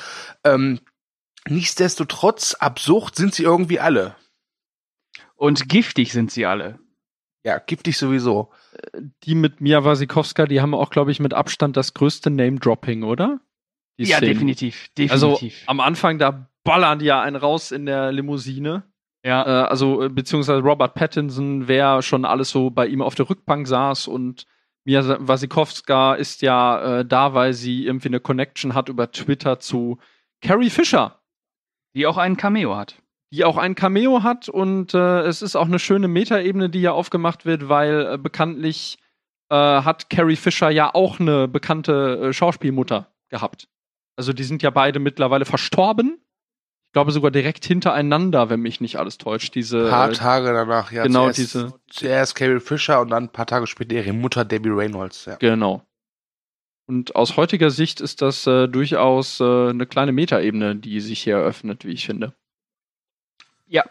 Ähm, 0.44 0.80
nichtsdestotrotz, 1.48 2.54
absurd 2.54 3.16
sind 3.16 3.34
sie 3.34 3.42
irgendwie 3.42 3.80
alle. 3.80 4.16
Und 5.34 5.68
giftig 5.68 6.12
sind 6.12 6.30
sie 6.30 6.46
alle. 6.46 6.78
Ja, 7.44 7.58
giftig 7.58 7.98
sowieso. 7.98 8.50
Die 9.24 9.34
mit 9.34 9.60
Mia 9.60 9.84
Wasikowska, 9.84 10.46
die 10.46 10.60
haben 10.60 10.74
auch, 10.74 10.90
glaube 10.90 11.10
ich, 11.10 11.18
mit 11.20 11.34
Abstand 11.34 11.76
das 11.76 11.92
größte 11.94 12.30
Name-Dropping, 12.30 13.02
oder? 13.02 13.40
Die 13.98 14.04
ja, 14.04 14.18
Szenen. 14.18 14.34
definitiv. 14.34 14.90
Also 15.10 15.32
Definitiv. 15.32 15.64
am 15.66 15.80
Anfang, 15.80 16.18
da 16.18 16.48
ballern 16.64 17.00
die 17.00 17.06
ja 17.06 17.20
einen 17.20 17.36
raus 17.36 17.72
in 17.72 17.86
der 17.86 18.12
Limousine. 18.12 18.84
ja. 19.24 19.42
Äh, 19.44 19.68
also, 19.68 20.02
äh, 20.02 20.08
beziehungsweise 20.08 20.60
Robert 20.62 20.94
Pattinson, 20.94 21.66
wer 21.68 22.00
schon 22.02 22.24
alles 22.24 22.50
so 22.50 22.70
bei 22.70 22.86
ihm 22.86 23.02
auf 23.02 23.14
der 23.16 23.28
Rückbank 23.28 23.66
saß 23.66 24.06
und 24.08 24.46
Mia 24.84 25.16
Wasikowska 25.26 26.14
ist 26.14 26.42
ja 26.42 27.00
äh, 27.00 27.04
da, 27.04 27.34
weil 27.34 27.52
sie 27.52 27.86
irgendwie 27.86 28.08
eine 28.08 28.20
Connection 28.20 28.74
hat 28.74 28.88
über 28.88 29.10
Twitter 29.12 29.60
zu 29.60 29.98
Carrie 30.40 30.70
Fisher, 30.70 31.20
die 31.94 32.06
auch 32.06 32.16
einen 32.16 32.36
Cameo 32.36 32.76
hat. 32.76 33.01
Die 33.32 33.44
auch 33.44 33.56
ein 33.56 33.74
Cameo 33.74 34.22
hat 34.22 34.48
und 34.48 34.92
äh, 34.94 35.20
es 35.22 35.40
ist 35.42 35.56
auch 35.56 35.66
eine 35.66 35.78
schöne 35.78 36.06
Metaebene, 36.08 36.68
die 36.68 36.82
ja 36.82 36.92
aufgemacht 36.92 37.44
wird, 37.46 37.68
weil 37.68 38.14
äh, 38.14 38.18
bekanntlich 38.18 38.98
äh, 39.50 39.54
hat 39.54 40.10
Carrie 40.10 40.36
Fisher 40.36 40.70
ja 40.70 40.94
auch 40.94 41.18
eine 41.18 41.48
bekannte 41.48 42.28
äh, 42.28 42.32
Schauspielmutter 42.32 43.10
gehabt. 43.30 43.68
Also 44.16 44.32
die 44.34 44.44
sind 44.44 44.62
ja 44.62 44.70
beide 44.70 44.98
mittlerweile 44.98 45.46
verstorben. 45.46 46.18
Ich 46.88 46.92
glaube 46.92 47.10
sogar 47.12 47.30
direkt 47.30 47.64
hintereinander, 47.64 48.50
wenn 48.50 48.60
mich 48.60 48.82
nicht 48.82 48.96
alles 48.96 49.16
täuscht. 49.16 49.54
Diese 49.54 49.84
Ein 49.84 49.90
paar 49.90 50.12
Tage 50.12 50.52
danach, 50.52 50.92
ja. 50.92 51.04
genau 51.04 51.22
zuerst, 51.24 51.38
diese- 51.38 51.72
Zuerst 51.88 52.34
Carrie 52.34 52.60
Fisher 52.60 53.00
und 53.00 53.08
dann 53.08 53.24
ein 53.24 53.32
paar 53.32 53.46
Tage 53.46 53.66
später 53.66 53.94
ihre 53.94 54.12
Mutter 54.12 54.44
Debbie 54.44 54.68
Reynolds. 54.68 55.24
Ja. 55.24 55.36
Genau. 55.36 55.82
Und 56.86 57.16
aus 57.16 57.38
heutiger 57.38 57.70
Sicht 57.70 58.02
ist 58.02 58.20
das 58.20 58.46
äh, 58.46 58.68
durchaus 58.68 59.40
äh, 59.40 59.70
eine 59.70 59.86
kleine 59.86 60.12
Metaebene, 60.12 60.76
die 60.76 61.00
sich 61.00 61.22
hier 61.22 61.36
eröffnet, 61.36 61.86
wie 61.86 61.92
ich 61.92 62.04
finde. 62.04 62.34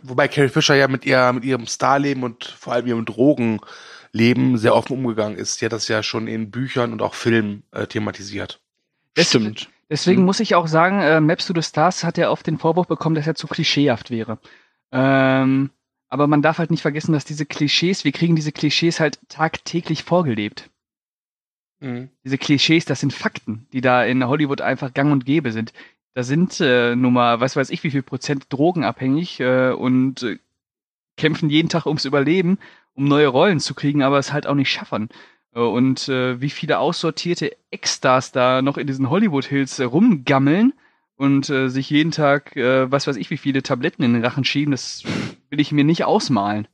Wobei 0.03 0.27
Carrie 0.27 0.49
Fisher 0.49 0.75
ja 0.75 0.87
mit, 0.87 1.05
ihr, 1.05 1.33
mit 1.33 1.43
ihrem 1.43 1.65
Starleben 1.65 2.23
und 2.23 2.45
vor 2.45 2.73
allem 2.73 2.87
ihrem 2.87 3.05
Drogenleben 3.05 3.65
Leben 4.13 4.57
sehr 4.57 4.75
offen 4.75 4.93
umgegangen 4.93 5.37
ist. 5.37 5.59
Sie 5.59 5.65
hat 5.65 5.73
das 5.73 5.87
ja 5.87 6.03
schon 6.03 6.27
in 6.27 6.51
Büchern 6.51 6.91
und 6.91 7.01
auch 7.01 7.13
Filmen 7.13 7.63
äh, 7.71 7.87
thematisiert. 7.87 8.61
Das 9.13 9.29
stimmt. 9.29 9.69
Deswegen 9.89 10.19
hm. 10.19 10.25
muss 10.25 10.39
ich 10.39 10.55
auch 10.55 10.67
sagen, 10.67 11.01
äh, 11.01 11.19
Maps 11.19 11.47
to 11.47 11.53
the 11.53 11.61
Stars 11.61 12.03
hat 12.03 12.17
ja 12.17 12.29
oft 12.29 12.47
den 12.47 12.57
Vorwurf 12.57 12.87
bekommen, 12.87 13.15
dass 13.15 13.27
er 13.27 13.35
zu 13.35 13.47
klischeehaft 13.47 14.09
wäre. 14.09 14.39
Ähm, 14.91 15.69
aber 16.09 16.27
man 16.27 16.41
darf 16.41 16.57
halt 16.57 16.71
nicht 16.71 16.81
vergessen, 16.81 17.13
dass 17.13 17.25
diese 17.25 17.45
Klischees, 17.45 18.03
wir 18.03 18.11
kriegen 18.11 18.35
diese 18.35 18.51
Klischees 18.51 18.99
halt 18.99 19.19
tagtäglich 19.29 20.03
vorgelebt. 20.03 20.69
Mhm. 21.79 22.09
Diese 22.23 22.37
Klischees, 22.37 22.85
das 22.85 22.99
sind 22.99 23.13
Fakten, 23.13 23.67
die 23.71 23.81
da 23.81 24.03
in 24.03 24.25
Hollywood 24.25 24.61
einfach 24.61 24.93
gang 24.93 25.11
und 25.11 25.25
gäbe 25.25 25.51
sind. 25.51 25.73
Da 26.13 26.23
sind 26.23 26.59
äh, 26.59 26.95
nun 26.95 27.13
mal, 27.13 27.39
was 27.39 27.55
weiß 27.55 27.69
ich, 27.69 27.83
wie 27.83 27.91
viel 27.91 28.03
Prozent 28.03 28.47
drogenabhängig 28.49 29.39
äh, 29.39 29.71
und 29.71 30.23
äh, 30.23 30.39
kämpfen 31.17 31.49
jeden 31.49 31.69
Tag 31.69 31.85
ums 31.85 32.05
Überleben, 32.05 32.57
um 32.95 33.05
neue 33.05 33.27
Rollen 33.27 33.59
zu 33.59 33.73
kriegen, 33.73 34.03
aber 34.03 34.19
es 34.19 34.33
halt 34.33 34.45
auch 34.45 34.55
nicht 34.55 34.71
schaffen. 34.71 35.09
Äh, 35.53 35.59
und 35.59 36.09
äh, 36.09 36.41
wie 36.41 36.49
viele 36.49 36.79
aussortierte 36.79 37.55
Ex-Stars 37.71 38.31
da 38.31 38.61
noch 38.61 38.77
in 38.77 38.87
diesen 38.87 39.09
Hollywood 39.09 39.45
Hills 39.45 39.79
äh, 39.79 39.85
rumgammeln 39.85 40.73
und 41.15 41.49
äh, 41.49 41.69
sich 41.69 41.89
jeden 41.89 42.11
Tag, 42.11 42.55
äh, 42.57 42.91
was 42.91 43.07
weiß 43.07 43.15
ich, 43.15 43.29
wie 43.29 43.37
viele 43.37 43.63
Tabletten 43.63 44.03
in 44.03 44.13
den 44.13 44.25
Rachen 44.25 44.43
schieben, 44.43 44.71
das 44.71 45.03
will 45.49 45.59
ich 45.59 45.71
mir 45.71 45.83
nicht 45.83 46.03
ausmalen. 46.03 46.67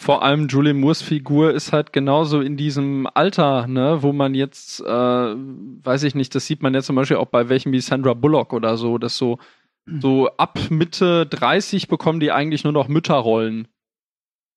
Vor 0.00 0.22
allem 0.22 0.48
Julian 0.48 0.80
Moores 0.80 1.02
Figur 1.02 1.52
ist 1.52 1.74
halt 1.74 1.92
genauso 1.92 2.40
in 2.40 2.56
diesem 2.56 3.06
Alter, 3.12 3.66
ne, 3.66 4.02
wo 4.02 4.14
man 4.14 4.34
jetzt, 4.34 4.80
äh, 4.80 4.86
weiß 4.86 6.04
ich 6.04 6.14
nicht, 6.14 6.34
das 6.34 6.46
sieht 6.46 6.62
man 6.62 6.72
ja 6.72 6.80
zum 6.80 6.96
Beispiel 6.96 7.18
auch 7.18 7.26
bei 7.26 7.50
welchen 7.50 7.70
wie 7.70 7.82
Sandra 7.82 8.14
Bullock 8.14 8.54
oder 8.54 8.78
so, 8.78 8.96
dass 8.96 9.18
so, 9.18 9.38
so 9.84 10.30
ab 10.38 10.58
Mitte 10.70 11.26
30 11.26 11.88
bekommen 11.88 12.18
die 12.18 12.32
eigentlich 12.32 12.64
nur 12.64 12.72
noch 12.72 12.88
Mütterrollen. 12.88 13.68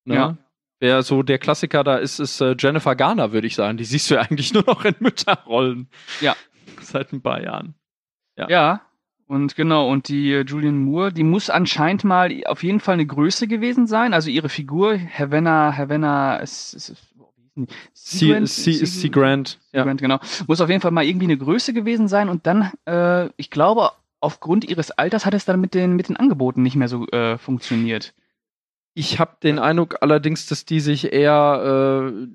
Ne? 0.05 0.15
Ja. 0.15 0.37
Wer 0.79 1.03
so 1.03 1.23
der 1.23 1.39
Klassiker 1.39 1.83
da 1.83 1.97
ist, 1.97 2.19
ist 2.19 2.39
äh, 2.39 2.55
Jennifer 2.57 2.95
Garner, 2.95 3.33
würde 3.33 3.47
ich 3.47 3.55
sagen. 3.55 3.77
Die 3.77 3.83
siehst 3.83 4.09
du 4.09 4.15
ja 4.15 4.21
eigentlich 4.29 4.53
nur 4.53 4.63
noch 4.65 4.85
in 4.85 4.95
Mütterrollen. 4.99 5.89
Ja. 6.21 6.37
Seit 6.79 7.11
ein 7.11 7.21
paar 7.21 7.43
Jahren. 7.43 7.75
Ja. 8.37 8.47
ja. 8.47 8.81
Und 9.27 9.55
genau, 9.55 9.89
und 9.89 10.09
die 10.09 10.31
äh, 10.31 10.43
Julian 10.43 10.77
Moore, 10.77 11.13
die 11.13 11.23
muss 11.23 11.49
anscheinend 11.49 12.03
mal 12.03 12.31
auf 12.45 12.63
jeden 12.63 12.79
Fall 12.79 12.93
eine 12.93 13.05
Größe 13.05 13.47
gewesen 13.47 13.87
sein. 13.87 14.13
Also 14.13 14.29
ihre 14.29 14.49
Figur, 14.49 14.97
Havana, 14.97 15.75
Havana, 15.75 16.37
ist, 16.37 16.73
ist, 16.73 16.95
C, 17.93 18.43
C, 18.45 18.83
C 18.83 19.09
Grant. 19.09 19.59
Ja. 19.71 19.83
Grant, 19.83 20.01
genau. 20.01 20.19
Muss 20.47 20.61
auf 20.61 20.69
jeden 20.69 20.81
Fall 20.81 20.91
mal 20.91 21.05
irgendwie 21.05 21.25
eine 21.25 21.37
Größe 21.37 21.73
gewesen 21.73 22.07
sein 22.07 22.29
und 22.29 22.47
dann, 22.47 22.71
äh, 22.85 23.29
ich 23.37 23.49
glaube, 23.49 23.91
aufgrund 24.19 24.65
ihres 24.65 24.91
Alters 24.91 25.25
hat 25.25 25.33
es 25.33 25.45
dann 25.45 25.61
mit 25.61 25.73
den, 25.73 25.95
mit 25.95 26.09
den 26.09 26.17
Angeboten 26.17 26.63
nicht 26.63 26.75
mehr 26.75 26.87
so 26.87 27.07
äh, 27.07 27.37
funktioniert. 27.37 28.13
Ich 28.95 29.19
habe 29.19 29.37
den 29.41 29.59
Eindruck 29.59 29.97
allerdings, 30.01 30.47
dass 30.47 30.65
die 30.65 30.79
sich 30.79 31.13
eher, 31.13 32.11
äh, 32.11 32.27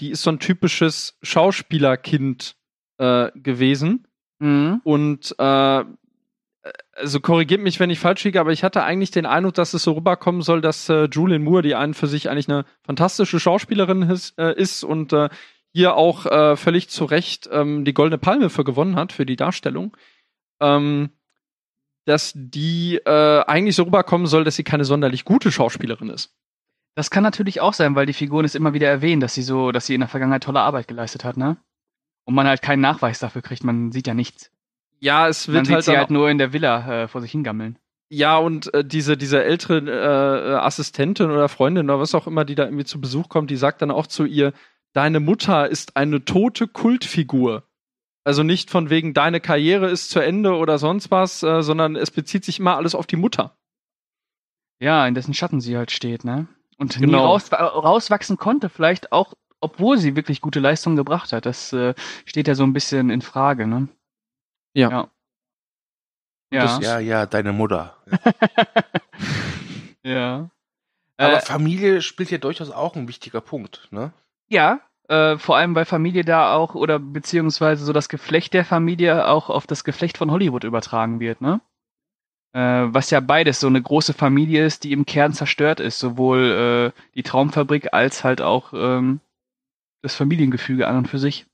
die 0.00 0.10
ist 0.10 0.22
so 0.22 0.30
ein 0.30 0.38
typisches 0.38 1.16
Schauspielerkind 1.22 2.56
äh, 2.98 3.30
gewesen. 3.34 4.06
Mhm. 4.38 4.80
Und 4.84 5.34
äh, 5.38 5.84
also 6.94 7.20
korrigiert 7.20 7.60
mich, 7.60 7.80
wenn 7.80 7.90
ich 7.90 7.98
falsch 7.98 8.24
liege, 8.24 8.40
aber 8.40 8.52
ich 8.52 8.62
hatte 8.62 8.84
eigentlich 8.84 9.10
den 9.10 9.26
Eindruck, 9.26 9.54
dass 9.54 9.74
es 9.74 9.82
so 9.82 9.92
rüberkommen 9.92 10.42
soll, 10.42 10.60
dass 10.60 10.88
äh, 10.88 11.08
Julian 11.10 11.42
Moore, 11.42 11.62
die 11.62 11.74
einen 11.74 11.94
für 11.94 12.06
sich 12.06 12.30
eigentlich 12.30 12.48
eine 12.48 12.64
fantastische 12.82 13.40
Schauspielerin 13.40 14.02
ist, 14.02 14.38
äh, 14.38 14.54
ist 14.54 14.84
und 14.84 15.12
äh, 15.12 15.28
hier 15.72 15.96
auch 15.96 16.26
äh, 16.26 16.56
völlig 16.56 16.88
zu 16.88 17.04
Recht 17.04 17.48
ähm, 17.50 17.84
die 17.84 17.94
Goldene 17.94 18.18
Palme 18.18 18.50
für 18.50 18.64
gewonnen 18.64 18.96
hat, 18.96 19.12
für 19.12 19.26
die 19.26 19.36
Darstellung, 19.36 19.96
ähm, 20.60 21.10
dass 22.04 22.32
die 22.34 22.96
äh, 22.96 23.44
eigentlich 23.44 23.76
so 23.76 23.84
rüberkommen 23.84 24.26
soll, 24.26 24.44
dass 24.44 24.56
sie 24.56 24.64
keine 24.64 24.84
sonderlich 24.84 25.24
gute 25.24 25.50
Schauspielerin 25.50 26.10
ist. 26.10 26.36
Das 26.94 27.10
kann 27.10 27.22
natürlich 27.22 27.60
auch 27.60 27.72
sein, 27.72 27.94
weil 27.94 28.06
die 28.06 28.12
Figuren 28.12 28.44
es 28.44 28.54
immer 28.54 28.74
wieder 28.74 28.88
erwähnen, 28.88 29.20
dass 29.20 29.34
sie 29.34 29.42
so, 29.42 29.72
dass 29.72 29.86
sie 29.86 29.94
in 29.94 30.00
der 30.00 30.08
Vergangenheit 30.08 30.42
tolle 30.42 30.60
Arbeit 30.60 30.88
geleistet 30.88 31.24
hat, 31.24 31.38
ne? 31.38 31.56
Und 32.24 32.34
man 32.34 32.46
halt 32.46 32.62
keinen 32.62 32.80
Nachweis 32.82 33.18
dafür 33.18 33.42
kriegt, 33.42 33.64
man 33.64 33.90
sieht 33.90 34.06
ja 34.06 34.14
nichts. 34.14 34.52
Ja, 35.02 35.26
es 35.26 35.48
wird 35.48 35.68
halt, 35.68 35.84
sie 35.84 35.96
halt 35.96 36.10
nur 36.10 36.30
in 36.30 36.38
der 36.38 36.52
Villa 36.52 37.02
äh, 37.02 37.08
vor 37.08 37.20
sich 37.20 37.32
hingammeln. 37.32 37.76
Ja, 38.08 38.38
und 38.38 38.72
äh, 38.72 38.84
diese, 38.84 39.16
diese 39.16 39.42
ältere 39.42 39.80
äh, 39.90 40.54
Assistentin 40.54 41.28
oder 41.28 41.48
Freundin 41.48 41.90
oder 41.90 41.98
was 41.98 42.14
auch 42.14 42.28
immer, 42.28 42.44
die 42.44 42.54
da 42.54 42.66
irgendwie 42.66 42.84
zu 42.84 43.00
Besuch 43.00 43.28
kommt, 43.28 43.50
die 43.50 43.56
sagt 43.56 43.82
dann 43.82 43.90
auch 43.90 44.06
zu 44.06 44.24
ihr, 44.24 44.52
deine 44.92 45.18
Mutter 45.18 45.68
ist 45.68 45.96
eine 45.96 46.24
tote 46.24 46.68
Kultfigur. 46.68 47.64
Also 48.22 48.44
nicht 48.44 48.70
von 48.70 48.90
wegen, 48.90 49.12
deine 49.12 49.40
Karriere 49.40 49.90
ist 49.90 50.10
zu 50.10 50.20
Ende 50.20 50.54
oder 50.54 50.78
sonst 50.78 51.10
was, 51.10 51.42
äh, 51.42 51.62
sondern 51.62 51.96
es 51.96 52.12
bezieht 52.12 52.44
sich 52.44 52.60
immer 52.60 52.76
alles 52.76 52.94
auf 52.94 53.08
die 53.08 53.16
Mutter. 53.16 53.56
Ja, 54.78 55.04
in 55.08 55.14
dessen 55.14 55.34
Schatten 55.34 55.60
sie 55.60 55.76
halt 55.76 55.90
steht, 55.90 56.24
ne? 56.24 56.46
Und 56.78 56.96
genau. 56.96 57.18
nie 57.18 57.24
raus, 57.24 57.50
rauswachsen 57.52 58.36
konnte, 58.36 58.68
vielleicht 58.68 59.10
auch, 59.10 59.34
obwohl 59.60 59.98
sie 59.98 60.14
wirklich 60.14 60.40
gute 60.40 60.60
Leistungen 60.60 60.94
gebracht 60.94 61.32
hat. 61.32 61.44
Das 61.44 61.72
äh, 61.72 61.94
steht 62.24 62.46
ja 62.46 62.54
so 62.54 62.62
ein 62.62 62.72
bisschen 62.72 63.10
in 63.10 63.20
Frage, 63.20 63.66
ne? 63.66 63.88
Ja. 64.74 65.10
Ja, 66.50 66.64
ja, 66.64 66.80
ja, 66.80 66.98
ja, 66.98 67.26
deine 67.26 67.52
Mutter. 67.52 67.96
ja. 70.02 70.50
Aber 71.16 71.36
äh, 71.36 71.40
Familie 71.40 72.02
spielt 72.02 72.30
ja 72.30 72.38
durchaus 72.38 72.70
auch 72.70 72.94
ein 72.94 73.08
wichtiger 73.08 73.40
Punkt, 73.40 73.88
ne? 73.90 74.12
Ja, 74.48 74.80
äh, 75.08 75.38
vor 75.38 75.56
allem 75.56 75.74
weil 75.74 75.86
Familie 75.86 76.24
da 76.24 76.52
auch 76.54 76.74
oder 76.74 76.98
beziehungsweise 76.98 77.84
so 77.84 77.92
das 77.92 78.08
Geflecht 78.10 78.52
der 78.52 78.66
Familie 78.66 79.28
auch 79.28 79.48
auf 79.48 79.66
das 79.66 79.84
Geflecht 79.84 80.18
von 80.18 80.30
Hollywood 80.30 80.64
übertragen 80.64 81.20
wird, 81.20 81.40
ne? 81.40 81.60
Äh, 82.54 82.92
was 82.92 83.10
ja 83.10 83.20
beides 83.20 83.60
so 83.60 83.66
eine 83.66 83.80
große 83.80 84.12
Familie 84.12 84.66
ist, 84.66 84.84
die 84.84 84.92
im 84.92 85.06
Kern 85.06 85.32
zerstört 85.32 85.80
ist, 85.80 85.98
sowohl 85.98 86.92
äh, 86.94 87.00
die 87.14 87.22
Traumfabrik 87.22 87.94
als 87.94 88.24
halt 88.24 88.42
auch 88.42 88.74
ähm, 88.74 89.20
das 90.02 90.14
Familiengefüge 90.14 90.86
an 90.86 90.98
und 90.98 91.08
für 91.08 91.18
sich. 91.18 91.46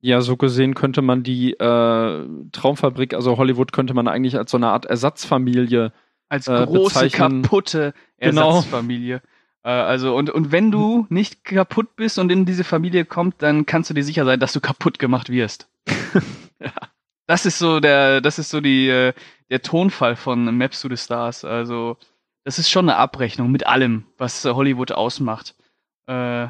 Ja, 0.00 0.20
so 0.22 0.36
gesehen 0.36 0.74
könnte 0.74 1.02
man 1.02 1.22
die 1.22 1.52
äh, 1.52 2.26
Traumfabrik, 2.52 3.12
also 3.14 3.36
Hollywood, 3.36 3.72
könnte 3.72 3.92
man 3.92 4.08
eigentlich 4.08 4.38
als 4.38 4.50
so 4.50 4.56
eine 4.56 4.68
Art 4.68 4.86
Ersatzfamilie 4.86 5.92
als 6.30 6.48
äh, 6.48 6.64
große 6.64 7.04
bezeichnen. 7.04 7.42
kaputte 7.42 7.92
genau. 8.18 8.48
Ersatzfamilie. 8.48 9.20
Genau. 9.62 9.74
Äh, 9.74 9.82
also 9.82 10.16
und 10.16 10.30
und 10.30 10.52
wenn 10.52 10.70
du 10.70 11.06
nicht 11.10 11.44
kaputt 11.44 11.96
bist 11.96 12.18
und 12.18 12.32
in 12.32 12.46
diese 12.46 12.64
Familie 12.64 13.04
kommst, 13.04 13.42
dann 13.42 13.66
kannst 13.66 13.90
du 13.90 13.94
dir 13.94 14.04
sicher 14.04 14.24
sein, 14.24 14.40
dass 14.40 14.52
du 14.54 14.60
kaputt 14.60 14.98
gemacht 14.98 15.28
wirst. 15.28 15.68
ja. 16.60 16.72
Das 17.26 17.46
ist 17.46 17.58
so 17.58 17.78
der, 17.78 18.20
das 18.20 18.38
ist 18.38 18.50
so 18.50 18.60
die 18.60 18.88
äh, 18.88 19.12
der 19.50 19.62
Tonfall 19.62 20.16
von 20.16 20.56
Maps 20.56 20.80
to 20.80 20.88
the 20.88 20.96
Stars. 20.96 21.44
Also 21.44 21.96
das 22.44 22.58
ist 22.58 22.70
schon 22.70 22.88
eine 22.88 22.98
Abrechnung 22.98 23.50
mit 23.50 23.66
allem, 23.66 24.04
was 24.16 24.44
Hollywood 24.44 24.92
ausmacht. 24.92 25.54
Äh, 26.06 26.48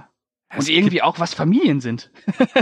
und 0.56 0.68
irgendwie 0.68 1.02
auch, 1.02 1.20
was 1.20 1.32
Familien 1.32 1.80
sind. 1.80 2.10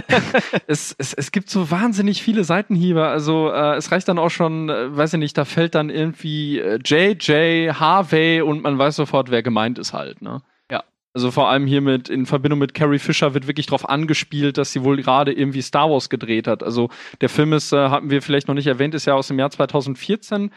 es, 0.66 0.94
es, 0.98 1.14
es 1.14 1.32
gibt 1.32 1.48
so 1.48 1.70
wahnsinnig 1.70 2.22
viele 2.22 2.44
Seitenhiebe. 2.44 3.06
Also 3.06 3.50
äh, 3.50 3.76
es 3.76 3.90
reicht 3.90 4.08
dann 4.08 4.18
auch 4.18 4.28
schon, 4.28 4.68
äh, 4.68 4.94
weiß 4.94 5.14
ich 5.14 5.18
nicht, 5.18 5.38
da 5.38 5.46
fällt 5.46 5.74
dann 5.74 5.88
irgendwie 5.88 6.58
äh, 6.58 6.78
JJ, 6.84 7.72
Harvey 7.72 8.42
und 8.42 8.62
man 8.62 8.76
weiß 8.78 8.96
sofort, 8.96 9.30
wer 9.30 9.42
gemeint 9.42 9.78
ist 9.78 9.94
halt. 9.94 10.20
Ne? 10.20 10.42
Ja. 10.70 10.84
Also 11.14 11.30
vor 11.30 11.48
allem 11.48 11.66
hier 11.66 11.80
mit 11.80 12.10
in 12.10 12.26
Verbindung 12.26 12.58
mit 12.58 12.74
Carrie 12.74 12.98
Fisher 12.98 13.32
wird 13.32 13.46
wirklich 13.46 13.66
darauf 13.66 13.88
angespielt, 13.88 14.58
dass 14.58 14.72
sie 14.72 14.84
wohl 14.84 14.98
gerade 14.98 15.32
irgendwie 15.32 15.62
Star 15.62 15.90
Wars 15.90 16.10
gedreht 16.10 16.46
hat. 16.46 16.62
Also 16.62 16.90
der 17.22 17.30
Film 17.30 17.54
ist, 17.54 17.72
äh, 17.72 17.88
hatten 17.88 18.10
wir 18.10 18.20
vielleicht 18.20 18.48
noch 18.48 18.54
nicht 18.54 18.66
erwähnt, 18.66 18.94
ist 18.94 19.06
ja 19.06 19.14
aus 19.14 19.28
dem 19.28 19.38
Jahr 19.38 19.50
2014 19.50 20.50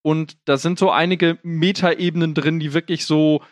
und 0.00 0.38
da 0.46 0.56
sind 0.56 0.78
so 0.78 0.90
einige 0.90 1.38
Metaebenen 1.42 2.32
drin, 2.32 2.60
die 2.60 2.72
wirklich 2.72 3.04
so 3.04 3.42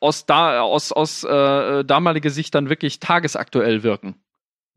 aus, 0.00 0.26
da, 0.26 0.60
aus, 0.60 0.92
aus 0.92 1.24
äh, 1.24 1.84
damaliger 1.84 2.30
Sicht 2.30 2.54
dann 2.54 2.68
wirklich 2.68 3.00
tagesaktuell 3.00 3.82
wirken. 3.82 4.16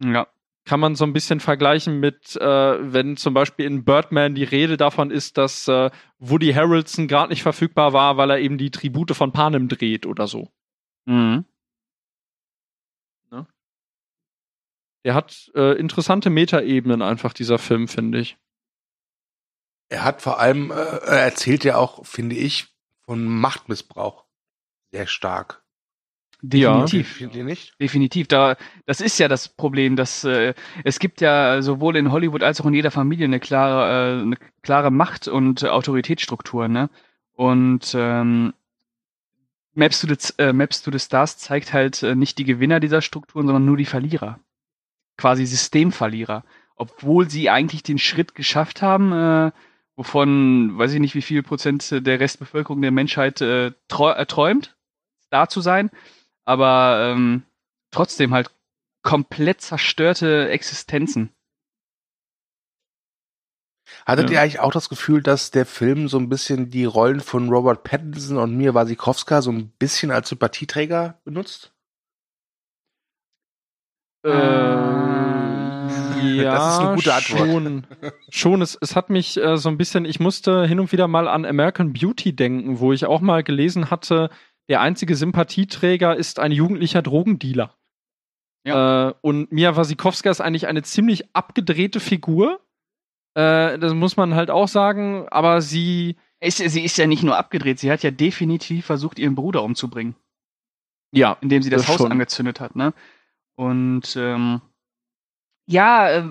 Ja. 0.03 0.27
Kann 0.65 0.79
man 0.79 0.95
so 0.95 1.03
ein 1.03 1.13
bisschen 1.13 1.39
vergleichen 1.39 1.99
mit, 1.99 2.36
äh, 2.36 2.93
wenn 2.93 3.17
zum 3.17 3.34
Beispiel 3.34 3.65
in 3.65 3.86
Birdman 3.86 4.36
die 4.36 4.43
Rede 4.43 4.77
davon 4.77 5.10
ist, 5.10 5.38
dass 5.38 5.67
äh, 5.67 5.89
Woody 6.19 6.53
Harrelson 6.53 7.08
gerade 7.08 7.29
nicht 7.29 7.41
verfügbar 7.41 7.93
war, 7.93 8.17
weil 8.17 8.29
er 8.29 8.39
eben 8.39 8.58
die 8.58 8.69
Tribute 8.69 9.15
von 9.15 9.32
Panem 9.32 9.67
dreht 9.67 10.05
oder 10.05 10.27
so. 10.27 10.51
Mhm. 11.05 11.45
Ne? 13.32 13.47
Der 15.05 15.15
hat 15.15 15.51
äh, 15.55 15.79
interessante 15.79 16.29
Metaebenen 16.29 17.01
einfach, 17.01 17.34
dieser 17.34 17.58
Film, 17.58 17.88
finde 17.88 18.19
ich. 18.19 18.38
Er 19.88 20.03
hat 20.03 20.21
vor 20.21 20.39
allem, 20.39 20.69
äh, 20.69 20.75
er 20.75 21.23
erzählt 21.23 21.63
ja 21.63 21.77
auch, 21.77 22.05
finde 22.05 22.36
ich, 22.36 22.67
von 23.01 23.25
Machtmissbrauch 23.25 24.28
sehr 24.91 25.08
stark. 25.08 25.62
Definitiv. 26.41 27.19
Ja. 27.19 27.43
Nicht? 27.43 27.73
Definitiv. 27.82 28.28
Da, 28.28 28.56
das 28.86 29.02
ist 29.02 29.19
ja 29.19 29.28
das 29.28 29.49
Problem, 29.49 29.95
dass 29.97 30.23
äh, 30.23 30.54
es 30.86 30.99
gibt 30.99 31.19
ja 31.19 31.62
sowohl 31.62 31.97
in 31.97 32.12
Hollywood 32.12 32.43
als 32.43 32.62
auch 32.62 32.65
in 32.65 32.73
jeder 32.73 32.91
Familie 32.91 33.25
eine 33.25 33.41
klare, 33.41 34.19
äh, 34.19 34.21
eine 34.21 34.38
klare 34.62 34.89
Macht- 34.89 35.28
und 35.28 35.65
Autoritätsstruktur, 35.65 36.69
ne? 36.69 36.89
Und 37.34 37.93
ähm, 37.93 38.54
Maps 39.73 40.02
to, 40.02 40.08
the, 40.08 40.34
äh, 40.38 40.54
Maps 40.54 40.82
to 40.82 40.91
the 40.91 40.99
Stars 40.99 41.38
zeigt 41.38 41.73
halt 41.73 42.04
äh, 42.04 42.15
nicht 42.15 42.38
die 42.38 42.45
Gewinner 42.45 42.80
dieser 42.80 43.02
Strukturen, 43.02 43.45
sondern 43.45 43.65
nur 43.65 43.78
die 43.78 43.86
Verlierer. 43.86 44.39
Quasi 45.17 45.45
Systemverlierer. 45.45 46.45
Obwohl 46.75 47.30
sie 47.30 47.49
eigentlich 47.49 47.84
den 47.84 47.97
Schritt 47.97 48.34
geschafft 48.36 48.82
haben, 48.82 49.12
äh, 49.12 49.52
wovon 49.97 50.78
weiß 50.78 50.93
ich 50.93 50.99
nicht, 51.02 51.15
wie 51.15 51.21
viel 51.21 51.43
Prozent 51.43 52.06
der 52.06 52.19
Restbevölkerung 52.21 52.82
der 52.82 52.91
Menschheit 52.91 53.41
äh, 53.41 53.71
träumt 53.89 54.78
da 55.29 55.47
zu 55.47 55.61
sein. 55.61 55.89
aber 56.45 57.11
ähm, 57.11 57.43
trotzdem 57.91 58.33
halt 58.33 58.49
komplett 59.03 59.61
zerstörte 59.61 60.49
Existenzen. 60.49 61.29
Hattet 64.05 64.29
Ja. 64.29 64.35
ihr 64.37 64.41
eigentlich 64.41 64.59
auch 64.59 64.71
das 64.71 64.89
Gefühl, 64.89 65.21
dass 65.21 65.51
der 65.51 65.65
Film 65.65 66.07
so 66.07 66.17
ein 66.17 66.29
bisschen 66.29 66.69
die 66.71 66.85
Rollen 66.85 67.19
von 67.19 67.49
Robert 67.49 67.83
Pattinson 67.83 68.37
und 68.37 68.55
Mia 68.57 68.73
Wasikowska 68.73 69.41
so 69.41 69.51
ein 69.51 69.69
bisschen 69.79 70.11
als 70.11 70.29
Sympathieträger 70.29 71.19
benutzt? 71.23 71.73
Äh, 74.25 74.29
ja, 74.29 75.89
Das 76.55 76.73
ist 76.73 76.79
eine 76.79 76.95
gute 76.95 77.13
Antwort. 77.13 77.39
Schon, 77.49 77.87
schon 78.29 78.61
es, 78.61 78.77
es 78.81 78.95
hat 78.95 79.09
mich 79.09 79.37
äh, 79.37 79.57
so 79.57 79.69
ein 79.69 79.77
bisschen, 79.77 80.05
ich 80.05 80.19
musste 80.19 80.65
hin 80.65 80.79
und 80.79 80.91
wieder 80.91 81.07
mal 81.07 81.27
an 81.27 81.45
American 81.45 81.93
Beauty 81.93 82.35
denken, 82.35 82.79
wo 82.79 82.93
ich 82.93 83.05
auch 83.05 83.21
mal 83.21 83.43
gelesen 83.43 83.89
hatte, 83.89 84.29
der 84.69 84.82
einzige 84.82 85.15
Sympathieträger 85.15 86.15
ist 86.15 86.39
ein 86.39 86.51
jugendlicher 86.51 87.01
Drogendealer. 87.01 87.75
Äh, 88.63 89.13
und 89.21 89.51
Mia 89.51 89.75
Wasikowska 89.75 90.29
ist 90.29 90.41
eigentlich 90.41 90.67
eine 90.67 90.84
ziemlich 90.84 91.36
abgedrehte 91.36 91.99
Figur. 91.99 92.60
Äh, 93.34 93.79
das 93.79 93.93
muss 93.93 94.15
man 94.15 94.36
halt 94.36 94.49
auch 94.51 94.67
sagen, 94.67 95.27
aber 95.29 95.62
sie, 95.62 96.17
Ist, 96.39 96.58
sie 96.58 96.84
ist 96.84 96.97
ja 96.97 97.08
nicht 97.08 97.23
nur 97.23 97.38
abgedreht, 97.38 97.79
sie 97.79 97.91
hat 97.91 98.03
ja 98.03 98.12
definitiv 98.12 98.86
versucht, 98.86 99.19
ihren 99.19 99.36
Bruder 99.36 99.63
umzubringen, 99.63 100.15
ja, 101.12 101.38
indem 101.41 101.62
sie 101.62 101.69
das, 101.69 101.82
Das 101.82 101.89
Haus 101.89 101.97
schon. 101.97 102.12
angezündet 102.12 102.60
hat, 102.60 102.75
ne? 102.75 102.93
Und 103.55 104.15
ähm, 104.15 104.62
ja, 105.67 106.10
äh, 106.10 106.23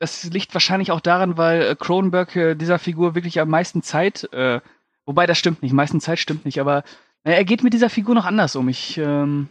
das 0.00 0.24
liegt 0.24 0.54
wahrscheinlich 0.54 0.90
auch 0.90 1.00
daran, 1.00 1.36
weil 1.36 1.62
äh, 1.62 1.76
Cronenberg 1.76 2.36
äh, 2.36 2.54
dieser 2.54 2.78
Figur 2.78 3.14
wirklich 3.14 3.40
am 3.40 3.50
meisten 3.50 3.82
Zeit, 3.82 4.32
äh, 4.32 4.60
wobei 5.06 5.26
das 5.26 5.38
stimmt 5.38 5.62
nicht, 5.62 5.72
meisten 5.72 6.00
Zeit 6.00 6.18
stimmt 6.18 6.44
nicht, 6.44 6.60
aber 6.60 6.84
er 7.32 7.44
geht 7.44 7.62
mit 7.62 7.72
dieser 7.72 7.90
Figur 7.90 8.14
noch 8.14 8.24
anders 8.24 8.56
um. 8.56 8.68
Ich, 8.68 8.98
ähm, 8.98 9.48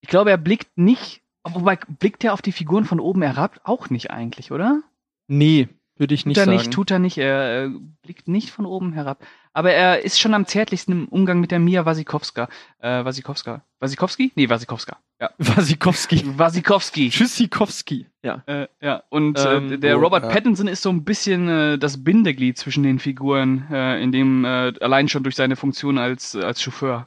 ich 0.00 0.08
glaube, 0.08 0.30
er 0.30 0.38
blickt 0.38 0.76
nicht, 0.76 1.22
wobei 1.44 1.76
blickt 1.76 2.24
er 2.24 2.32
auf 2.32 2.42
die 2.42 2.52
Figuren 2.52 2.84
von 2.84 3.00
oben 3.00 3.22
herab 3.22 3.60
auch 3.64 3.90
nicht 3.90 4.10
eigentlich, 4.10 4.52
oder? 4.52 4.82
nee, 5.28 5.68
würde 5.96 6.14
ich 6.14 6.22
Tut 6.22 6.28
nicht 6.28 6.38
er 6.38 6.46
sagen. 6.46 6.56
nicht, 6.56 6.72
tut 6.72 6.90
er 6.90 6.98
nicht. 6.98 7.18
Er 7.18 7.66
äh, 7.66 7.70
blickt 8.02 8.26
nicht 8.26 8.50
von 8.50 8.64
oben 8.66 8.94
herab. 8.94 9.24
Aber 9.52 9.72
er 9.72 10.04
ist 10.04 10.20
schon 10.20 10.34
am 10.34 10.46
zärtlichsten 10.46 10.92
im 10.92 11.08
Umgang 11.08 11.40
mit 11.40 11.50
der 11.50 11.58
Mia 11.58 11.84
Wasikowska. 11.84 12.48
Äh, 12.78 13.04
Wasikowska. 13.04 13.62
Wasikowski? 13.80 14.30
Nee, 14.36 14.48
Wasikowska. 14.48 14.98
Ja. 15.20 15.30
Wasikowski. 15.38 16.38
Wasikowski. 16.38 17.10
Tschüssikowski, 17.10 18.06
ja. 18.22 18.42
Äh, 18.46 18.68
ja, 18.80 19.02
und 19.08 19.38
Ähm, 19.44 19.72
äh, 19.72 19.78
der 19.78 19.98
oh, 19.98 20.02
Robert 20.02 20.24
ja. 20.24 20.30
Pattinson 20.30 20.68
ist 20.68 20.82
so 20.82 20.90
ein 20.90 21.04
bisschen 21.04 21.48
äh, 21.48 21.78
das 21.78 22.02
Bindeglied 22.04 22.58
zwischen 22.58 22.84
den 22.84 22.98
Figuren, 22.98 23.66
äh, 23.70 24.00
in 24.00 24.12
dem 24.12 24.44
äh, 24.44 24.72
allein 24.80 25.08
schon 25.08 25.24
durch 25.24 25.34
seine 25.34 25.56
Funktion 25.56 25.98
als, 25.98 26.36
als 26.36 26.62
Chauffeur. 26.62 27.06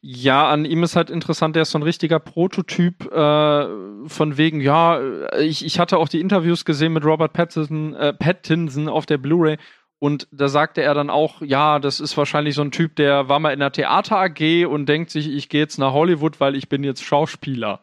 Ja, 0.00 0.50
an 0.50 0.64
ihm 0.64 0.82
ist 0.82 0.96
halt 0.96 1.10
interessant, 1.10 1.56
der 1.56 1.62
ist 1.62 1.70
so 1.70 1.78
ein 1.78 1.82
richtiger 1.82 2.18
Prototyp 2.18 3.10
äh, 3.12 3.66
von 4.08 4.36
wegen, 4.36 4.60
ja, 4.60 4.98
äh, 4.98 5.44
ich, 5.44 5.64
ich 5.64 5.78
hatte 5.78 5.98
auch 5.98 6.08
die 6.08 6.20
Interviews 6.20 6.64
gesehen 6.64 6.92
mit 6.92 7.04
Robert 7.04 7.32
Pattinson, 7.32 7.94
äh, 7.94 8.12
Pattinson 8.12 8.88
auf 8.88 9.06
der 9.06 9.18
Blu-ray 9.18 9.56
und 10.04 10.28
da 10.32 10.48
sagte 10.48 10.82
er 10.82 10.92
dann 10.92 11.08
auch, 11.08 11.40
ja, 11.40 11.78
das 11.78 11.98
ist 11.98 12.14
wahrscheinlich 12.18 12.54
so 12.54 12.60
ein 12.60 12.70
Typ, 12.70 12.94
der 12.96 13.30
war 13.30 13.40
mal 13.40 13.54
in 13.54 13.60
der 13.60 13.72
Theater 13.72 14.18
AG 14.18 14.66
und 14.66 14.84
denkt 14.84 15.08
sich, 15.08 15.30
ich 15.30 15.48
gehe 15.48 15.62
jetzt 15.62 15.78
nach 15.78 15.94
Hollywood, 15.94 16.40
weil 16.40 16.56
ich 16.56 16.68
bin 16.68 16.84
jetzt 16.84 17.02
Schauspieler. 17.02 17.80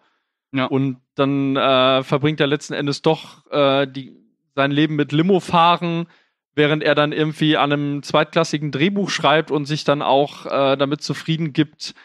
Ja. 0.52 0.66
Und 0.66 0.98
dann 1.16 1.56
äh, 1.56 2.04
verbringt 2.04 2.40
er 2.40 2.46
letzten 2.46 2.76
Endes 2.76 3.02
doch 3.02 3.50
äh, 3.50 3.88
die, 3.88 4.16
sein 4.54 4.70
Leben 4.70 4.98
mit 4.98 5.12
Limo 5.14 5.40
fahren, 5.40 6.06
während 6.54 6.84
er 6.84 6.94
dann 6.94 7.12
irgendwie 7.12 7.58
an 7.58 7.74
einem 7.74 8.04
zweitklassigen 8.04 8.72
Drehbuch 8.72 9.10
schreibt 9.10 9.50
und 9.50 9.66
sich 9.66 9.84
dann 9.84 10.04
auch 10.04 10.46
äh, 10.46 10.78
damit 10.78 11.02
zufrieden 11.02 11.54
gibt, 11.54 11.96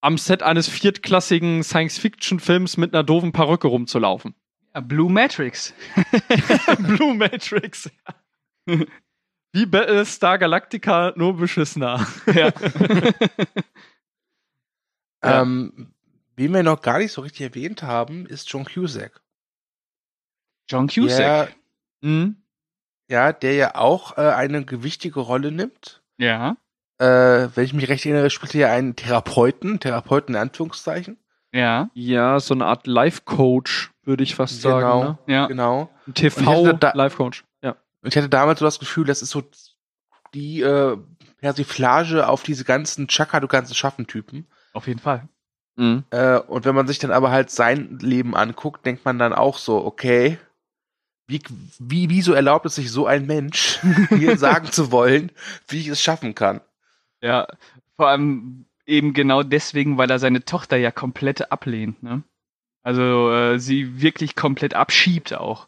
am 0.00 0.18
Set 0.18 0.42
eines 0.42 0.68
viertklassigen 0.68 1.62
Science-Fiction-Films 1.62 2.78
mit 2.78 2.92
einer 2.92 3.04
doofen 3.04 3.30
Perücke 3.30 3.68
rumzulaufen. 3.68 4.34
Blue 4.88 5.08
Matrix. 5.08 5.72
Blue 6.80 7.14
Matrix. 7.14 7.88
Wie 9.52 9.66
Battlestar 9.66 10.38
Galactica, 10.38 11.12
nur 11.16 11.36
beschissener. 11.36 12.06
ja. 12.34 12.50
Ja. 15.24 15.42
Ähm, 15.42 15.92
wen 16.36 16.52
wir 16.52 16.62
noch 16.62 16.82
gar 16.82 16.98
nicht 16.98 17.12
so 17.12 17.22
richtig 17.22 17.40
erwähnt 17.42 17.82
haben, 17.82 18.26
ist 18.26 18.48
John 18.50 18.64
Cusack. 18.64 19.20
John 20.68 20.88
Cusack. 20.88 21.18
Der, 21.18 21.48
Mhm. 22.02 22.36
ja, 23.10 23.32
der 23.32 23.54
ja 23.54 23.74
auch 23.74 24.18
äh, 24.18 24.20
eine 24.20 24.64
gewichtige 24.64 25.20
Rolle 25.20 25.50
nimmt. 25.50 26.02
Ja. 26.18 26.56
Äh, 26.98 27.48
wenn 27.54 27.64
ich 27.64 27.72
mich 27.72 27.88
recht 27.88 28.04
erinnere, 28.06 28.30
spielt 28.30 28.54
er 28.54 28.60
ja 28.60 28.72
einen 28.72 28.94
Therapeuten, 28.94 29.80
Therapeuten 29.80 30.34
in 30.34 30.40
Anführungszeichen. 30.40 31.18
Ja. 31.52 31.90
Ja, 31.94 32.38
so 32.38 32.54
eine 32.54 32.66
Art 32.66 32.86
Life-Coach, 32.86 33.90
würde 34.02 34.22
ich 34.22 34.34
fast 34.34 34.60
sagen. 34.60 34.80
Genau. 34.80 35.04
Ne? 35.04 35.18
Ja. 35.26 35.46
Genau. 35.46 35.90
TV-Life-Coach. 36.12 37.44
Und 38.06 38.14
ich 38.14 38.16
hatte 38.16 38.28
damals 38.28 38.60
so 38.60 38.64
das 38.64 38.78
Gefühl, 38.78 39.04
das 39.04 39.20
ist 39.20 39.30
so 39.30 39.42
die 40.32 40.60
äh, 40.60 40.96
Persiflage 41.40 42.28
auf 42.28 42.44
diese 42.44 42.62
ganzen 42.62 43.08
Chaka, 43.08 43.40
du 43.40 43.48
kannst 43.48 43.72
es 43.72 43.76
schaffen 43.76 44.06
Typen. 44.06 44.46
Auf 44.74 44.86
jeden 44.86 45.00
Fall. 45.00 45.28
Mhm. 45.74 46.04
Äh, 46.10 46.38
und 46.38 46.64
wenn 46.64 46.76
man 46.76 46.86
sich 46.86 47.00
dann 47.00 47.10
aber 47.10 47.32
halt 47.32 47.50
sein 47.50 47.98
Leben 47.98 48.36
anguckt, 48.36 48.86
denkt 48.86 49.04
man 49.04 49.18
dann 49.18 49.32
auch 49.32 49.58
so, 49.58 49.84
okay, 49.84 50.38
wie, 51.26 51.42
wie, 51.80 52.08
wieso 52.08 52.32
erlaubt 52.32 52.66
es 52.66 52.76
sich 52.76 52.92
so 52.92 53.08
ein 53.08 53.26
Mensch, 53.26 53.80
mir 54.10 54.38
sagen 54.38 54.70
zu 54.70 54.92
wollen, 54.92 55.32
wie 55.66 55.80
ich 55.80 55.88
es 55.88 56.00
schaffen 56.00 56.36
kann? 56.36 56.60
Ja, 57.20 57.48
vor 57.96 58.06
allem 58.06 58.66
eben 58.86 59.14
genau 59.14 59.42
deswegen, 59.42 59.98
weil 59.98 60.12
er 60.12 60.20
seine 60.20 60.44
Tochter 60.44 60.76
ja 60.76 60.92
komplett 60.92 61.50
ablehnt, 61.50 62.04
ne? 62.04 62.22
Also 62.84 63.32
äh, 63.32 63.58
sie 63.58 64.00
wirklich 64.00 64.36
komplett 64.36 64.74
abschiebt 64.74 65.34
auch. 65.34 65.66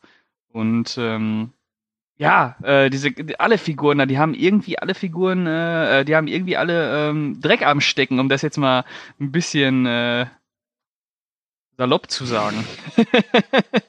Und 0.53 0.96
ähm, 0.98 1.53
ja, 2.18 2.57
äh, 2.62 2.90
diese 2.90 3.12
die- 3.12 3.38
alle 3.40 3.59
Figuren, 3.59 3.98
da, 3.98 4.07
die 4.07 4.18
haben 4.18 4.35
irgendwie 4.35 4.78
alle 4.78 4.94
Figuren, 4.94 5.46
äh, 5.46 6.00
äh, 6.00 6.04
die 6.04 6.14
haben 6.16 6.26
irgendwie 6.28 6.57
alle 6.57 7.11
ähm, 7.11 7.40
Dreck 7.40 7.64
am 7.64 7.81
Stecken, 7.81 8.20
um 8.20 8.28
das 8.28 8.42
jetzt 8.42 8.59
mal 8.59 8.85
ein 9.20 9.33
bisschen 9.33 9.87
äh, 9.87 10.26
salopp 11.76 12.11
zu 12.11 12.26
sagen. 12.26 12.64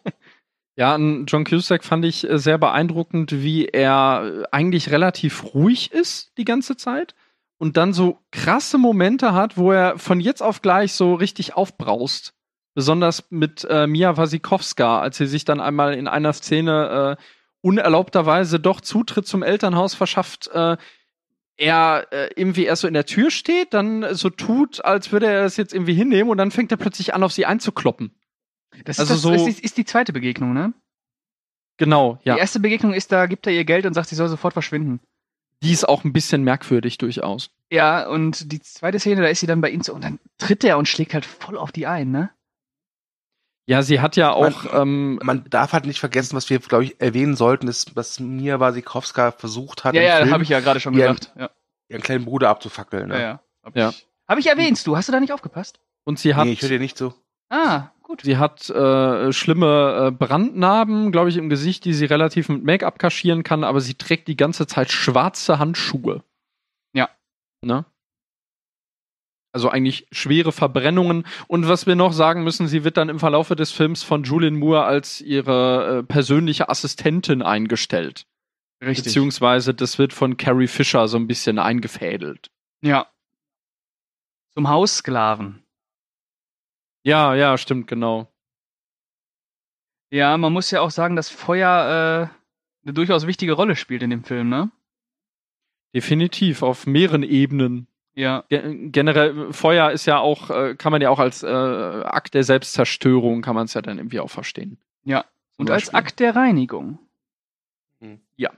Ja, 0.75 0.95
John 0.95 1.43
Cusack 1.43 1.83
fand 1.83 2.05
ich 2.05 2.29
äh, 2.29 2.39
sehr 2.39 2.57
beeindruckend, 2.57 3.43
wie 3.43 3.65
er 3.65 4.23
äh, 4.23 4.43
eigentlich 4.53 4.91
relativ 4.91 5.53
ruhig 5.53 5.91
ist 5.91 6.31
die 6.37 6.45
ganze 6.45 6.77
Zeit 6.77 7.15
und 7.57 7.75
dann 7.75 7.91
so 7.91 8.19
krasse 8.31 8.77
Momente 8.77 9.33
hat, 9.33 9.57
wo 9.57 9.73
er 9.73 9.97
von 9.99 10.21
jetzt 10.21 10.41
auf 10.41 10.61
gleich 10.61 10.93
so 10.93 11.15
richtig 11.15 11.53
aufbraust. 11.55 12.33
Besonders 12.75 13.25
mit 13.29 13.65
äh, 13.69 13.87
Mia 13.87 14.15
Wasikowska, 14.15 15.01
als 15.01 15.17
sie 15.17 15.25
sich 15.25 15.43
dann 15.43 15.59
einmal 15.59 15.95
in 15.95 16.07
einer 16.07 16.31
Szene 16.31 17.17
äh, 17.19 17.23
unerlaubterweise 17.61 18.59
doch 18.59 18.81
Zutritt 18.81 19.27
zum 19.27 19.43
Elternhaus 19.43 19.93
verschafft. 19.95 20.47
Äh, 20.53 20.77
er 21.57 22.07
äh, 22.11 22.29
irgendwie 22.35 22.63
erst 22.65 22.83
so 22.83 22.87
in 22.87 22.93
der 22.93 23.05
Tür 23.05 23.31
steht, 23.31 23.73
dann 23.73 24.15
so 24.15 24.29
tut, 24.29 24.83
als 24.85 25.11
würde 25.11 25.27
er 25.27 25.43
es 25.43 25.57
jetzt 25.57 25.73
irgendwie 25.73 25.93
hinnehmen 25.93 26.29
und 26.29 26.37
dann 26.37 26.51
fängt 26.51 26.71
er 26.71 26.77
plötzlich 26.77 27.13
an, 27.13 27.21
auf 27.23 27.33
sie 27.33 27.45
einzukloppen. 27.45 28.11
Das 28.85 28.99
Also 28.99 29.15
ist, 29.15 29.21
so- 29.21 29.31
das, 29.33 29.41
ist, 29.47 29.59
die- 29.59 29.63
ist 29.65 29.77
die 29.77 29.83
zweite 29.85 30.13
Begegnung, 30.13 30.53
ne? 30.53 30.73
Genau, 31.77 32.19
ja. 32.23 32.35
Die 32.35 32.39
erste 32.39 32.59
Begegnung 32.59 32.93
ist, 32.93 33.11
da 33.11 33.25
gibt 33.25 33.45
er 33.47 33.53
ihr 33.53 33.65
Geld 33.65 33.85
und 33.85 33.93
sagt, 33.93 34.09
sie 34.09 34.15
soll 34.15 34.27
sofort 34.29 34.53
verschwinden. 34.53 34.99
Die 35.61 35.71
ist 35.73 35.87
auch 35.87 36.03
ein 36.05 36.13
bisschen 36.13 36.43
merkwürdig 36.43 36.97
durchaus. 36.97 37.51
Ja, 37.69 38.07
und 38.07 38.51
die 38.51 38.61
zweite 38.61 38.99
Szene, 38.99 39.21
da 39.21 39.27
ist 39.27 39.41
sie 39.41 39.47
dann 39.47 39.59
bei 39.61 39.69
ihm 39.69 39.81
so, 39.81 39.93
und 39.93 40.03
dann 40.03 40.19
tritt 40.37 40.63
er 40.63 40.77
und 40.77 40.87
schlägt 40.87 41.13
halt 41.13 41.25
voll 41.25 41.57
auf 41.57 41.71
die 41.73 41.87
ein, 41.87 42.11
ne? 42.11 42.29
Ja, 43.69 43.83
sie 43.83 43.99
hat 44.01 44.15
ja 44.15 44.31
auch, 44.31 44.65
ähm, 44.73 45.19
Man 45.21 45.43
darf 45.49 45.73
halt 45.73 45.85
nicht 45.85 45.99
vergessen, 45.99 46.35
was 46.35 46.49
wir, 46.49 46.57
glaube 46.57 46.85
ich, 46.85 46.99
erwähnen 46.99 47.35
sollten, 47.35 47.67
ist, 47.67 47.95
was 47.95 48.19
Mia 48.19 48.59
Wasikowska 48.59 49.31
versucht 49.31 49.83
hat, 49.83 49.93
ja, 49.93 50.01
ja, 50.01 50.31
habe 50.31 50.41
ich 50.41 50.49
ja 50.49 50.59
gerade 50.59 50.79
schon 50.79 50.95
Ja. 50.95 51.13
gesagt. 51.13 51.31
Ja, 51.37 51.51
ihren 51.87 52.01
kleinen 52.01 52.25
Bruder 52.25 52.49
abzufackeln. 52.49 53.11
ja, 53.11 53.15
Ne? 53.15 53.21
ja. 53.21 53.39
Hab 53.63 53.75
Ja. 53.77 53.89
ich, 53.89 54.07
hab 54.27 54.37
ich 54.39 54.47
erwähnt, 54.47 54.85
du, 54.87 54.97
hast 54.97 55.07
du 55.07 55.11
da 55.13 55.19
nicht 55.19 55.31
aufgepasst? 55.33 55.79
und 56.03 56.17
sie 56.17 56.33
hat, 56.33 56.45
Nee, 56.45 56.53
ich 56.53 56.61
höre 56.63 56.69
dir 56.69 56.79
nicht 56.79 56.97
zu. 56.97 57.13
Ah, 57.49 57.89
gut. 58.01 58.21
sie 58.23 58.37
hat 58.37 58.67
äh, 58.71 59.31
schlimme 59.31 60.07
äh, 60.07 60.11
Brandnarben, 60.11 61.11
glaube 61.11 61.29
ich, 61.29 61.37
im 61.37 61.49
Gesicht, 61.49 61.85
die 61.85 61.93
sie 61.93 62.05
relativ 62.05 62.49
mit 62.49 62.63
Make-up 62.63 62.97
kaschieren 62.97 63.43
kann, 63.43 63.63
aber 63.63 63.81
sie 63.81 63.93
trägt 63.93 64.27
die 64.27 64.35
ganze 64.37 64.65
Zeit 64.65 64.91
schwarze 64.91 65.59
Handschuhe. 65.59 66.23
Ja. 66.93 67.09
Ne? 67.63 67.85
Also 69.51 69.69
eigentlich 69.69 70.07
schwere 70.11 70.51
Verbrennungen. 70.51 71.25
Und 71.47 71.67
was 71.67 71.87
wir 71.87 71.95
noch 71.95 72.13
sagen 72.13 72.43
müssen, 72.43 72.67
sie 72.67 72.83
wird 72.83 72.97
dann 72.97 73.09
im 73.09 73.19
Verlaufe 73.19 73.55
des 73.55 73.71
Films 73.71 74.03
von 74.03 74.23
Julian 74.23 74.55
Moore 74.55 74.83
als 74.83 75.21
ihre 75.21 75.99
äh, 75.99 76.03
persönliche 76.03 76.69
Assistentin 76.69 77.41
eingestellt. 77.41 78.25
Richtig. 78.81 79.05
Beziehungsweise 79.05 79.73
das 79.73 79.97
wird 79.97 80.13
von 80.13 80.37
Carrie 80.37 80.67
Fisher 80.67 81.07
so 81.07 81.17
ein 81.17 81.27
bisschen 81.27 81.59
eingefädelt. 81.59 82.51
ja. 82.81 83.07
Zum 84.53 84.67
Haussklaven. 84.67 85.63
Ja, 87.05 87.35
ja, 87.35 87.57
stimmt, 87.57 87.87
genau. 87.87 88.27
Ja, 90.11 90.37
man 90.37 90.51
muss 90.51 90.71
ja 90.71 90.81
auch 90.81 90.91
sagen, 90.91 91.15
dass 91.15 91.29
Feuer 91.29 92.31
äh, 92.31 92.85
eine 92.85 92.93
durchaus 92.93 93.27
wichtige 93.27 93.53
Rolle 93.53 93.75
spielt 93.75 94.01
in 94.01 94.09
dem 94.09 94.23
Film, 94.23 94.49
ne? 94.49 94.71
Definitiv, 95.93 96.63
auf 96.63 96.87
mehreren 96.87 97.23
Ebenen. 97.23 97.87
Ja. 98.15 98.43
Ge 98.49 98.89
generell, 98.89 99.53
Feuer 99.53 99.91
ist 99.91 100.05
ja 100.05 100.19
auch, 100.19 100.49
äh, 100.49 100.75
kann 100.75 100.91
man 100.91 101.01
ja 101.01 101.09
auch 101.09 101.19
als 101.19 101.43
äh, 101.43 101.47
Akt 101.47 102.33
der 102.33 102.43
Selbstzerstörung, 102.43 103.41
kann 103.41 103.55
man 103.55 103.65
es 103.65 103.73
ja 103.73 103.81
dann 103.81 103.97
irgendwie 103.97 104.19
auch 104.19 104.29
verstehen. 104.29 104.77
Ja. 105.03 105.25
Zum 105.55 105.65
Und 105.65 105.71
als. 105.71 105.93
Akt 105.93 106.19
der 106.19 106.35
Reinigung. 106.35 106.99
Hm. 108.01 108.19
Ja. 108.35 108.51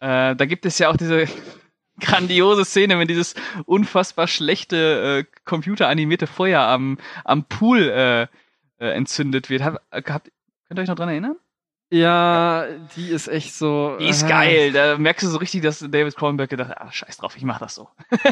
Äh, 0.00 0.36
da 0.36 0.46
gibt 0.46 0.66
es 0.66 0.78
ja 0.78 0.90
auch 0.90 0.96
diese 0.96 1.26
grandiose 2.00 2.64
Szene, 2.64 2.98
wenn 2.98 3.08
dieses 3.08 3.34
unfassbar 3.66 4.26
schlechte 4.26 5.26
äh, 5.26 5.38
computeranimierte 5.44 6.26
Feuer 6.26 6.62
am, 6.62 6.98
am 7.24 7.44
Pool 7.44 7.88
äh, 7.88 8.22
äh, 8.78 8.90
entzündet 8.94 9.50
wird. 9.50 9.62
Hab, 9.62 9.82
äh, 9.90 10.02
habt, 10.08 10.30
könnt 10.66 10.78
ihr 10.78 10.82
euch 10.82 10.88
noch 10.88 10.96
dran 10.96 11.08
erinnern? 11.08 11.36
Ja, 11.96 12.66
die 12.96 13.08
ist 13.10 13.28
echt 13.28 13.54
so. 13.54 13.96
Die 14.00 14.08
ist 14.08 14.24
äh, 14.24 14.28
geil. 14.28 14.72
Da 14.72 14.98
merkst 14.98 15.22
du 15.24 15.28
so 15.28 15.38
richtig, 15.38 15.62
dass 15.62 15.78
David 15.78 16.16
Cronenberg 16.16 16.50
gedacht 16.50 16.70
hat, 16.70 16.80
ah, 16.80 16.90
scheiß 16.90 17.18
drauf, 17.18 17.36
ich 17.36 17.44
mach 17.44 17.60
das 17.60 17.74
so. 17.76 17.88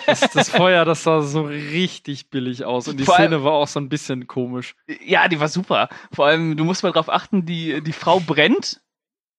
Das, 0.06 0.20
das 0.32 0.48
Feuer, 0.50 0.84
das 0.84 1.04
sah 1.04 1.22
so 1.22 1.42
richtig 1.42 2.28
billig 2.30 2.64
aus. 2.64 2.88
Und 2.88 2.96
die 2.98 3.04
Vor 3.04 3.16
allem- 3.16 3.28
Szene 3.30 3.44
war 3.44 3.52
auch 3.52 3.68
so 3.68 3.78
ein 3.78 3.88
bisschen 3.88 4.26
komisch. 4.26 4.74
Ja, 5.04 5.28
die 5.28 5.38
war 5.38 5.48
super. 5.48 5.88
Vor 6.12 6.26
allem, 6.26 6.56
du 6.56 6.64
musst 6.64 6.82
mal 6.82 6.90
drauf 6.92 7.08
achten, 7.08 7.44
die, 7.46 7.80
die 7.82 7.92
Frau 7.92 8.18
brennt. 8.18 8.80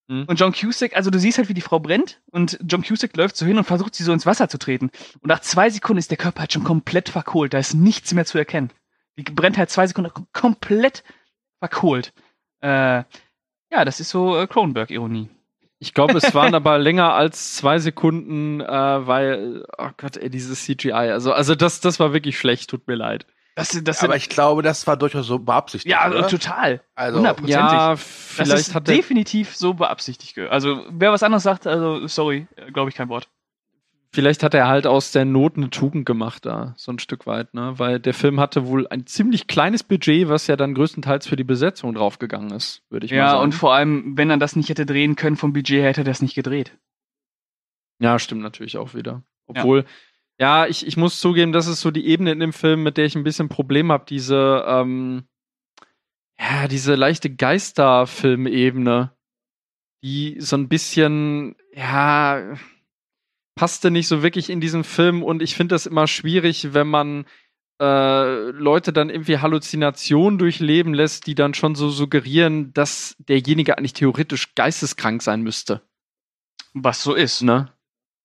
Mhm. 0.08 0.24
Und 0.28 0.40
John 0.40 0.54
Cusack, 0.54 0.96
also 0.96 1.10
du 1.10 1.20
siehst 1.20 1.38
halt, 1.38 1.50
wie 1.50 1.54
die 1.54 1.62
Frau 1.62 1.80
brennt 1.80 2.22
und 2.32 2.58
John 2.66 2.84
Cusack 2.84 3.16
läuft 3.18 3.36
so 3.36 3.46
hin 3.46 3.58
und 3.58 3.64
versucht, 3.66 3.94
sie 3.96 4.04
so 4.04 4.14
ins 4.14 4.26
Wasser 4.26 4.48
zu 4.48 4.58
treten. 4.58 4.90
Und 5.22 5.28
nach 5.28 5.40
zwei 5.42 5.70
Sekunden 5.70 6.00
ist 6.00 6.12
der 6.12 6.18
Körper 6.18 6.42
halt 6.42 6.54
schon 6.54 6.64
komplett 6.64 7.10
verkohlt. 7.10 7.54
Da 7.54 7.58
ist 7.58 7.74
nichts 7.74 8.14
mehr 8.14 8.26
zu 8.26 8.38
erkennen. 8.38 8.70
Die 9.18 9.24
brennt 9.24 9.58
halt 9.58 9.70
zwei 9.70 9.86
Sekunden 9.88 10.12
kom- 10.12 10.28
komplett 10.34 11.04
verkohlt. 11.60 12.14
Äh, 12.62 13.04
ja, 13.74 13.86
das 13.86 14.00
ist 14.00 14.10
so 14.10 14.38
äh, 14.38 14.48
Cronenberg-Ironie. 14.48 15.30
Ich 15.80 15.94
glaube, 15.94 16.18
es 16.18 16.34
waren 16.34 16.56
aber 16.56 16.78
länger 16.80 17.14
als 17.14 17.56
zwei 17.56 17.80
Sekunden, 17.80 18.62
äh, 18.62 18.68
weil, 18.68 19.66
oh 19.78 19.90
Gott, 19.98 20.18
ey, 20.18 20.30
dieses 20.30 20.64
CGI. 20.64 20.92
Also, 20.92 21.34
also 21.34 21.56
das, 21.56 21.82
das 21.82 22.00
war 22.00 22.14
wirklich 22.14 22.38
schlecht, 22.40 22.70
tut 22.70 22.88
mir 22.88 22.96
leid. 22.96 23.26
Das, 23.56 23.70
das 23.84 24.00
sind, 24.00 24.10
Aber 24.10 24.16
ich 24.16 24.30
glaube, 24.30 24.64
das 24.64 24.88
war 24.88 24.98
durchaus 24.98 25.28
so 25.28 25.38
beabsichtigt. 25.38 25.92
ja, 25.92 26.10
oder? 26.10 26.28
total. 26.28 26.82
Also, 26.96 27.20
100 27.20 27.38
Prozentig. 27.38 27.56
Ja, 27.56 27.90
Das 27.92 28.02
vielleicht 28.02 28.68
ist 28.68 28.76
hat 28.76 28.88
definitiv 28.88 29.56
so 29.56 29.74
beabsichtigt. 29.76 30.38
Also, 30.40 30.84
wer 30.90 31.12
was 31.12 31.22
anderes 31.22 31.44
sagt, 31.44 31.68
also, 31.68 32.08
sorry, 32.08 32.48
glaube 32.72 32.90
ich 32.90 32.96
kein 32.96 33.10
Wort. 33.10 33.28
Vielleicht 34.14 34.44
hat 34.44 34.54
er 34.54 34.68
halt 34.68 34.86
aus 34.88 35.12
der 35.12 35.26
Not 35.26 35.58
eine 35.58 35.70
Tugend 35.70 36.06
gemacht 36.06 36.46
da, 36.46 36.74
so 36.78 36.92
ein 36.92 37.00
Stück 37.00 37.26
weit, 37.26 37.54
ne? 37.54 37.74
Weil 37.78 38.00
der 38.00 38.14
Film 38.14 38.40
hatte 38.40 38.68
wohl 38.68 38.88
ein 38.88 39.06
ziemlich 39.08 39.48
kleines 39.48 39.84
Budget, 39.84 40.30
was 40.30 40.48
ja 40.48 40.56
dann 40.56 40.76
größtenteils 40.76 41.28
für 41.28 41.36
die 41.36 41.44
Besetzung 41.44 41.94
draufgegangen 41.96 42.52
ist, 42.52 42.84
würde 42.90 43.06
ich 43.08 43.12
mal 43.12 43.18
Ja, 43.18 43.30
sagen. 43.32 43.44
und 43.44 43.52
vor 43.54 43.74
allem, 43.74 44.18
wenn 44.18 44.30
er 44.30 44.38
das 44.38 44.56
nicht 44.56 44.70
hätte 44.70 44.86
drehen 44.86 45.16
können 45.16 45.36
vom 45.36 45.52
Budget, 45.52 45.80
her, 45.82 45.90
hätte 45.90 46.02
er 46.02 46.06
das 46.06 46.22
nicht 46.22 46.36
gedreht. 46.36 46.78
Ja, 48.00 48.20
stimmt 48.20 48.42
natürlich 48.42 48.78
auch 48.78 48.94
wieder. 48.94 49.24
Obwohl, 49.48 49.86
ja, 50.40 50.66
ich, 50.68 50.86
ich 50.86 50.98
muss 50.98 51.20
zugeben, 51.20 51.52
das 51.52 51.68
ist 51.68 51.82
so 51.82 51.92
die 51.92 52.06
Ebene 52.08 52.32
in 52.32 52.40
dem 52.40 52.54
Film, 52.54 52.84
mit 52.84 52.98
der 52.98 53.06
ich 53.06 53.16
ein 53.16 53.24
bisschen 53.24 53.50
Problem 53.50 53.92
habe, 53.92 54.06
diese, 54.08 54.64
ähm, 54.68 55.24
ja, 56.40 56.68
diese 56.68 56.96
leichte 56.96 57.30
Geisterfilmebene, 57.34 59.12
die 60.04 60.36
so 60.40 60.56
ein 60.58 60.68
bisschen, 60.68 61.56
ja, 61.74 62.56
passte 63.56 63.92
nicht 63.92 64.08
so 64.08 64.24
wirklich 64.24 64.50
in 64.50 64.62
diesen 64.62 64.84
Film 64.84 65.24
und 65.24 65.42
ich 65.42 65.56
finde 65.56 65.76
das 65.76 65.86
immer 65.86 66.08
schwierig, 66.08 66.74
wenn 66.74 66.88
man 66.88 67.26
äh, 67.82 68.50
Leute 68.52 68.94
dann 68.94 69.10
irgendwie 69.10 69.40
Halluzinationen 69.40 70.40
durchleben 70.40 70.94
lässt, 70.94 71.28
die 71.28 71.36
dann 71.36 71.54
schon 71.54 71.76
so 71.76 71.90
suggerieren, 71.90 72.74
dass 72.74 73.16
derjenige 73.20 73.78
eigentlich 73.78 73.94
theoretisch 73.94 74.56
geisteskrank 74.56 75.22
sein 75.22 75.42
müsste. 75.42 75.82
Was 76.74 77.04
so 77.04 77.14
ist. 77.14 77.42
Ne? 77.42 77.70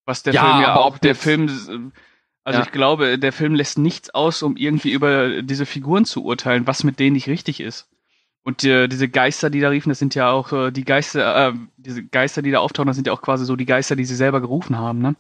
Was 0.07 0.23
der 0.23 0.35
Ja, 0.35 0.43
Film 0.43 0.63
ja 0.63 0.77
auch, 0.77 0.99
der 0.99 1.15
Film, 1.15 1.49
äh, 1.49 1.99
also 2.45 2.61
Ja. 2.61 2.65
ich 2.67 2.73
glaube, 2.73 3.19
der 3.19 3.33
Film 3.33 3.55
lässt 3.55 3.79
nichts 3.79 4.11
aus, 4.11 4.43
um 4.43 4.57
irgendwie 4.57 4.93
über 4.93 5.43
diese 5.43 5.67
Figuren 5.67 6.05
zu 6.05 6.25
urteilen, 6.25 6.67
was 6.67 6.85
mit 6.85 6.99
denen 6.99 7.15
nicht 7.15 7.29
richtig 7.29 7.61
ist. 7.61 7.89
Und 8.45 8.65
äh, 8.65 8.89
diese 8.89 9.09
Geister, 9.09 9.51
die 9.51 9.61
da 9.61 9.69
riefen, 9.69 9.91
das 9.91 9.99
sind 9.99 10.15
ja 10.15 10.31
auch 10.31 10.53
äh, 10.53 10.71
die 10.71 10.85
Geister, 10.85 11.49
äh, 11.49 11.53
diese 11.77 12.05
Geister, 12.05 12.41
die 12.41 12.51
da 12.51 12.61
auftauchen, 12.61 12.87
das 12.87 12.97
sind 12.97 13.07
ja 13.07 13.13
auch 13.13 13.23
quasi 13.23 13.45
so 13.45 13.57
die 13.57 13.67
Geister, 13.67 13.97
die 13.97 14.05
sie 14.05 14.17
selber 14.17 14.41
gerufen 14.41 14.79
haben, 14.79 15.01
ne? 15.01 15.17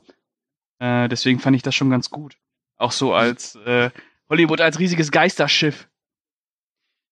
Äh, 0.78 1.08
deswegen 1.08 1.40
fand 1.40 1.56
ich 1.56 1.62
das 1.62 1.74
schon 1.74 1.90
ganz 1.90 2.10
gut. 2.10 2.36
Auch 2.76 2.92
so 2.92 3.12
als 3.12 3.56
äh, 3.66 3.90
Hollywood 4.30 4.60
als 4.60 4.78
riesiges 4.78 5.10
Geisterschiff. 5.10 5.88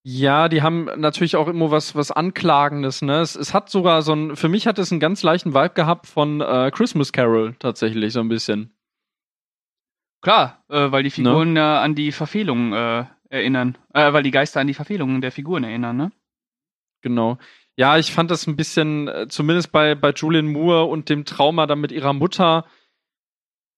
Ja, 0.09 0.49
die 0.49 0.63
haben 0.63 0.85
natürlich 0.97 1.35
auch 1.35 1.49
immer 1.49 1.73
was, 1.73 1.97
was 1.97 2.13
Anklagendes, 2.13 3.03
ne? 3.03 3.21
Es, 3.21 3.35
es 3.35 3.53
hat 3.53 3.69
sogar 3.69 4.03
so 4.03 4.15
ein, 4.15 4.37
für 4.37 4.49
mich 4.49 4.69
hat 4.69 4.79
es 4.79 4.93
einen 4.93 5.01
ganz 5.01 5.25
leichten 5.25 5.53
Vibe 5.53 5.75
gehabt 5.75 6.07
von 6.07 6.41
äh, 6.41 6.71
Christmas 6.73 7.13
Carol 7.13 7.57
tatsächlich, 7.59 8.13
so 8.13 8.21
ein 8.21 8.29
bisschen. 8.29 8.73
Klar, 10.23 10.65
äh, 10.69 10.93
weil 10.93 11.03
die 11.03 11.11
Figuren 11.11 11.57
ja 11.57 11.83
an 11.83 11.95
die 11.95 12.13
Verfehlungen 12.13 12.73
äh, 12.73 13.07
erinnern. 13.31 13.79
Äh, 13.95 14.13
weil 14.13 14.23
die 14.23 14.31
Geister 14.31 14.61
an 14.61 14.67
die 14.67 14.75
Verfehlungen 14.75 15.21
der 15.21 15.33
Figuren 15.33 15.65
erinnern, 15.65 15.97
ne? 15.97 16.13
Genau. 17.03 17.39
Ja, 17.77 17.99
ich 17.99 18.13
fand 18.13 18.31
das 18.31 18.47
ein 18.47 18.57
bisschen, 18.57 19.09
äh, 19.09 19.29
zumindest 19.29 19.71
bei, 19.71 19.95
bei 19.95 20.11
Julian 20.13 20.47
Moore 20.47 20.87
und 20.87 21.09
dem 21.09 21.25
Trauma 21.25 21.67
dann 21.67 21.81
mit 21.81 21.93
ihrer 21.93 22.13
Mutter, 22.13 22.65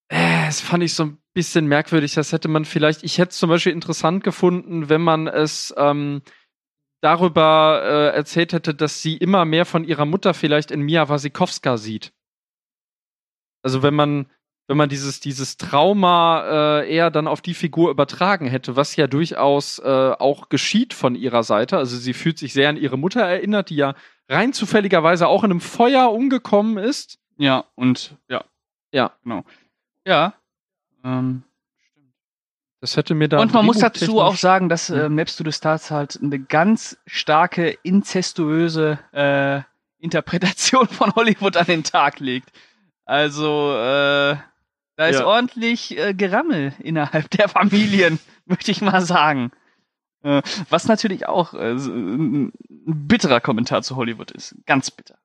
äh, 0.08 0.46
das 0.46 0.60
fand 0.60 0.82
ich 0.82 0.94
so 0.94 1.04
ein 1.04 1.18
bisschen 1.34 1.66
merkwürdig. 1.66 2.14
Das 2.14 2.32
hätte 2.32 2.48
man 2.48 2.64
vielleicht, 2.64 3.02
ich 3.02 3.18
hätte 3.18 3.30
es 3.30 3.38
zum 3.38 3.50
Beispiel 3.50 3.72
interessant 3.72 4.24
gefunden, 4.24 4.88
wenn 4.88 5.02
man 5.02 5.26
es 5.26 5.74
ähm, 5.76 6.22
darüber 7.00 7.82
äh, 7.84 8.16
erzählt 8.16 8.52
hätte, 8.52 8.74
dass 8.74 9.02
sie 9.02 9.16
immer 9.16 9.44
mehr 9.44 9.66
von 9.66 9.84
ihrer 9.84 10.04
Mutter 10.04 10.34
vielleicht 10.34 10.70
in 10.70 10.82
Mia 10.82 11.08
Wasikowska 11.08 11.76
sieht. 11.76 12.12
Also 13.62 13.82
wenn 13.82 13.94
man, 13.94 14.30
wenn 14.68 14.76
man 14.76 14.88
dieses, 14.88 15.18
dieses 15.18 15.56
Trauma 15.56 16.80
äh, 16.82 16.94
eher 16.94 17.10
dann 17.10 17.26
auf 17.26 17.40
die 17.40 17.54
Figur 17.54 17.90
übertragen 17.90 18.46
hätte, 18.46 18.76
was 18.76 18.94
ja 18.96 19.06
durchaus 19.06 19.78
äh, 19.80 19.82
auch 20.18 20.48
geschieht 20.50 20.94
von 20.94 21.14
ihrer 21.16 21.42
Seite. 21.42 21.78
Also 21.78 21.96
sie 21.96 22.12
fühlt 22.14 22.38
sich 22.38 22.52
sehr 22.52 22.68
an 22.68 22.76
ihre 22.76 22.96
Mutter 22.98 23.22
erinnert, 23.22 23.70
die 23.70 23.76
ja 23.76 23.94
rein 24.28 24.52
zufälligerweise 24.52 25.26
auch 25.26 25.42
in 25.42 25.50
einem 25.50 25.60
Feuer 25.60 26.12
umgekommen 26.12 26.76
ist. 26.78 27.18
Ja, 27.38 27.64
und 27.74 28.14
ja. 28.28 28.44
Ja. 28.92 29.12
Genau. 29.24 29.44
Ja. 30.06 30.34
Ähm, 31.02 31.42
Das 32.80 32.96
hätte 32.96 33.14
mir 33.14 33.28
da. 33.28 33.40
und 33.40 33.52
man 33.54 33.64
muss 33.64 33.78
dazu 33.78 34.20
auch 34.20 34.36
sagen, 34.36 34.68
dass 34.68 34.90
äh, 34.90 35.04
Hm. 35.06 35.14
Maps 35.14 35.36
to 35.36 35.44
the 35.44 35.52
Stars 35.52 35.90
halt 35.90 36.18
eine 36.22 36.38
ganz 36.38 36.98
starke, 37.06 37.70
inzestuöse 37.82 38.98
äh, 39.12 39.62
Interpretation 39.98 40.86
von 40.88 41.14
Hollywood 41.14 41.56
an 41.56 41.66
den 41.66 41.84
Tag 41.84 42.20
legt. 42.20 42.50
Also, 43.06 43.72
äh, 43.74 44.36
da 44.98 45.06
ist 45.06 45.20
Ja. 45.20 45.26
ordentlich 45.26 45.96
äh, 45.96 46.12
Gerammel 46.12 46.74
innerhalb 46.80 47.30
der 47.30 47.48
Familien, 47.48 48.18
möchte 48.46 48.70
ich 48.70 48.82
mal 48.82 49.00
sagen. 49.00 49.50
Äh, 50.22 50.42
was 50.68 50.88
natürlich 50.88 51.26
auch 51.28 51.54
äh, 51.54 51.78
so 51.78 51.92
ein 51.92 52.52
bitterer 52.68 53.40
Kommentar 53.40 53.82
zu 53.82 53.94
Hollywood 53.96 54.32
ist. 54.32 54.56
Ganz 54.66 54.90
bitter. 54.90 55.16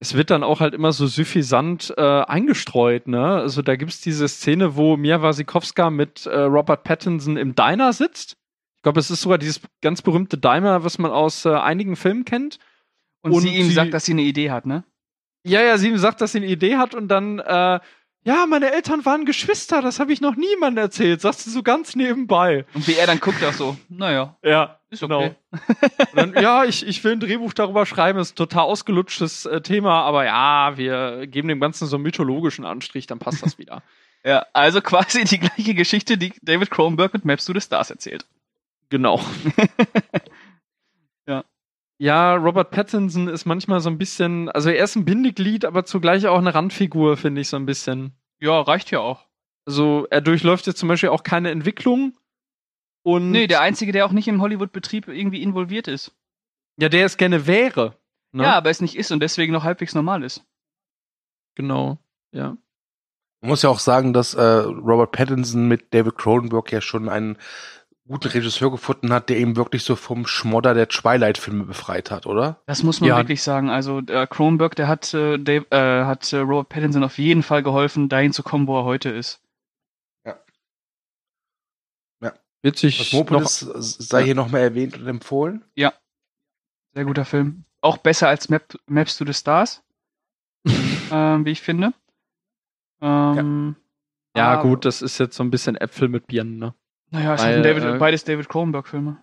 es 0.00 0.12
wird 0.14 0.28
dann 0.30 0.44
auch 0.44 0.60
halt 0.60 0.74
immer 0.74 0.92
so 0.92 1.06
suffisant 1.06 1.92
äh, 1.96 2.02
eingestreut, 2.22 3.08
ne? 3.08 3.24
Also 3.36 3.62
da 3.62 3.76
gibt's 3.76 4.00
diese 4.02 4.28
Szene, 4.28 4.76
wo 4.76 4.96
Mia 4.98 5.22
Wasikowska 5.22 5.88
mit 5.90 6.26
äh, 6.26 6.38
Robert 6.40 6.84
Pattinson 6.84 7.36
im 7.38 7.54
Diner 7.54 7.92
sitzt. 7.94 8.36
Ich 8.76 8.82
glaube, 8.82 9.00
es 9.00 9.10
ist 9.10 9.22
sogar 9.22 9.38
dieses 9.38 9.60
ganz 9.80 10.02
berühmte 10.02 10.36
Diner, 10.38 10.84
was 10.84 10.98
man 10.98 11.10
aus 11.10 11.46
äh, 11.46 11.54
einigen 11.54 11.96
Filmen 11.96 12.24
kennt. 12.26 12.58
Und, 13.22 13.32
Und 13.32 13.40
sie 13.40 13.56
ihm 13.56 13.70
sagt, 13.72 13.92
dass 13.94 14.04
sie 14.04 14.12
eine 14.12 14.22
Idee 14.22 14.50
hat, 14.50 14.66
ne? 14.66 14.84
Ja, 15.44 15.62
ja, 15.62 15.78
sie 15.78 15.88
ihm 15.88 15.98
sagt, 15.98 16.20
dass 16.20 16.32
sie 16.32 16.38
eine 16.38 16.46
Idee 16.48 16.76
hat 16.76 16.94
und 16.94 17.08
dann, 17.08 17.38
äh, 17.38 17.80
ja, 18.28 18.46
meine 18.46 18.70
Eltern 18.72 19.04
waren 19.06 19.24
Geschwister, 19.24 19.80
das 19.82 19.98
habe 19.98 20.12
ich 20.12 20.20
noch 20.20 20.36
niemandem 20.36 20.84
erzählt, 20.84 21.20
sagt 21.22 21.38
sie 21.38 21.50
so 21.50 21.62
ganz 21.62 21.96
nebenbei. 21.96 22.66
Und 22.74 22.86
wie 22.86 22.94
er 22.94 23.06
dann 23.06 23.20
guckt, 23.20 23.42
auch 23.42 23.54
so, 23.54 23.76
naja, 23.88 24.36
Ja, 24.42 24.78
ist 24.90 25.00
genau. 25.00 25.24
okay. 25.24 25.34
Und 26.12 26.34
dann, 26.34 26.42
ja, 26.42 26.64
ich, 26.64 26.86
ich 26.86 27.02
will 27.02 27.12
ein 27.12 27.20
Drehbuch 27.20 27.54
darüber 27.54 27.86
schreiben, 27.86 28.18
ist 28.18 28.32
ein 28.34 28.36
total 28.36 28.64
ausgelutschtes 28.64 29.46
äh, 29.46 29.60
Thema, 29.62 30.02
aber 30.02 30.26
ja, 30.26 30.76
wir 30.76 31.26
geben 31.26 31.48
dem 31.48 31.58
Ganzen 31.60 31.86
so 31.86 31.96
einen 31.96 32.02
mythologischen 32.02 32.64
Anstrich, 32.64 33.06
dann 33.06 33.18
passt 33.18 33.42
das 33.42 33.58
wieder. 33.58 33.82
Ja, 34.24 34.44
also 34.52 34.82
quasi 34.82 35.22
die 35.24 35.38
gleiche 35.38 35.74
Geschichte, 35.74 36.18
die 36.18 36.32
David 36.42 36.70
Cronenberg 36.72 37.14
mit 37.14 37.24
Maps 37.24 37.44
to 37.44 37.54
the 37.54 37.60
Stars 37.60 37.88
erzählt. 37.90 38.26
Genau. 38.90 39.20
Ja. 41.98 42.34
Robert 42.36 42.70
Pattinson 42.70 43.28
ist 43.28 43.44
manchmal 43.44 43.80
so 43.80 43.90
ein 43.90 43.98
bisschen, 43.98 44.48
also 44.50 44.70
er 44.70 44.84
ist 44.84 44.96
ein 44.96 45.04
Bindeglied, 45.04 45.64
aber 45.64 45.84
zugleich 45.84 46.26
auch 46.26 46.38
eine 46.38 46.54
Randfigur, 46.54 47.16
finde 47.16 47.40
ich 47.40 47.48
so 47.48 47.56
ein 47.56 47.66
bisschen. 47.66 48.12
Ja, 48.40 48.60
reicht 48.60 48.90
ja 48.90 49.00
auch. 49.00 49.26
Also 49.66 50.06
er 50.10 50.20
durchläuft 50.20 50.66
jetzt 50.66 50.78
zum 50.78 50.88
Beispiel 50.88 51.08
auch 51.10 51.22
keine 51.22 51.50
Entwicklung. 51.50 52.16
Und 53.02 53.30
Nee, 53.30 53.46
der 53.46 53.60
Einzige, 53.60 53.92
der 53.92 54.06
auch 54.06 54.12
nicht 54.12 54.28
im 54.28 54.40
Hollywood-Betrieb 54.40 55.08
irgendwie 55.08 55.42
involviert 55.42 55.88
ist. 55.88 56.12
ja, 56.80 56.88
der 56.88 57.04
es 57.06 57.16
gerne 57.16 57.46
wäre. 57.46 57.96
Ne? 58.32 58.44
Ja, 58.44 58.56
aber 58.56 58.70
es 58.70 58.80
nicht 58.80 58.96
ist 58.96 59.10
und 59.10 59.20
deswegen 59.20 59.52
noch 59.52 59.64
halbwegs 59.64 59.94
normal 59.94 60.22
ist. 60.22 60.44
genau. 61.54 61.98
Ja. 62.32 62.56
Man 63.40 63.50
muss 63.50 63.62
ja 63.62 63.70
auch 63.70 63.78
sagen, 63.78 64.12
dass 64.12 64.34
äh, 64.34 64.42
Robert 64.42 65.12
Pattinson 65.12 65.68
mit 65.68 65.94
David 65.94 66.16
Cronenberg 66.18 66.70
ja 66.72 66.80
schon 66.80 67.08
einen 67.08 67.38
guten 68.08 68.28
Regisseur 68.28 68.70
gefunden 68.70 69.12
hat, 69.12 69.28
der 69.28 69.38
ihn 69.38 69.54
wirklich 69.56 69.84
so 69.84 69.94
vom 69.96 70.26
Schmodder 70.26 70.74
der 70.74 70.88
Twilight-Filme 70.88 71.64
befreit 71.64 72.10
hat, 72.10 72.26
oder? 72.26 72.60
Das 72.66 72.82
muss 72.82 73.00
man 73.00 73.08
Ja. 73.08 73.16
wirklich 73.18 73.42
sagen. 73.42 73.70
Also 73.70 74.00
äh, 74.00 74.26
Cronenberg, 74.26 74.74
der 74.74 74.88
hat, 74.88 75.14
äh, 75.14 75.38
Dave, 75.38 75.66
äh, 75.70 76.04
hat 76.04 76.32
äh, 76.32 76.38
Robert 76.38 76.68
Pattinson 76.70 77.04
auf 77.04 77.18
jeden 77.18 77.42
Fall 77.42 77.62
geholfen, 77.62 78.08
dahin 78.08 78.32
zu 78.32 78.42
kommen, 78.42 78.66
wo 78.66 78.78
er 78.78 78.84
heute 78.84 79.10
ist. 79.10 79.40
Wird 82.60 82.76
sich 82.76 82.98
Cosmopolis 82.98 83.62
noch, 83.62 83.74
sei 83.80 84.18
ja. 84.18 84.24
hier 84.26 84.34
noch 84.34 84.50
mal 84.50 84.58
erwähnt 84.58 84.98
und 84.98 85.06
empfohlen. 85.06 85.64
Sehr 85.76 87.04
guter 87.04 87.24
Film. 87.24 87.64
Auch 87.82 87.98
besser 87.98 88.26
als 88.28 88.48
Map, 88.48 88.74
Maps 88.88 89.16
to 89.16 89.24
the 89.24 89.32
Stars, 89.32 89.84
ähm, 91.12 91.44
wie 91.44 91.52
ich 91.52 91.60
finde. 91.60 91.92
Ähm, 93.00 93.76
ja 94.36 94.54
aber- 94.54 94.62
gut, 94.68 94.84
das 94.84 95.02
ist 95.02 95.18
jetzt 95.18 95.36
so 95.36 95.44
ein 95.44 95.52
bisschen 95.52 95.76
Äpfel 95.76 96.08
mit 96.08 96.26
Birnen, 96.26 96.58
ne? 96.58 96.74
Naja, 97.10 97.34
es 97.34 97.42
Weil, 97.42 97.54
sind 97.54 97.64
David, 97.64 97.84
äh, 97.84 97.98
beides 97.98 98.24
David 98.24 98.48
Cronenberg-Filme. 98.48 99.18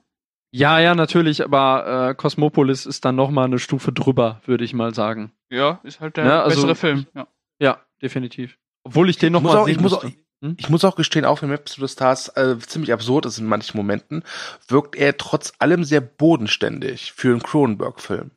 Ja, 0.51 0.79
ja, 0.79 0.95
natürlich, 0.95 1.43
aber 1.43 2.09
äh, 2.11 2.15
Cosmopolis 2.15 2.85
ist 2.85 3.03
dann 3.05 3.15
noch 3.15 3.29
mal 3.29 3.45
eine 3.45 3.59
Stufe 3.59 3.91
drüber, 3.91 4.41
würde 4.45 4.63
ich 4.63 4.73
mal 4.73 4.93
sagen. 4.93 5.33
Ja, 5.49 5.79
ist 5.83 5.99
halt 5.99 6.17
der 6.17 6.25
Ja, 6.25 6.43
also- 6.43 6.55
bessere 6.55 6.75
Film. 6.75 7.05
Ja. 7.13 7.27
Ja, 7.59 7.81
definitiv. 8.01 8.57
Obwohl 8.83 9.09
ich 9.09 9.17
den 9.17 9.33
noch 9.33 9.41
muss 9.41 9.53
mal 9.53 9.59
auch- 9.61 9.67
ich 9.67 9.75
sehen 9.75 9.83
muss 9.83 9.93
auch- 9.93 10.05
Hm? 10.41 10.55
Ich 10.59 10.69
muss 10.69 10.83
auch 10.83 10.95
gestehen, 10.97 11.23
auch 11.23 11.41
wenn 11.41 11.49
Maps 11.49 11.75
to 11.75 11.85
the 11.85 11.91
Stars 11.91 12.27
äh, 12.35 12.57
ziemlich 12.59 12.91
absurd 12.91 13.25
ist 13.25 13.37
in 13.39 13.45
manchen 13.45 13.77
Momenten, 13.77 14.23
wirkt 14.67 14.95
er 14.97 15.15
trotz 15.17 15.53
allem 15.59 15.83
sehr 15.85 16.01
bodenständig 16.01 17.13
für 17.13 17.29
einen 17.29 17.41
Cronenberg-Film. 17.41 18.31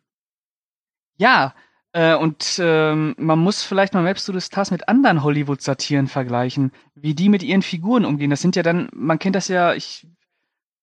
Ja, 1.16 1.54
äh, 1.92 2.14
und 2.14 2.58
ähm, 2.62 3.14
man 3.18 3.38
muss 3.38 3.62
vielleicht 3.62 3.94
mal 3.94 4.02
Maps 4.02 4.24
to 4.24 4.32
the 4.32 4.40
Stars 4.40 4.70
mit 4.70 4.88
anderen 4.88 5.22
Hollywood-Satiren 5.22 6.06
vergleichen, 6.06 6.72
wie 6.94 7.14
die 7.14 7.28
mit 7.28 7.42
ihren 7.42 7.62
Figuren 7.62 8.04
umgehen. 8.04 8.30
Das 8.30 8.40
sind 8.42 8.56
ja 8.56 8.62
dann, 8.62 8.88
man 8.92 9.18
kennt 9.18 9.36
das 9.36 9.48
ja, 9.48 9.74
ich 9.74 10.06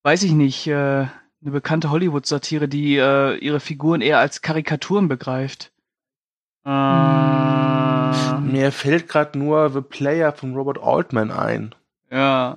weiß 0.02 0.22
ich 0.24 0.32
nicht, 0.32 0.66
äh, 0.66 0.72
eine 1.42 1.50
bekannte 1.52 1.90
Hollywood-Satire, 1.90 2.68
die 2.68 2.96
äh, 2.96 3.36
ihre 3.38 3.60
Figuren 3.60 4.00
eher 4.00 4.18
als 4.18 4.40
Karikaturen 4.42 5.08
begreift. 5.08 5.72
Äh, 6.64 6.70
Mir 8.40 8.72
fällt 8.72 9.08
gerade 9.08 9.38
nur 9.38 9.70
The 9.70 9.80
Player 9.80 10.32
von 10.32 10.54
Robert 10.54 10.78
Altman 10.82 11.30
ein. 11.30 11.74
ja, 12.10 12.52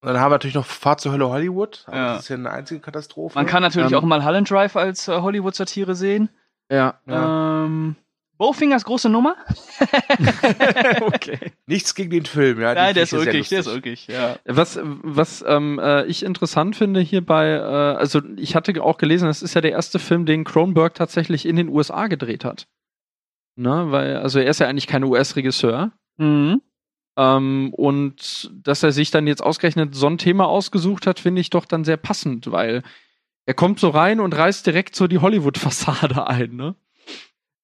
Und 0.00 0.08
dann 0.08 0.20
haben 0.20 0.30
wir 0.30 0.34
natürlich 0.36 0.54
noch 0.54 0.66
Fahrt 0.66 1.00
zur 1.00 1.12
Hölle 1.12 1.28
Hollywood, 1.28 1.84
aber 1.86 1.96
Ja. 1.96 2.12
das 2.14 2.22
ist 2.24 2.28
ja 2.28 2.36
eine 2.36 2.50
einzige 2.50 2.80
Katastrophe. 2.80 3.36
man 3.38 3.46
kann 3.46 3.62
natürlich 3.62 3.92
Ähm, 3.92 3.98
auch 3.98 4.02
mal 4.02 4.24
Holland 4.24 4.50
Drive 4.50 4.76
als 4.76 5.08
äh, 5.08 5.20
Hollywood-Satire 5.20 5.94
sehen. 5.94 6.28
Ja. 6.70 6.98
Ja. 7.06 7.64
Ähm, 7.64 7.96
Bowfingers 8.36 8.84
große 8.84 9.08
Nummer? 9.08 9.36
okay. 11.02 11.52
Nichts 11.66 11.94
gegen 11.94 12.10
den 12.10 12.24
Film, 12.26 12.60
ja. 12.60 12.74
Nein, 12.74 12.94
der 12.94 13.04
ist 13.04 13.12
wirklich, 13.12 13.48
der 13.48 13.60
ist 13.60 13.72
wirklich, 13.72 14.08
ja. 14.08 14.36
Was, 14.44 14.80
was 14.82 15.44
ähm, 15.46 15.78
äh, 15.78 16.04
ich 16.06 16.24
interessant 16.24 16.74
finde 16.74 17.00
hierbei, 17.00 17.50
äh, 17.50 17.60
also 17.60 18.20
ich 18.36 18.56
hatte 18.56 18.82
auch 18.82 18.98
gelesen, 18.98 19.26
das 19.26 19.42
ist 19.42 19.54
ja 19.54 19.60
der 19.60 19.70
erste 19.70 20.00
Film, 20.00 20.26
den 20.26 20.44
Cronenberg 20.44 20.94
tatsächlich 20.94 21.46
in 21.46 21.56
den 21.56 21.68
USA 21.68 22.08
gedreht 22.08 22.44
hat. 22.44 22.66
Ne, 23.56 23.86
weil, 23.90 24.16
also 24.16 24.40
er 24.40 24.48
ist 24.48 24.58
ja 24.58 24.66
eigentlich 24.66 24.88
kein 24.88 25.04
US-Regisseur. 25.04 25.92
Mhm. 26.16 26.60
Ähm, 27.16 27.72
und 27.72 28.50
dass 28.52 28.82
er 28.82 28.90
sich 28.90 29.12
dann 29.12 29.28
jetzt 29.28 29.42
ausgerechnet 29.42 29.94
so 29.94 30.08
ein 30.08 30.18
Thema 30.18 30.46
ausgesucht 30.46 31.06
hat, 31.06 31.20
finde 31.20 31.40
ich 31.40 31.50
doch 31.50 31.64
dann 31.64 31.84
sehr 31.84 31.96
passend, 31.96 32.50
weil 32.50 32.82
er 33.46 33.54
kommt 33.54 33.80
so 33.80 33.90
rein 33.90 34.20
und 34.20 34.36
reißt 34.36 34.66
direkt 34.66 34.96
so 34.96 35.06
die 35.06 35.18
Hollywood-Fassade 35.18 36.26
ein, 36.26 36.56
ne? 36.56 36.74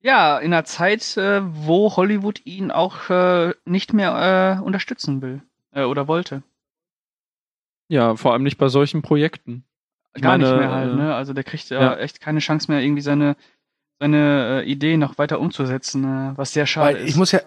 Ja, 0.02 0.38
in 0.38 0.52
einer 0.52 0.64
Zeit, 0.64 1.16
äh, 1.18 1.42
wo 1.44 1.94
Hollywood 1.94 2.40
ihn 2.46 2.70
auch 2.70 3.10
äh, 3.10 3.54
nicht 3.66 3.92
mehr 3.92 4.58
äh, 4.58 4.62
unterstützen 4.62 5.20
will 5.20 5.42
äh, 5.72 5.84
oder 5.84 6.08
wollte. 6.08 6.42
Ja, 7.88 8.16
vor 8.16 8.32
allem 8.32 8.42
nicht 8.42 8.56
bei 8.56 8.68
solchen 8.68 9.02
Projekten. 9.02 9.64
Ich 10.14 10.22
Gar 10.22 10.38
meine, 10.38 10.44
nicht 10.44 10.58
mehr 10.58 10.70
halt, 10.70 10.92
äh, 10.92 10.96
ne? 10.96 11.14
Also 11.14 11.34
der 11.34 11.44
kriegt 11.44 11.68
ja, 11.70 11.96
echt 11.96 12.20
keine 12.20 12.40
Chance 12.40 12.70
mehr, 12.70 12.80
irgendwie 12.80 13.02
seine, 13.02 13.36
seine 13.98 14.62
äh, 14.62 14.70
Idee 14.70 14.96
noch 14.96 15.18
weiter 15.18 15.38
umzusetzen, 15.38 16.04
äh, 16.04 16.36
was 16.36 16.52
sehr 16.52 16.66
schade 16.66 16.96
Weil 16.96 17.04
ist. 17.04 17.10
ich 17.10 17.16
muss 17.16 17.32
ja, 17.32 17.40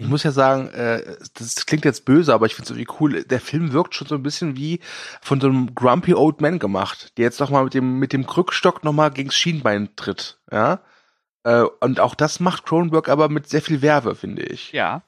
ich 0.00 0.06
muss 0.06 0.22
ja 0.22 0.30
sagen, 0.30 0.68
äh, 0.68 1.16
das 1.34 1.66
klingt 1.66 1.84
jetzt 1.84 2.04
böse, 2.04 2.32
aber 2.32 2.46
ich 2.46 2.54
finde 2.54 2.72
es 2.72 2.78
irgendwie 2.78 2.94
cool. 3.00 3.24
Der 3.24 3.40
Film 3.40 3.72
wirkt 3.72 3.96
schon 3.96 4.06
so 4.06 4.14
ein 4.14 4.22
bisschen 4.22 4.56
wie 4.56 4.78
von 5.20 5.40
so 5.40 5.48
einem 5.48 5.74
Grumpy 5.74 6.14
Old 6.14 6.40
Man 6.40 6.60
gemacht, 6.60 7.18
der 7.18 7.24
jetzt 7.24 7.40
noch 7.40 7.50
mal 7.50 7.64
mit 7.64 7.74
dem 7.74 7.98
mit 7.98 8.12
dem 8.12 8.24
Krückstock 8.24 8.84
noch 8.84 8.92
mal 8.92 9.10
gegens 9.10 9.34
Schienbein 9.34 9.90
tritt, 9.96 10.38
ja. 10.52 10.80
Äh, 11.42 11.64
und 11.80 11.98
auch 11.98 12.14
das 12.14 12.38
macht 12.38 12.64
Cronenberg 12.64 13.08
aber 13.08 13.28
mit 13.28 13.48
sehr 13.48 13.60
viel 13.60 13.82
Werbe, 13.82 14.14
finde 14.14 14.42
ich. 14.42 14.72
ja. 14.72 15.02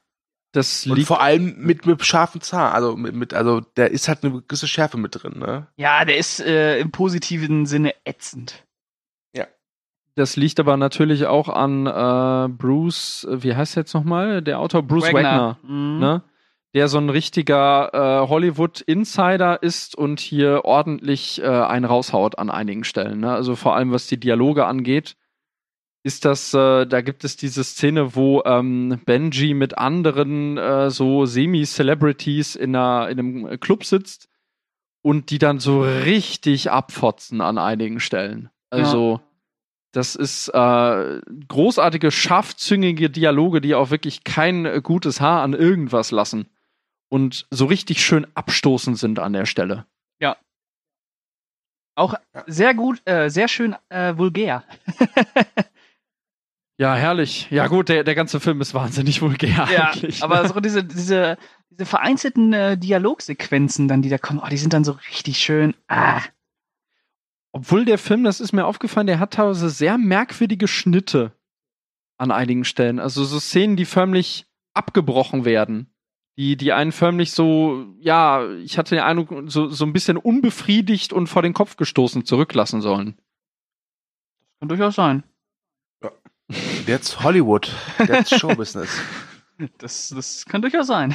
Das 0.53 0.85
Und 0.85 0.97
liegt 0.97 1.07
vor 1.07 1.21
allem 1.21 1.55
mit 1.59 1.87
mit 1.87 2.05
scharfen 2.05 2.41
Zahn, 2.41 2.73
also 2.73 2.97
mit, 2.97 3.15
mit 3.15 3.35
also 3.35 3.61
der 3.61 3.93
ist 3.93 4.09
halt 4.09 4.25
eine 4.25 4.43
gewisse 4.43 4.67
Schärfe 4.67 4.99
mit 4.99 5.23
drin, 5.23 5.39
ne? 5.39 5.69
Ja, 5.77 6.05
der 6.05 6.17
ist 6.17 6.41
äh, 6.41 6.81
im 6.81 6.91
positiven 6.91 7.67
Sinne 7.67 7.95
ätzend. 8.05 8.65
Das 10.17 10.37
liegt 10.37 10.61
aber 10.61 10.77
natürlich 10.77 11.27
auch 11.27 11.49
an 11.49 11.87
äh, 11.87 12.49
Bruce, 12.53 13.25
äh, 13.31 13.43
wie 13.43 13.55
heißt 13.55 13.77
er 13.77 13.83
jetzt 13.83 13.95
nochmal? 13.95 14.43
Der 14.43 14.59
Autor 14.59 14.83
Bruce 14.83 15.13
Wagner, 15.13 15.59
Mhm. 15.63 15.99
ne? 15.99 16.23
Der 16.73 16.87
so 16.87 16.99
ein 16.99 17.11
richtiger 17.11 17.91
äh, 17.93 18.29
Hollywood-Insider 18.29 19.61
ist 19.63 19.97
und 19.97 20.21
hier 20.21 20.65
ordentlich 20.65 21.43
äh, 21.43 21.47
einen 21.47 21.85
raushaut 21.85 22.39
an 22.39 22.49
einigen 22.49 22.85
Stellen. 22.85 23.21
Ne? 23.21 23.33
Also 23.33 23.57
vor 23.57 23.75
allem 23.75 23.91
was 23.91 24.07
die 24.07 24.21
Dialoge 24.21 24.67
angeht, 24.67 25.17
ist 26.05 26.25
das, 26.25 26.55
äh, 26.55 26.87
da 26.87 27.01
gibt 27.01 27.25
es 27.25 27.37
diese 27.37 27.65
Szene, 27.65 28.15
wo 28.15 28.43
ähm, 28.45 29.01
Benji 29.05 29.53
mit 29.53 29.79
anderen 29.79 30.59
äh, 30.59 30.91
so 30.91 31.27
Semi-Celebrities 31.27 32.55
in, 32.55 32.77
einer, 32.77 33.09
in 33.09 33.19
einem 33.19 33.61
Club 33.61 33.85
sitzt 33.85 34.29
und 35.03 35.31
die 35.31 35.39
dann 35.39 35.59
so 35.59 35.83
richtig 35.83 36.71
abfotzen 36.71 37.41
an 37.41 37.59
einigen 37.59 37.99
Stellen. 37.99 38.49
Also 38.71 39.21
das 39.93 40.15
ist 40.15 40.49
äh, 40.49 41.21
großartige, 41.49 42.11
scharfzüngige 42.11 43.11
Dialoge, 43.11 43.61
die 43.61 43.75
auch 43.75 43.91
wirklich 43.91 44.25
kein 44.25 44.65
äh, 44.67 44.81
gutes 44.83 45.21
Haar 45.21 45.43
an 45.43 45.53
irgendwas 45.55 46.11
lassen. 46.11 46.49
Und 47.09 47.47
so 47.51 47.67
richtig 47.67 48.05
schön 48.05 48.27
abstoßend 48.35 48.97
sind 48.99 49.19
an 49.19 49.33
der 49.33 49.47
Stelle. 49.47 49.87
Auch 51.97 52.15
Ja. 52.35 52.45
sehr 52.47 52.73
gut, 52.73 53.03
äh, 53.05 53.29
sehr 53.29 53.49
schön 53.49 53.75
äh, 53.91 54.17
vulgär. 54.17 54.63
Ja, 56.79 56.95
herrlich. 56.95 57.49
Ja, 57.51 57.67
gut, 57.67 57.91
der, 57.91 58.05
der 58.05 58.15
ganze 58.15 58.41
Film 58.41 58.61
ist 58.63 58.73
wahnsinnig 58.73 59.21
vulgär 59.21 59.69
Ja, 59.71 59.91
eigentlich. 59.91 60.23
aber 60.23 60.43
ne? 60.43 60.49
so 60.49 60.61
diese, 60.61 60.83
diese, 60.83 61.37
diese 61.69 61.85
vereinzelten 61.85 62.53
äh, 62.55 62.79
Dialogsequenzen 62.79 63.87
dann, 63.87 64.01
die 64.01 64.09
da 64.09 64.17
kommen, 64.17 64.41
oh, 64.43 64.49
die 64.49 64.57
sind 64.57 64.73
dann 64.73 64.85
so 64.85 64.93
richtig 65.11 65.39
schön. 65.39 65.75
Ah. 65.89 66.23
Obwohl 67.53 67.85
der 67.85 67.99
Film, 67.99 68.25
das 68.25 68.41
ist 68.41 68.53
mir 68.53 68.65
aufgefallen, 68.65 69.07
der 69.07 69.19
hat 69.19 69.33
teilweise 69.33 69.71
sehr 69.71 69.99
merkwürdige 69.99 70.69
Schnitte 70.69 71.33
an 72.17 72.31
einigen 72.31 72.65
Stellen. 72.65 73.01
Also 73.01 73.25
so 73.25 73.41
Szenen, 73.41 73.77
die 73.77 73.87
förmlich 73.87 74.47
abgebrochen 74.75 75.45
werden. 75.45 75.93
Die, 76.37 76.57
die 76.57 76.73
einen 76.73 76.93
förmlich 76.93 77.33
so, 77.33 77.87
ja, 77.99 78.49
ich 78.51 78.79
hatte 78.79 78.95
den 78.95 79.05
Eindruck, 79.05 79.51
so, 79.51 79.69
so 79.69 79.85
ein 79.85 79.93
bisschen 79.93 80.17
unbefriedigt 80.17 81.13
und 81.13 81.27
vor 81.27 81.43
den 81.43 81.55
Kopf 81.55 81.77
gestoßen 81.77 82.25
zurücklassen 82.25 82.81
sollen. 82.81 83.19
Kann 84.61 84.69
durchaus 84.69 84.95
sein. 84.95 85.25
That's 86.87 87.23
Hollywood, 87.23 87.71
that's 87.99 88.37
Showbusiness. 88.39 89.01
Das, 89.77 90.09
das 90.09 90.47
kann 90.47 90.63
durchaus 90.63 90.87
sein. 90.87 91.15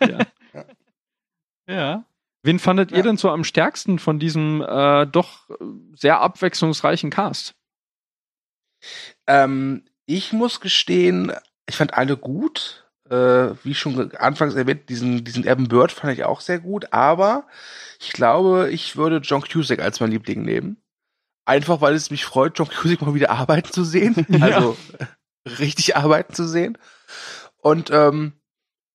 Ja. 0.00 0.18
ja. 1.66 2.04
Wen 2.42 2.58
fandet 2.58 2.90
Ja. 2.90 2.98
ihr 2.98 3.02
denn 3.02 3.16
so 3.16 3.30
am 3.30 3.44
stärksten 3.44 3.98
von 3.98 4.18
diesem 4.18 4.62
äh, 4.62 5.06
doch 5.06 5.48
sehr 5.94 6.20
abwechslungsreichen 6.20 7.10
Cast? 7.10 7.54
Ähm, 9.26 9.84
ich 10.06 10.32
muss 10.32 10.60
gestehen, 10.60 11.32
ich 11.68 11.76
fand 11.76 11.94
alle 11.94 12.16
gut. 12.16 12.86
Äh, 13.08 13.54
wie 13.64 13.74
schon 13.74 14.14
anfangs 14.14 14.54
erwähnt, 14.54 14.88
diesen, 14.88 15.24
diesen 15.24 15.44
Evan 15.44 15.66
Bird 15.66 15.90
fand 15.90 16.12
ich 16.12 16.22
auch 16.24 16.40
sehr 16.40 16.60
gut, 16.60 16.92
aber 16.92 17.48
ich 17.98 18.12
glaube, 18.12 18.70
ich 18.70 18.96
würde 18.96 19.16
John 19.16 19.42
Cusack 19.42 19.80
als 19.80 19.98
mein 19.98 20.12
Liebling 20.12 20.42
nehmen. 20.42 20.76
Einfach 21.44 21.80
weil 21.80 21.94
es 21.94 22.10
mich 22.12 22.24
freut, 22.24 22.56
John 22.56 22.68
Cusack 22.68 23.02
mal 23.02 23.14
wieder 23.14 23.30
arbeiten 23.30 23.72
zu 23.72 23.84
sehen. 23.84 24.14
Ja. 24.28 24.46
Also 24.58 24.76
richtig 25.58 25.96
arbeiten 25.96 26.34
zu 26.34 26.46
sehen. 26.46 26.78
Und 27.56 27.90
ähm, 27.90 28.34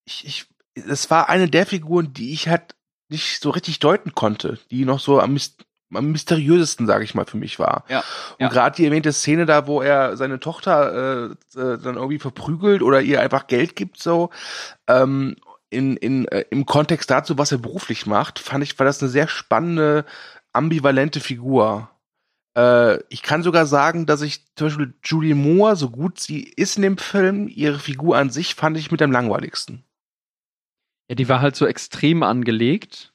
ich, 0.06 0.26
ich, 0.26 0.46
es 0.76 1.10
war 1.12 1.28
eine 1.28 1.50
der 1.50 1.66
Figuren, 1.66 2.14
die 2.14 2.32
ich 2.32 2.48
halt 2.48 2.75
nicht 3.10 3.42
so 3.42 3.50
richtig 3.50 3.80
deuten 3.80 4.14
konnte, 4.14 4.60
die 4.72 4.86
noch 4.86 5.00
so 5.00 5.20
am, 5.20 5.38
am 5.94 6.12
mysteriösesten, 6.12 6.88
sage 6.88 7.04
ich 7.04 7.16
mal, 7.16 7.26
für 7.26 7.38
mich 7.38 7.60
war. 7.60 7.86
Ja, 7.88 8.00
Und 8.00 8.42
ja. 8.42 8.48
gerade 8.50 8.76
die 8.76 8.86
erwähnte 8.86 9.14
Szene 9.14 9.46
da, 9.46 9.68
wo 9.68 9.82
er 9.82 10.18
seine 10.18 10.40
Tochter 10.40 11.30
äh, 11.54 11.60
äh, 11.60 11.78
dann 11.78 11.96
irgendwie 11.96 12.20
verprügelt 12.20 12.82
oder 12.82 13.02
ihr 13.02 13.22
einfach 13.22 13.48
Geld 13.48 13.76
gibt, 13.76 14.02
so 14.02 14.30
ähm, 14.88 15.36
in, 15.70 15.98
in, 15.98 16.28
äh, 16.28 16.46
im 16.50 16.66
Kontext 16.66 17.10
dazu, 17.10 17.38
was 17.38 17.52
er 17.52 17.58
beruflich 17.58 18.06
macht, 18.06 18.40
fand 18.40 18.64
ich, 18.64 18.78
war 18.80 18.86
das 18.86 19.02
eine 19.02 19.10
sehr 19.10 19.28
spannende, 19.28 20.06
ambivalente 20.54 21.20
Figur. 21.20 21.90
Äh, 22.58 23.00
ich 23.10 23.22
kann 23.22 23.44
sogar 23.44 23.66
sagen, 23.66 24.06
dass 24.06 24.22
ich 24.22 24.46
zum 24.56 24.68
Beispiel 24.68 24.94
Julie 25.04 25.36
Moore, 25.36 25.76
so 25.76 25.90
gut 25.90 26.20
sie 26.20 26.44
ist 26.44 26.78
in 26.78 26.84
dem 26.84 26.98
Film, 26.98 27.48
ihre 27.48 27.80
Figur 27.80 28.18
an 28.18 28.30
sich 28.30 28.56
fand 28.56 28.78
ich 28.78 28.92
mit 28.92 29.02
am 29.02 29.12
langweiligsten. 29.12 29.84
Ja, 31.10 31.16
die 31.16 31.30
war 31.30 31.42
halt 31.42 31.56
so 31.56 31.66
extrem 31.66 32.24
angelegt. 32.24 33.14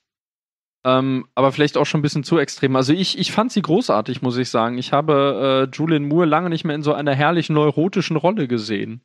Ähm, 0.82 1.26
aber 1.34 1.53
vielleicht 1.53 1.76
auch 1.76 1.84
schon 1.84 2.01
ein 2.01 2.03
bisschen 2.03 2.24
zu 2.24 2.38
extrem. 2.38 2.74
Also 2.74 2.93
ich, 2.95 3.18
ich 3.18 3.32
fand 3.32 3.53
sie 3.53 3.61
großartig, 3.61 4.22
muss 4.22 4.38
ich 4.38 4.49
sagen. 4.49 4.78
Ich 4.78 4.93
habe 4.93 5.68
äh, 5.68 5.76
Julian 5.76 6.09
Moore 6.09 6.26
lange 6.26 6.49
nicht 6.49 6.64
mehr 6.64 6.74
in 6.74 6.82
so 6.82 6.95
einer 6.95 7.14
herrlichen 7.14 7.55
neurotischen 7.55 8.16
Rolle 8.16 8.49
gesehen. 8.49 9.03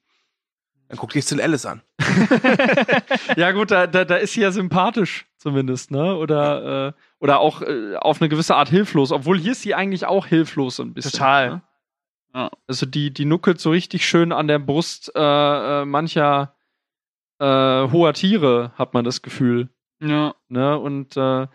Dann 0.88 0.98
guck 1.00 1.12
dir 1.12 1.22
Still 1.22 1.42
Alice 1.42 1.66
an. 1.66 1.82
ja, 3.36 3.52
gut, 3.52 3.72
da, 3.72 3.88
da, 3.88 4.06
da 4.06 4.16
ist 4.16 4.34
sie 4.34 4.42
ja 4.42 4.52
sympathisch, 4.52 5.26
zumindest, 5.38 5.90
ne? 5.90 6.16
Oder, 6.16 6.88
äh, 6.90 6.94
oder 7.20 7.40
auch 7.40 7.62
äh, 7.64 7.96
auf 7.96 8.22
eine 8.22 8.30
gewisse 8.30 8.56
Art 8.56 8.70
hilflos, 8.70 9.12
obwohl 9.12 9.40
hier 9.40 9.54
ist 9.54 9.64
sie 9.64 9.74
eigentlich 9.74 10.06
auch 10.06 10.28
hilflos 10.28 10.80
ein 10.80 10.94
bisschen. 10.94 11.12
Total. 11.12 11.50
Ne? 11.50 11.62
Ja. 12.36 12.52
Also 12.68 12.86
die, 12.86 13.12
die 13.12 13.26
nuckelt 13.26 13.60
so 13.60 13.72
richtig 13.72 14.06
schön 14.08 14.32
an 14.32 14.48
der 14.48 14.60
Brust 14.60 15.12
äh, 15.16 15.20
äh, 15.82 15.86
mancher 15.86 16.55
äh, 17.40 17.46
hoher 17.92 18.14
Tiere, 18.14 18.72
hat 18.76 18.94
man 18.94 19.04
das 19.06 19.22
Gefühl. 19.22 19.70
Ja. 20.02 20.36
Ne? 20.50 20.78
Und 20.80 21.16
äh, 21.18 21.48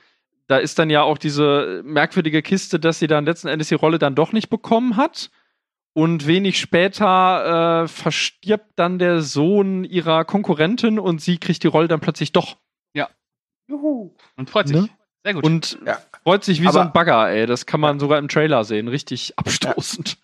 da 0.47 0.57
ist 0.57 0.79
dann 0.79 0.91
ja 0.91 1.03
auch 1.03 1.19
diese 1.19 1.83
merkwürdige 1.85 2.43
Kiste, 2.43 2.81
dass 2.81 2.99
sie 2.99 3.07
dann 3.07 3.25
letzten 3.25 3.49
Endes 3.49 3.69
die 3.69 3.75
Rolle 3.75 3.99
dann 3.99 4.15
doch 4.15 4.33
nicht 4.33 4.49
bekommen 4.51 4.97
hat. 4.97 5.31
Und 5.93 6.27
wenig 6.29 6.61
später 6.61 7.83
äh, 7.85 7.89
verstirbt 7.89 8.73
dann 8.77 8.99
der 9.01 9.23
Sohn 9.23 9.83
ihrer 9.85 10.25
Konkurrentin 10.25 10.99
und 11.01 11.21
sie 11.21 11.39
kriegt 11.39 11.63
die 11.65 11.69
Rolle 11.69 11.89
dann 11.89 12.01
plötzlich 12.01 12.33
doch. 12.33 12.57
Juhu. 13.67 14.11
Und 14.37 14.51
freut 14.51 14.67
sich. 14.69 14.77
Ne? 14.77 14.89
Sehr 15.25 15.35
gut. 15.35 15.45
Und 15.45 15.79
Ja. 15.87 15.99
freut 16.25 16.43
sich 16.45 16.61
wie 16.61 16.65
so 16.65 16.71
Aber- 16.81 16.83
ein 16.83 16.93
Bagger, 16.93 17.29
ey. 17.31 17.47
Das 17.47 17.67
kann 17.67 17.79
man 17.81 18.01
sogar 18.01 18.19
im 18.19 18.27
Trailer 18.27 18.65
sehen. 18.65 18.89
Richtig 18.89 19.35
abstoßend. 19.39 20.17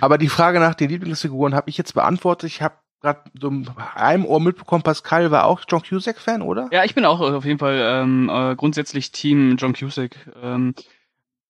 Aber 0.00 0.16
die 0.16 0.28
Frage 0.30 0.58
nach 0.60 0.74
den 0.74 0.88
Lieblingsfiguren 0.88 1.54
habe 1.54 1.68
ich 1.68 1.76
jetzt 1.76 1.92
beantwortet. 1.92 2.48
Ich 2.50 2.62
habe 2.62 2.76
gerade 3.00 3.22
so 3.38 3.48
in 3.48 3.68
einem 3.94 4.24
Ohr 4.24 4.40
mitbekommen, 4.40 4.82
Pascal 4.82 5.30
war 5.30 5.44
auch 5.44 5.62
John 5.68 5.82
Cusack-Fan, 5.82 6.42
oder? 6.42 6.68
Ja, 6.72 6.84
ich 6.84 6.94
bin 6.94 7.04
auch 7.04 7.20
auf 7.20 7.44
jeden 7.44 7.58
Fall 7.58 7.78
ähm, 7.80 8.28
äh, 8.28 8.56
grundsätzlich 8.56 9.12
Team 9.12 9.56
John 9.56 9.72
Cusack. 9.72 10.16
Ähm, 10.42 10.74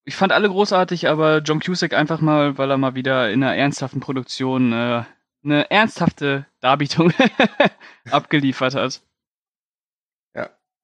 ich 0.05 0.17
fand 0.17 0.33
alle 0.33 0.49
großartig, 0.49 1.09
aber 1.09 1.39
John 1.39 1.61
Cusack 1.61 1.93
einfach 1.95 2.21
mal, 2.21 2.59
weil 2.59 2.71
er 2.71 2.79
mal 2.79 2.95
wieder 2.95 3.31
in 3.31 3.43
einer 3.43 3.57
ernsthaften 3.57 4.01
Produktion 4.01 4.73
äh, 4.73 5.05
eine 5.45 5.71
ernsthafte 5.71 6.47
Darbietung 6.61 7.13
abgeliefert 8.11 8.75
hat. 8.75 9.03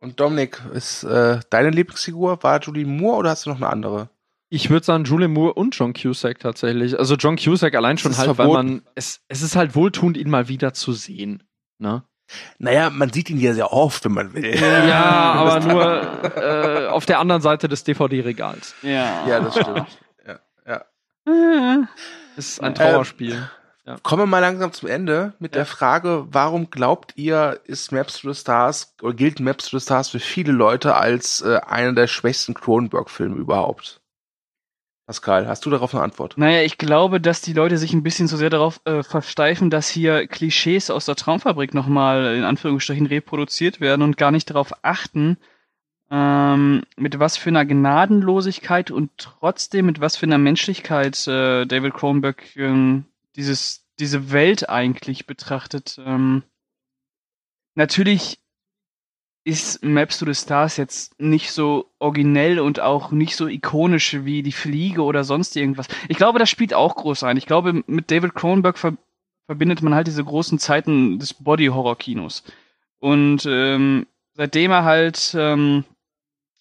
Und 0.05 0.21
Dominik, 0.21 0.61
ist 0.75 1.03
äh, 1.05 1.41
deine 1.49 1.71
Lieblingsfigur? 1.71 2.43
War 2.43 2.61
Julie 2.61 2.85
Moore 2.85 3.17
oder 3.17 3.31
hast 3.31 3.47
du 3.47 3.51
noch 3.51 3.57
eine 3.57 3.71
andere? 3.71 4.11
Ich 4.55 4.71
würde 4.71 4.87
sagen, 4.87 5.05
Julie 5.05 5.29
Moore 5.29 5.55
und 5.55 5.75
John 5.77 5.93
Cusack 5.95 6.39
tatsächlich. 6.39 6.99
Also 6.99 7.17
John 7.17 7.37
Cusack 7.37 7.75
allein 7.75 7.99
schon 7.99 8.17
halt, 8.17 8.29
weil 8.29 8.35
verboten. 8.37 8.67
man, 8.67 8.83
es, 8.95 9.21
es 9.29 9.43
ist 9.43 9.57
halt 9.57 9.75
wohltuend, 9.75 10.17
ihn 10.17 10.31
mal 10.31 10.49
wieder 10.49 10.73
zu 10.73 10.93
sehen. 10.93 11.43
Ne? 11.79 12.05
Naja, 12.59 12.89
man 12.91 13.13
sieht 13.13 13.31
ihn 13.31 13.39
ja 13.41 13.53
sehr 13.53 13.73
oft, 13.73 14.05
wenn 14.05 14.13
man 14.13 14.33
will. 14.33 14.55
Ja, 14.59 15.33
aber 15.35 15.61
nur 15.61 16.37
äh, 16.37 16.87
auf 16.87 17.05
der 17.05 17.19
anderen 17.19 17.43
Seite 17.43 17.69
des 17.69 17.85
DVD-Regals. 17.85 18.75
Ja. 18.83 19.27
Ja, 19.27 19.41
das 19.41 19.55
stimmt. 19.59 19.87
Äh, 21.27 21.79
Es 22.37 22.49
ist 22.49 22.61
ein 22.61 22.69
Ähm, 22.69 22.75
Trauerspiel. 22.75 23.49
Kommen 24.03 24.23
wir 24.23 24.27
mal 24.27 24.39
langsam 24.39 24.73
zum 24.73 24.89
Ende 24.89 25.35
mit 25.39 25.55
der 25.55 25.67
Frage, 25.67 26.27
warum 26.31 26.71
glaubt 26.71 27.13
ihr, 27.17 27.61
ist 27.65 27.93
Maps 27.93 28.21
to 28.21 28.33
the 28.33 28.41
Stars 28.41 28.95
oder 29.03 29.13
gilt 29.15 29.41
Maps 29.41 29.69
to 29.69 29.79
the 29.79 29.85
Stars 29.85 30.09
für 30.09 30.21
viele 30.21 30.53
Leute 30.53 30.95
als 30.95 31.43
äh, 31.43 31.61
einer 31.67 31.93
der 31.93 32.07
schwächsten 32.07 32.55
Cronenberg-Filme 32.55 33.37
überhaupt? 33.37 34.01
Pascal, 35.07 35.47
hast 35.47 35.67
du 35.67 35.71
darauf 35.71 35.95
eine 35.95 36.03
Antwort? 36.03 36.39
Naja, 36.39 36.63
ich 36.63 36.79
glaube, 36.79 37.21
dass 37.21 37.43
die 37.43 37.53
Leute 37.53 37.77
sich 37.77 37.93
ein 37.93 38.03
bisschen 38.03 38.27
zu 38.27 38.39
sehr 38.39 38.49
darauf 38.49 38.81
äh, 38.87 39.03
versteifen, 39.03 39.69
dass 39.69 39.89
hier 39.89 40.27
Klischees 40.27 40.91
aus 40.91 41.05
der 41.05 41.15
Traumfabrik 41.15 41.75
nochmal 41.75 42.37
in 42.37 42.45
Anführungsstrichen 42.45 43.07
reproduziert 43.07 43.81
werden 43.81 44.01
und 44.01 44.17
gar 44.17 44.31
nicht 44.31 44.49
darauf 44.49 44.73
achten, 44.83 45.37
ähm, 46.11 46.85
mit 46.97 47.19
was 47.19 47.37
für 47.37 47.51
einer 47.51 47.67
Gnadenlosigkeit 47.67 48.91
und 48.91 49.11
trotzdem 49.19 49.87
mit 49.87 50.01
was 50.01 50.17
für 50.17 50.25
einer 50.25 50.39
Menschlichkeit 50.39 51.27
äh, 51.27 51.67
David 51.67 51.93
Cronenberg 51.93 52.57
ähm, 52.57 53.05
dieses, 53.37 53.85
diese 53.99 54.33
Welt 54.33 54.71
eigentlich 54.71 55.27
betrachtet. 55.27 56.01
Ähm, 56.03 56.45
natürlich 57.75 58.39
ist 59.45 59.85
Maps 59.85 60.19
to 60.19 60.25
the 60.25 60.35
Stars 60.35 60.79
jetzt 60.79 61.21
nicht 61.21 61.53
so 61.53 61.91
originell 61.99 62.59
und 62.59 62.81
auch 62.81 63.13
nicht 63.13 63.37
so 63.37 63.47
ikonisch 63.47 64.25
wie 64.25 64.43
die 64.43 64.53
Fliege 64.53 65.03
oder 65.03 65.23
sonst 65.23 65.55
irgendwas. 65.55 65.87
Ich 66.09 66.17
glaube, 66.17 66.39
das 66.39 66.49
spielt 66.49 66.73
auch 66.73 66.97
groß 66.97 67.25
ein. 67.25 67.37
Ich 67.37 67.47
glaube, 67.47 67.85
mit 67.87 68.11
David 68.11 68.35
Cronenberg 68.35 68.79
ver 68.79 68.97
verbindet 69.47 69.83
man 69.83 69.95
halt 69.95 70.07
diese 70.07 70.25
großen 70.25 70.59
Zeiten 70.59 71.19
des 71.19 71.35
Body-Horror-Kinos. 71.35 72.45
Und 72.99 73.45
ähm, 73.47 74.07
seitdem 74.33 74.71
er 74.71 74.85
halt 74.85 75.37
ähm, 75.39 75.85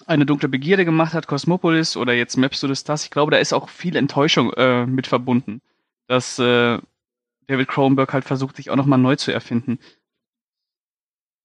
eine 0.05 0.25
dunkle 0.25 0.49
Begierde 0.49 0.83
gemacht 0.83 1.13
hat, 1.13 1.27
Cosmopolis 1.27 1.95
oder 1.95 2.11
jetzt 2.11 2.35
Maps 2.35 2.59
to 2.59 2.67
the 2.67 2.75
Stars, 2.75 3.05
ich 3.05 3.11
glaube, 3.11 3.31
da 3.31 3.37
ist 3.37 3.53
auch 3.53 3.69
viel 3.69 3.95
Enttäuschung 3.95 4.51
äh, 4.53 4.85
mit 4.85 5.07
verbunden, 5.07 5.61
dass 6.07 6.37
äh, 6.39 6.77
David 7.47 7.69
Cronenberg 7.69 8.11
halt 8.11 8.25
versucht, 8.25 8.57
sich 8.57 8.69
auch 8.69 8.75
nochmal 8.75 8.99
neu 8.99 9.15
zu 9.15 9.31
erfinden. 9.31 9.79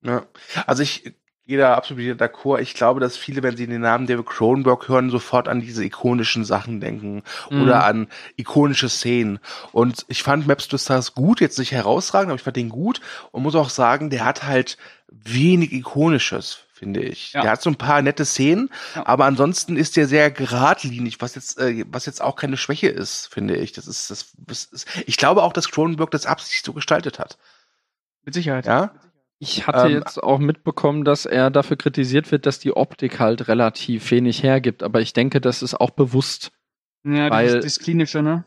Ja. 0.02 0.26
Also 0.66 0.82
ich 0.82 1.14
da 1.56 1.74
absolut 1.74 2.02
wieder 2.02 2.14
d'accord. 2.14 2.60
Ich 2.60 2.74
glaube, 2.74 3.00
dass 3.00 3.16
viele, 3.16 3.42
wenn 3.42 3.56
sie 3.56 3.66
den 3.66 3.80
Namen 3.80 4.06
David 4.06 4.26
Cronenberg 4.26 4.88
hören, 4.88 5.08
sofort 5.08 5.48
an 5.48 5.60
diese 5.62 5.82
ikonischen 5.84 6.44
Sachen 6.44 6.80
denken 6.80 7.22
Mhm. 7.50 7.62
oder 7.62 7.84
an 7.86 8.08
ikonische 8.36 8.88
Szenen. 8.90 9.38
Und 9.72 10.04
ich 10.08 10.22
fand 10.22 10.46
Maps 10.46 10.68
to 10.68 10.76
Stars 10.76 11.14
gut, 11.14 11.40
jetzt 11.40 11.58
nicht 11.58 11.72
herausragend, 11.72 12.28
aber 12.30 12.36
ich 12.36 12.42
fand 12.42 12.56
den 12.56 12.68
gut 12.68 13.00
und 13.30 13.42
muss 13.42 13.54
auch 13.54 13.70
sagen, 13.70 14.10
der 14.10 14.24
hat 14.26 14.42
halt 14.44 14.76
wenig 15.10 15.72
Ikonisches, 15.72 16.58
finde 16.74 17.00
ich. 17.00 17.32
Ja. 17.32 17.40
Der 17.40 17.52
hat 17.52 17.62
so 17.62 17.70
ein 17.70 17.76
paar 17.76 18.02
nette 18.02 18.26
Szenen, 18.26 18.68
Ja. 18.94 19.06
aber 19.06 19.24
ansonsten 19.24 19.76
ist 19.76 19.96
der 19.96 20.06
sehr 20.06 20.30
geradlinig, 20.30 21.20
was 21.20 21.34
jetzt, 21.34 21.58
äh, 21.58 21.84
was 21.88 22.04
jetzt 22.04 22.20
auch 22.20 22.36
keine 22.36 22.58
Schwäche 22.58 22.88
ist, 22.88 23.26
finde 23.32 23.56
ich. 23.56 23.72
Das 23.72 23.86
ist, 23.86 24.10
das, 24.10 24.32
das 24.36 24.64
ist, 24.66 24.86
ich 25.06 25.16
glaube 25.16 25.42
auch, 25.42 25.54
dass 25.54 25.70
Cronenberg 25.70 26.10
das 26.10 26.26
absichtlich 26.26 26.62
so 26.62 26.74
gestaltet 26.74 27.18
hat. 27.18 27.38
Mit 28.24 28.34
Sicherheit. 28.34 28.66
Ja? 28.66 28.90
Ich 29.40 29.66
hatte 29.66 29.86
Ähm, 29.88 29.92
jetzt 29.94 30.20
auch 30.22 30.38
mitbekommen, 30.38 31.04
dass 31.04 31.24
er 31.26 31.50
dafür 31.50 31.76
kritisiert 31.76 32.30
wird, 32.32 32.44
dass 32.46 32.58
die 32.58 32.76
Optik 32.76 33.20
halt 33.20 33.46
relativ 33.48 34.10
wenig 34.10 34.42
hergibt. 34.42 34.82
Aber 34.82 35.00
ich 35.00 35.12
denke, 35.12 35.40
das 35.40 35.62
ist 35.62 35.74
auch 35.74 35.90
bewusst. 35.90 36.50
Ja, 37.04 37.30
Weil- 37.30 37.54
das, 37.54 37.64
das 37.64 37.78
Klinische, 37.78 38.22
ne? 38.22 38.44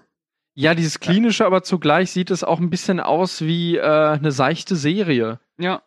Ja, 0.53 0.75
dieses 0.75 0.99
klinische, 0.99 1.45
aber 1.45 1.63
zugleich 1.63 2.11
sieht 2.11 2.29
es 2.29 2.43
auch 2.43 2.59
ein 2.59 2.69
bisschen 2.69 2.99
aus 2.99 3.41
wie 3.41 3.77
äh, 3.77 3.81
eine 3.81 4.33
seichte 4.33 4.75
Serie. 4.75 5.39
Ja. 5.57 5.81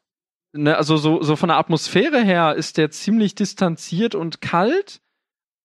Ne, 0.56 0.74
also 0.76 0.96
so, 0.96 1.22
so 1.22 1.36
von 1.36 1.48
der 1.50 1.58
Atmosphäre 1.58 2.22
her 2.22 2.54
ist 2.54 2.78
der 2.78 2.90
ziemlich 2.90 3.34
distanziert 3.34 4.14
und 4.14 4.40
kalt, 4.40 5.02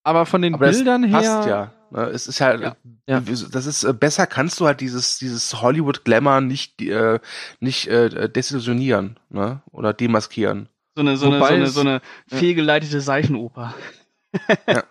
aber 0.04 0.26
von 0.26 0.42
den 0.42 0.56
Aber 0.56 0.68
Bildern 0.70 1.04
her. 1.06 1.12
passt 1.18 1.48
ja. 1.48 1.74
Ne, 1.92 2.02
Es 2.08 2.28
ist 2.28 2.40
ja, 2.40 2.56
Ja. 2.56 2.76
Ja. 3.08 3.20
das 3.22 3.66
ist 3.66 3.84
äh, 3.84 3.94
besser 3.94 4.28
kannst 4.28 4.60
du 4.60 4.66
halt 4.66 4.82
dieses 4.82 5.18
dieses 5.18 5.62
Hollywood 5.62 6.06
Glamour 6.06 6.42
nicht 6.42 6.82
äh, 6.82 7.20
nicht 7.60 7.88
äh, 7.88 8.30
desillusionieren, 8.30 9.20
ne? 9.30 9.62
Oder 9.72 9.94
demaskieren. 9.94 10.70
So 10.96 11.02
eine, 11.02 11.18
so 11.18 11.28
eine, 11.28 11.36
so 11.38 11.42
Wobei 11.42 11.56
eine, 11.56 11.68
so 11.68 11.82
eine 11.82 12.02
fehlgeleitete 12.28 13.02
Seifenoper. 13.02 13.74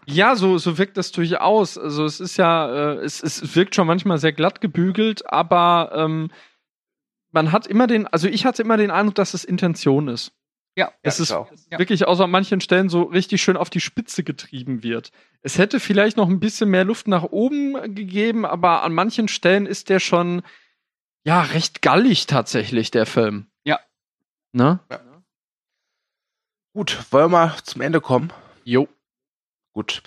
Ja, 0.07 0.35
so, 0.35 0.59
so 0.59 0.79
wirkt 0.79 0.97
das 0.97 1.13
durchaus. 1.13 1.79
Also 1.79 2.05
es 2.05 2.19
ist 2.19 2.37
ja, 2.39 2.95
äh, 2.95 3.05
es, 3.05 3.23
es 3.23 3.55
wirkt 3.55 3.77
schon 3.77 3.87
manchmal 3.87 4.19
sehr 4.19 4.33
glatt 4.33 4.61
gebügelt, 4.61 5.31
aber 5.31 5.93
ähm, 5.95 6.31
man 7.31 7.53
hat 7.53 7.67
immer 7.67 7.87
den, 7.87 8.09
also 8.09 8.27
ich 8.27 8.45
hatte 8.45 8.63
immer 8.63 8.77
den 8.77 8.91
Eindruck, 8.91 9.15
dass 9.15 9.35
es 9.35 9.45
Intention 9.45 10.09
ist. 10.09 10.33
Ja. 10.79 10.93
Es 11.03 11.19
Ja, 11.19 11.23
ist. 11.51 11.67
Ja. 11.73 11.79
wirklich 11.81 12.07
außer 12.07 12.25
an 12.25 12.31
manchen 12.31 12.61
Stellen 12.61 12.89
so 12.89 13.03
richtig 13.03 13.43
schön 13.43 13.57
auf 13.57 13.69
die 13.69 13.81
Spitze 13.81 14.23
getrieben 14.23 14.85
wird. 14.85 15.11
Es 15.43 15.59
hätte 15.59 15.81
vielleicht 15.81 16.17
noch 16.17 16.29
ein 16.29 16.39
bisschen 16.39 16.71
mehr 16.71 16.85
Luft 16.85 17.09
nach 17.09 17.25
oben 17.25 17.95
gegeben, 17.97 18.47
aber 18.47 18.85
an 18.85 18.95
manchen 18.95 19.27
Stellen 19.27 19.67
ist 19.67 19.89
der 19.89 19.99
schon 19.99 20.43
ja 21.25 21.43
recht 21.43 21.83
gallig 21.83 22.27
tatsächlich, 22.27 22.93
der 22.93 23.07
Film. 23.07 23.51
Ja. 23.65 23.81
Ne? 24.53 24.79
Gut, 26.75 26.97
wollen 27.11 27.25
wir 27.25 27.29
mal 27.29 27.57
zum 27.65 27.81
Ende 27.83 28.01
kommen? 28.01 28.33
Jo. 28.63 28.87
Gut. 29.73 30.03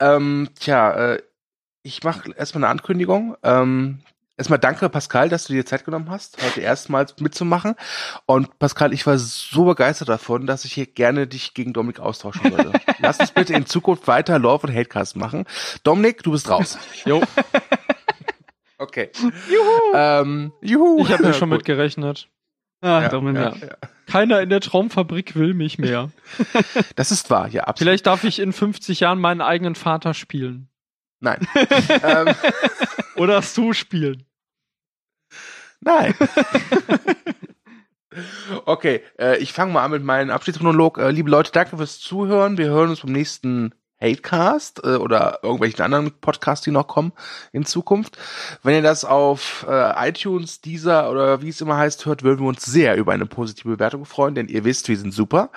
Ähm, 0.00 0.48
tja, 0.58 1.12
äh, 1.16 1.22
ich 1.82 2.02
mache 2.02 2.32
erstmal 2.32 2.64
eine 2.64 2.70
Ankündigung. 2.70 3.36
Ähm, 3.42 4.00
erstmal 4.36 4.58
danke, 4.58 4.88
Pascal, 4.88 5.28
dass 5.28 5.44
du 5.44 5.52
dir 5.52 5.64
Zeit 5.66 5.84
genommen 5.84 6.10
hast, 6.10 6.42
heute 6.42 6.60
erstmals 6.60 7.18
mitzumachen. 7.20 7.74
Und 8.26 8.58
Pascal, 8.58 8.92
ich 8.92 9.06
war 9.06 9.18
so 9.18 9.64
begeistert 9.64 10.08
davon, 10.08 10.46
dass 10.46 10.64
ich 10.64 10.72
hier 10.72 10.86
gerne 10.86 11.26
dich 11.26 11.54
gegen 11.54 11.72
Dominik 11.72 12.00
austauschen 12.00 12.50
würde. 12.50 12.72
Lass 12.98 13.18
uns 13.20 13.32
bitte 13.32 13.54
in 13.54 13.66
Zukunft 13.66 14.06
weiter 14.08 14.38
Love 14.38 14.66
und 14.66 14.74
Hatecast 14.74 15.16
machen. 15.16 15.44
Dominik, 15.82 16.22
du 16.22 16.32
bist 16.32 16.48
raus. 16.50 16.78
Jo. 17.04 17.22
Okay. 18.76 19.10
Juhu. 19.48 19.94
Ähm, 19.94 20.52
juhu. 20.60 20.98
Ich 21.06 21.12
habe 21.12 21.22
mir 21.28 21.32
schon 21.32 21.48
Gut. 21.48 21.58
mit 21.58 21.64
gerechnet. 21.64 22.28
Ah, 22.80 23.02
Ja, 23.02 23.08
Dominik. 23.08 23.40
ja, 23.42 23.66
ja. 23.68 23.76
Keiner 24.06 24.40
in 24.42 24.50
der 24.50 24.60
Traumfabrik 24.60 25.36
will 25.36 25.54
mich 25.54 25.78
mehr. 25.78 26.10
Das 26.96 27.10
ist 27.12 27.30
wahr, 27.30 27.48
ja, 27.48 27.62
absolut. 27.62 27.78
Vielleicht 27.78 28.06
darf 28.06 28.24
ich 28.24 28.40
in 28.40 28.52
50 28.52 29.00
Jahren 29.00 29.20
meinen 29.20 29.40
eigenen 29.40 29.74
Vater 29.76 30.12
spielen. 30.12 30.68
Nein. 31.20 31.46
ähm, 32.02 32.34
Oder 33.16 33.42
Stu 33.42 33.72
spielen. 33.72 34.26
nein. 35.80 36.14
okay, 38.66 39.02
äh, 39.18 39.38
ich 39.38 39.52
fange 39.52 39.72
mal 39.72 39.84
an 39.84 39.90
mit 39.90 40.02
meinem 40.02 40.30
Abschiedsmonolog. 40.30 40.98
Äh, 40.98 41.10
liebe 41.10 41.30
Leute, 41.30 41.52
danke 41.52 41.76
fürs 41.76 42.00
Zuhören. 42.00 42.58
Wir 42.58 42.66
hören 42.66 42.90
uns 42.90 43.00
beim 43.00 43.12
nächsten 43.12 43.74
Hatecast 44.04 44.82
äh, 44.84 44.96
oder 44.96 45.40
irgendwelchen 45.42 45.84
anderen 45.84 46.12
Podcasts, 46.12 46.64
die 46.64 46.70
noch 46.70 46.86
kommen 46.86 47.12
in 47.52 47.64
Zukunft. 47.64 48.18
Wenn 48.62 48.74
ihr 48.74 48.82
das 48.82 49.04
auf 49.04 49.66
äh, 49.68 50.08
iTunes, 50.08 50.60
Deezer 50.60 51.10
oder 51.10 51.42
wie 51.42 51.48
es 51.48 51.60
immer 51.60 51.76
heißt, 51.76 52.06
hört, 52.06 52.22
würden 52.22 52.40
wir 52.40 52.48
uns 52.48 52.64
sehr 52.64 52.96
über 52.96 53.12
eine 53.12 53.26
positive 53.26 53.70
Bewertung 53.70 54.04
freuen, 54.04 54.34
denn 54.34 54.48
ihr 54.48 54.64
wisst, 54.64 54.88
wir 54.88 54.96
sind 54.96 55.12
super. 55.12 55.50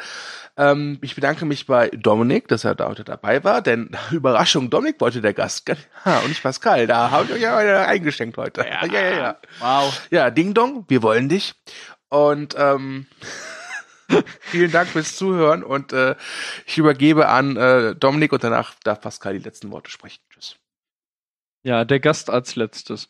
Ähm, 0.58 0.98
ich 1.02 1.14
bedanke 1.14 1.46
mich 1.46 1.68
bei 1.68 1.90
Dominik, 1.90 2.48
dass 2.48 2.64
er 2.64 2.74
da 2.74 2.88
heute 2.88 3.04
dabei 3.04 3.44
war, 3.44 3.62
denn 3.62 3.92
Überraschung, 4.12 4.70
Dominik 4.70 5.00
wollte 5.00 5.22
der 5.22 5.34
Gast 5.34 5.70
ha, 6.04 6.20
und 6.20 6.30
nicht 6.30 6.42
Pascal. 6.42 6.88
Da 6.88 7.12
habe 7.12 7.26
ich 7.26 7.32
euch 7.34 7.42
ja 7.42 7.86
eingeschenkt 7.86 8.38
heute. 8.38 8.62
Ja, 8.62 8.86
ja, 8.86 9.02
ja, 9.02 9.18
ja. 9.18 9.38
Wow. 9.60 10.08
Ja, 10.10 10.32
Ding 10.32 10.54
Dong, 10.54 10.86
wir 10.88 11.04
wollen 11.04 11.30
dich. 11.30 11.54
Und 12.10 12.56
ähm, 12.58 13.06
vielen 14.40 14.72
Dank 14.72 14.90
fürs 14.90 15.16
Zuhören 15.16 15.64
und 15.64 15.94
äh, 15.94 16.16
ich 16.66 16.78
übergebe 16.78 17.28
an 17.30 17.58
äh, 17.58 17.96
Dominik 17.96 18.34
und 18.34 18.44
danach 18.44 18.76
darf 18.84 19.02
Pascal 19.02 19.34
die 19.34 19.44
letzten 19.44 19.72
Worte 19.72 19.92
sprechen. 19.92 20.22
Tschüss. 20.30 20.58
Ja, 21.64 21.86
der 21.86 22.00
Gast 22.00 22.30
als 22.30 22.56
letztes. 22.56 23.10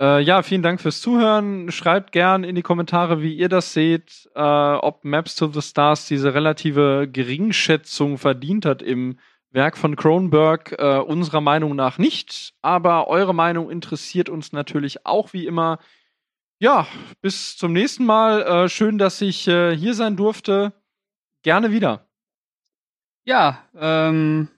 Äh, 0.00 0.20
ja, 0.22 0.42
vielen 0.42 0.62
Dank 0.62 0.80
fürs 0.80 1.00
Zuhören. 1.00 1.70
Schreibt 1.70 2.10
gern 2.12 2.42
in 2.42 2.56
die 2.56 2.62
Kommentare, 2.62 3.22
wie 3.22 3.34
ihr 3.34 3.48
das 3.48 3.72
seht, 3.72 4.28
äh, 4.34 4.40
ob 4.40 5.04
Maps 5.04 5.36
to 5.36 5.46
the 5.46 5.62
Stars 5.62 6.08
diese 6.08 6.34
relative 6.34 7.08
Geringschätzung 7.08 8.18
verdient 8.18 8.66
hat 8.66 8.82
im 8.82 9.18
Werk 9.50 9.78
von 9.78 9.94
Kronberg. 9.94 10.74
Äh, 10.78 10.98
unserer 10.98 11.40
Meinung 11.40 11.76
nach 11.76 11.98
nicht, 11.98 12.54
aber 12.60 13.06
eure 13.06 13.34
Meinung 13.34 13.70
interessiert 13.70 14.28
uns 14.28 14.52
natürlich 14.52 15.06
auch 15.06 15.32
wie 15.32 15.46
immer. 15.46 15.78
Ja, 16.64 16.86
bis 17.20 17.58
zum 17.58 17.74
nächsten 17.74 18.06
Mal. 18.06 18.40
Äh, 18.40 18.68
schön, 18.70 18.96
dass 18.96 19.20
ich 19.20 19.46
äh, 19.48 19.76
hier 19.76 19.92
sein 19.92 20.16
durfte. 20.16 20.72
Gerne 21.42 21.72
wieder. 21.72 22.08
Ja, 23.24 23.62
ähm, 23.76 24.48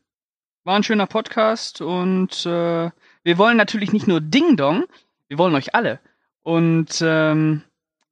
war 0.63 0.77
ein 0.77 0.85
schöner 0.85 1.09
Podcast 1.09 1.81
und 1.81 2.47
äh, 2.47 2.91
wir 3.25 3.39
wollen 3.39 3.57
natürlich 3.57 3.93
nicht 3.93 4.07
nur 4.07 4.21
Ding 4.21 4.57
Dong, 4.57 4.85
wir 5.27 5.37
wollen 5.39 5.57
euch 5.57 5.75
alle. 5.75 5.99
Und 6.43 7.03
ähm, 7.03 7.65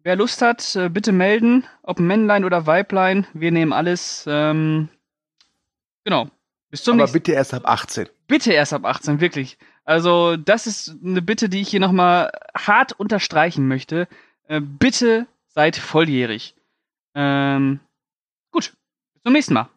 wer 0.03 0.17
Lust 0.17 0.43
hat, 0.43 0.75
äh, 0.75 0.89
bitte 0.89 1.13
melden, 1.13 1.65
ob 1.85 2.01
Männlein 2.01 2.45
oder 2.45 2.67
Weiblein. 2.67 3.29
Wir 3.33 3.53
nehmen 3.53 3.73
alles. 3.73 4.25
Ähm, 4.27 4.89
genau. 6.03 6.31
Bis 6.69 6.83
zum 6.83 6.95
Aber 6.95 7.03
nächsten. 7.05 7.19
bitte 7.21 7.33
erst 7.35 7.55
ab 7.55 7.63
18. 7.65 8.09
Bitte 8.27 8.53
erst 8.55 8.73
ab 8.73 8.87
18, 8.87 9.21
wirklich. 9.21 9.57
Also 9.85 10.37
das 10.37 10.67
ist 10.67 10.97
eine 11.05 11.23
Bitte, 11.23 11.49
die 11.49 11.61
ich 11.61 11.69
hier 11.69 11.81
nochmal 11.81 12.33
hart 12.57 12.93
unterstreichen 12.93 13.69
möchte. 13.69 14.09
Äh, 14.49 14.61
bitte 14.61 15.27
seid 15.49 15.77
volljährig. 15.77 16.55
Ähm, 17.15 17.81
gut. 18.51 18.73
Bis 19.15 19.23
zum 19.23 19.33
nächsten 19.33 19.55
Mal. 19.55 19.69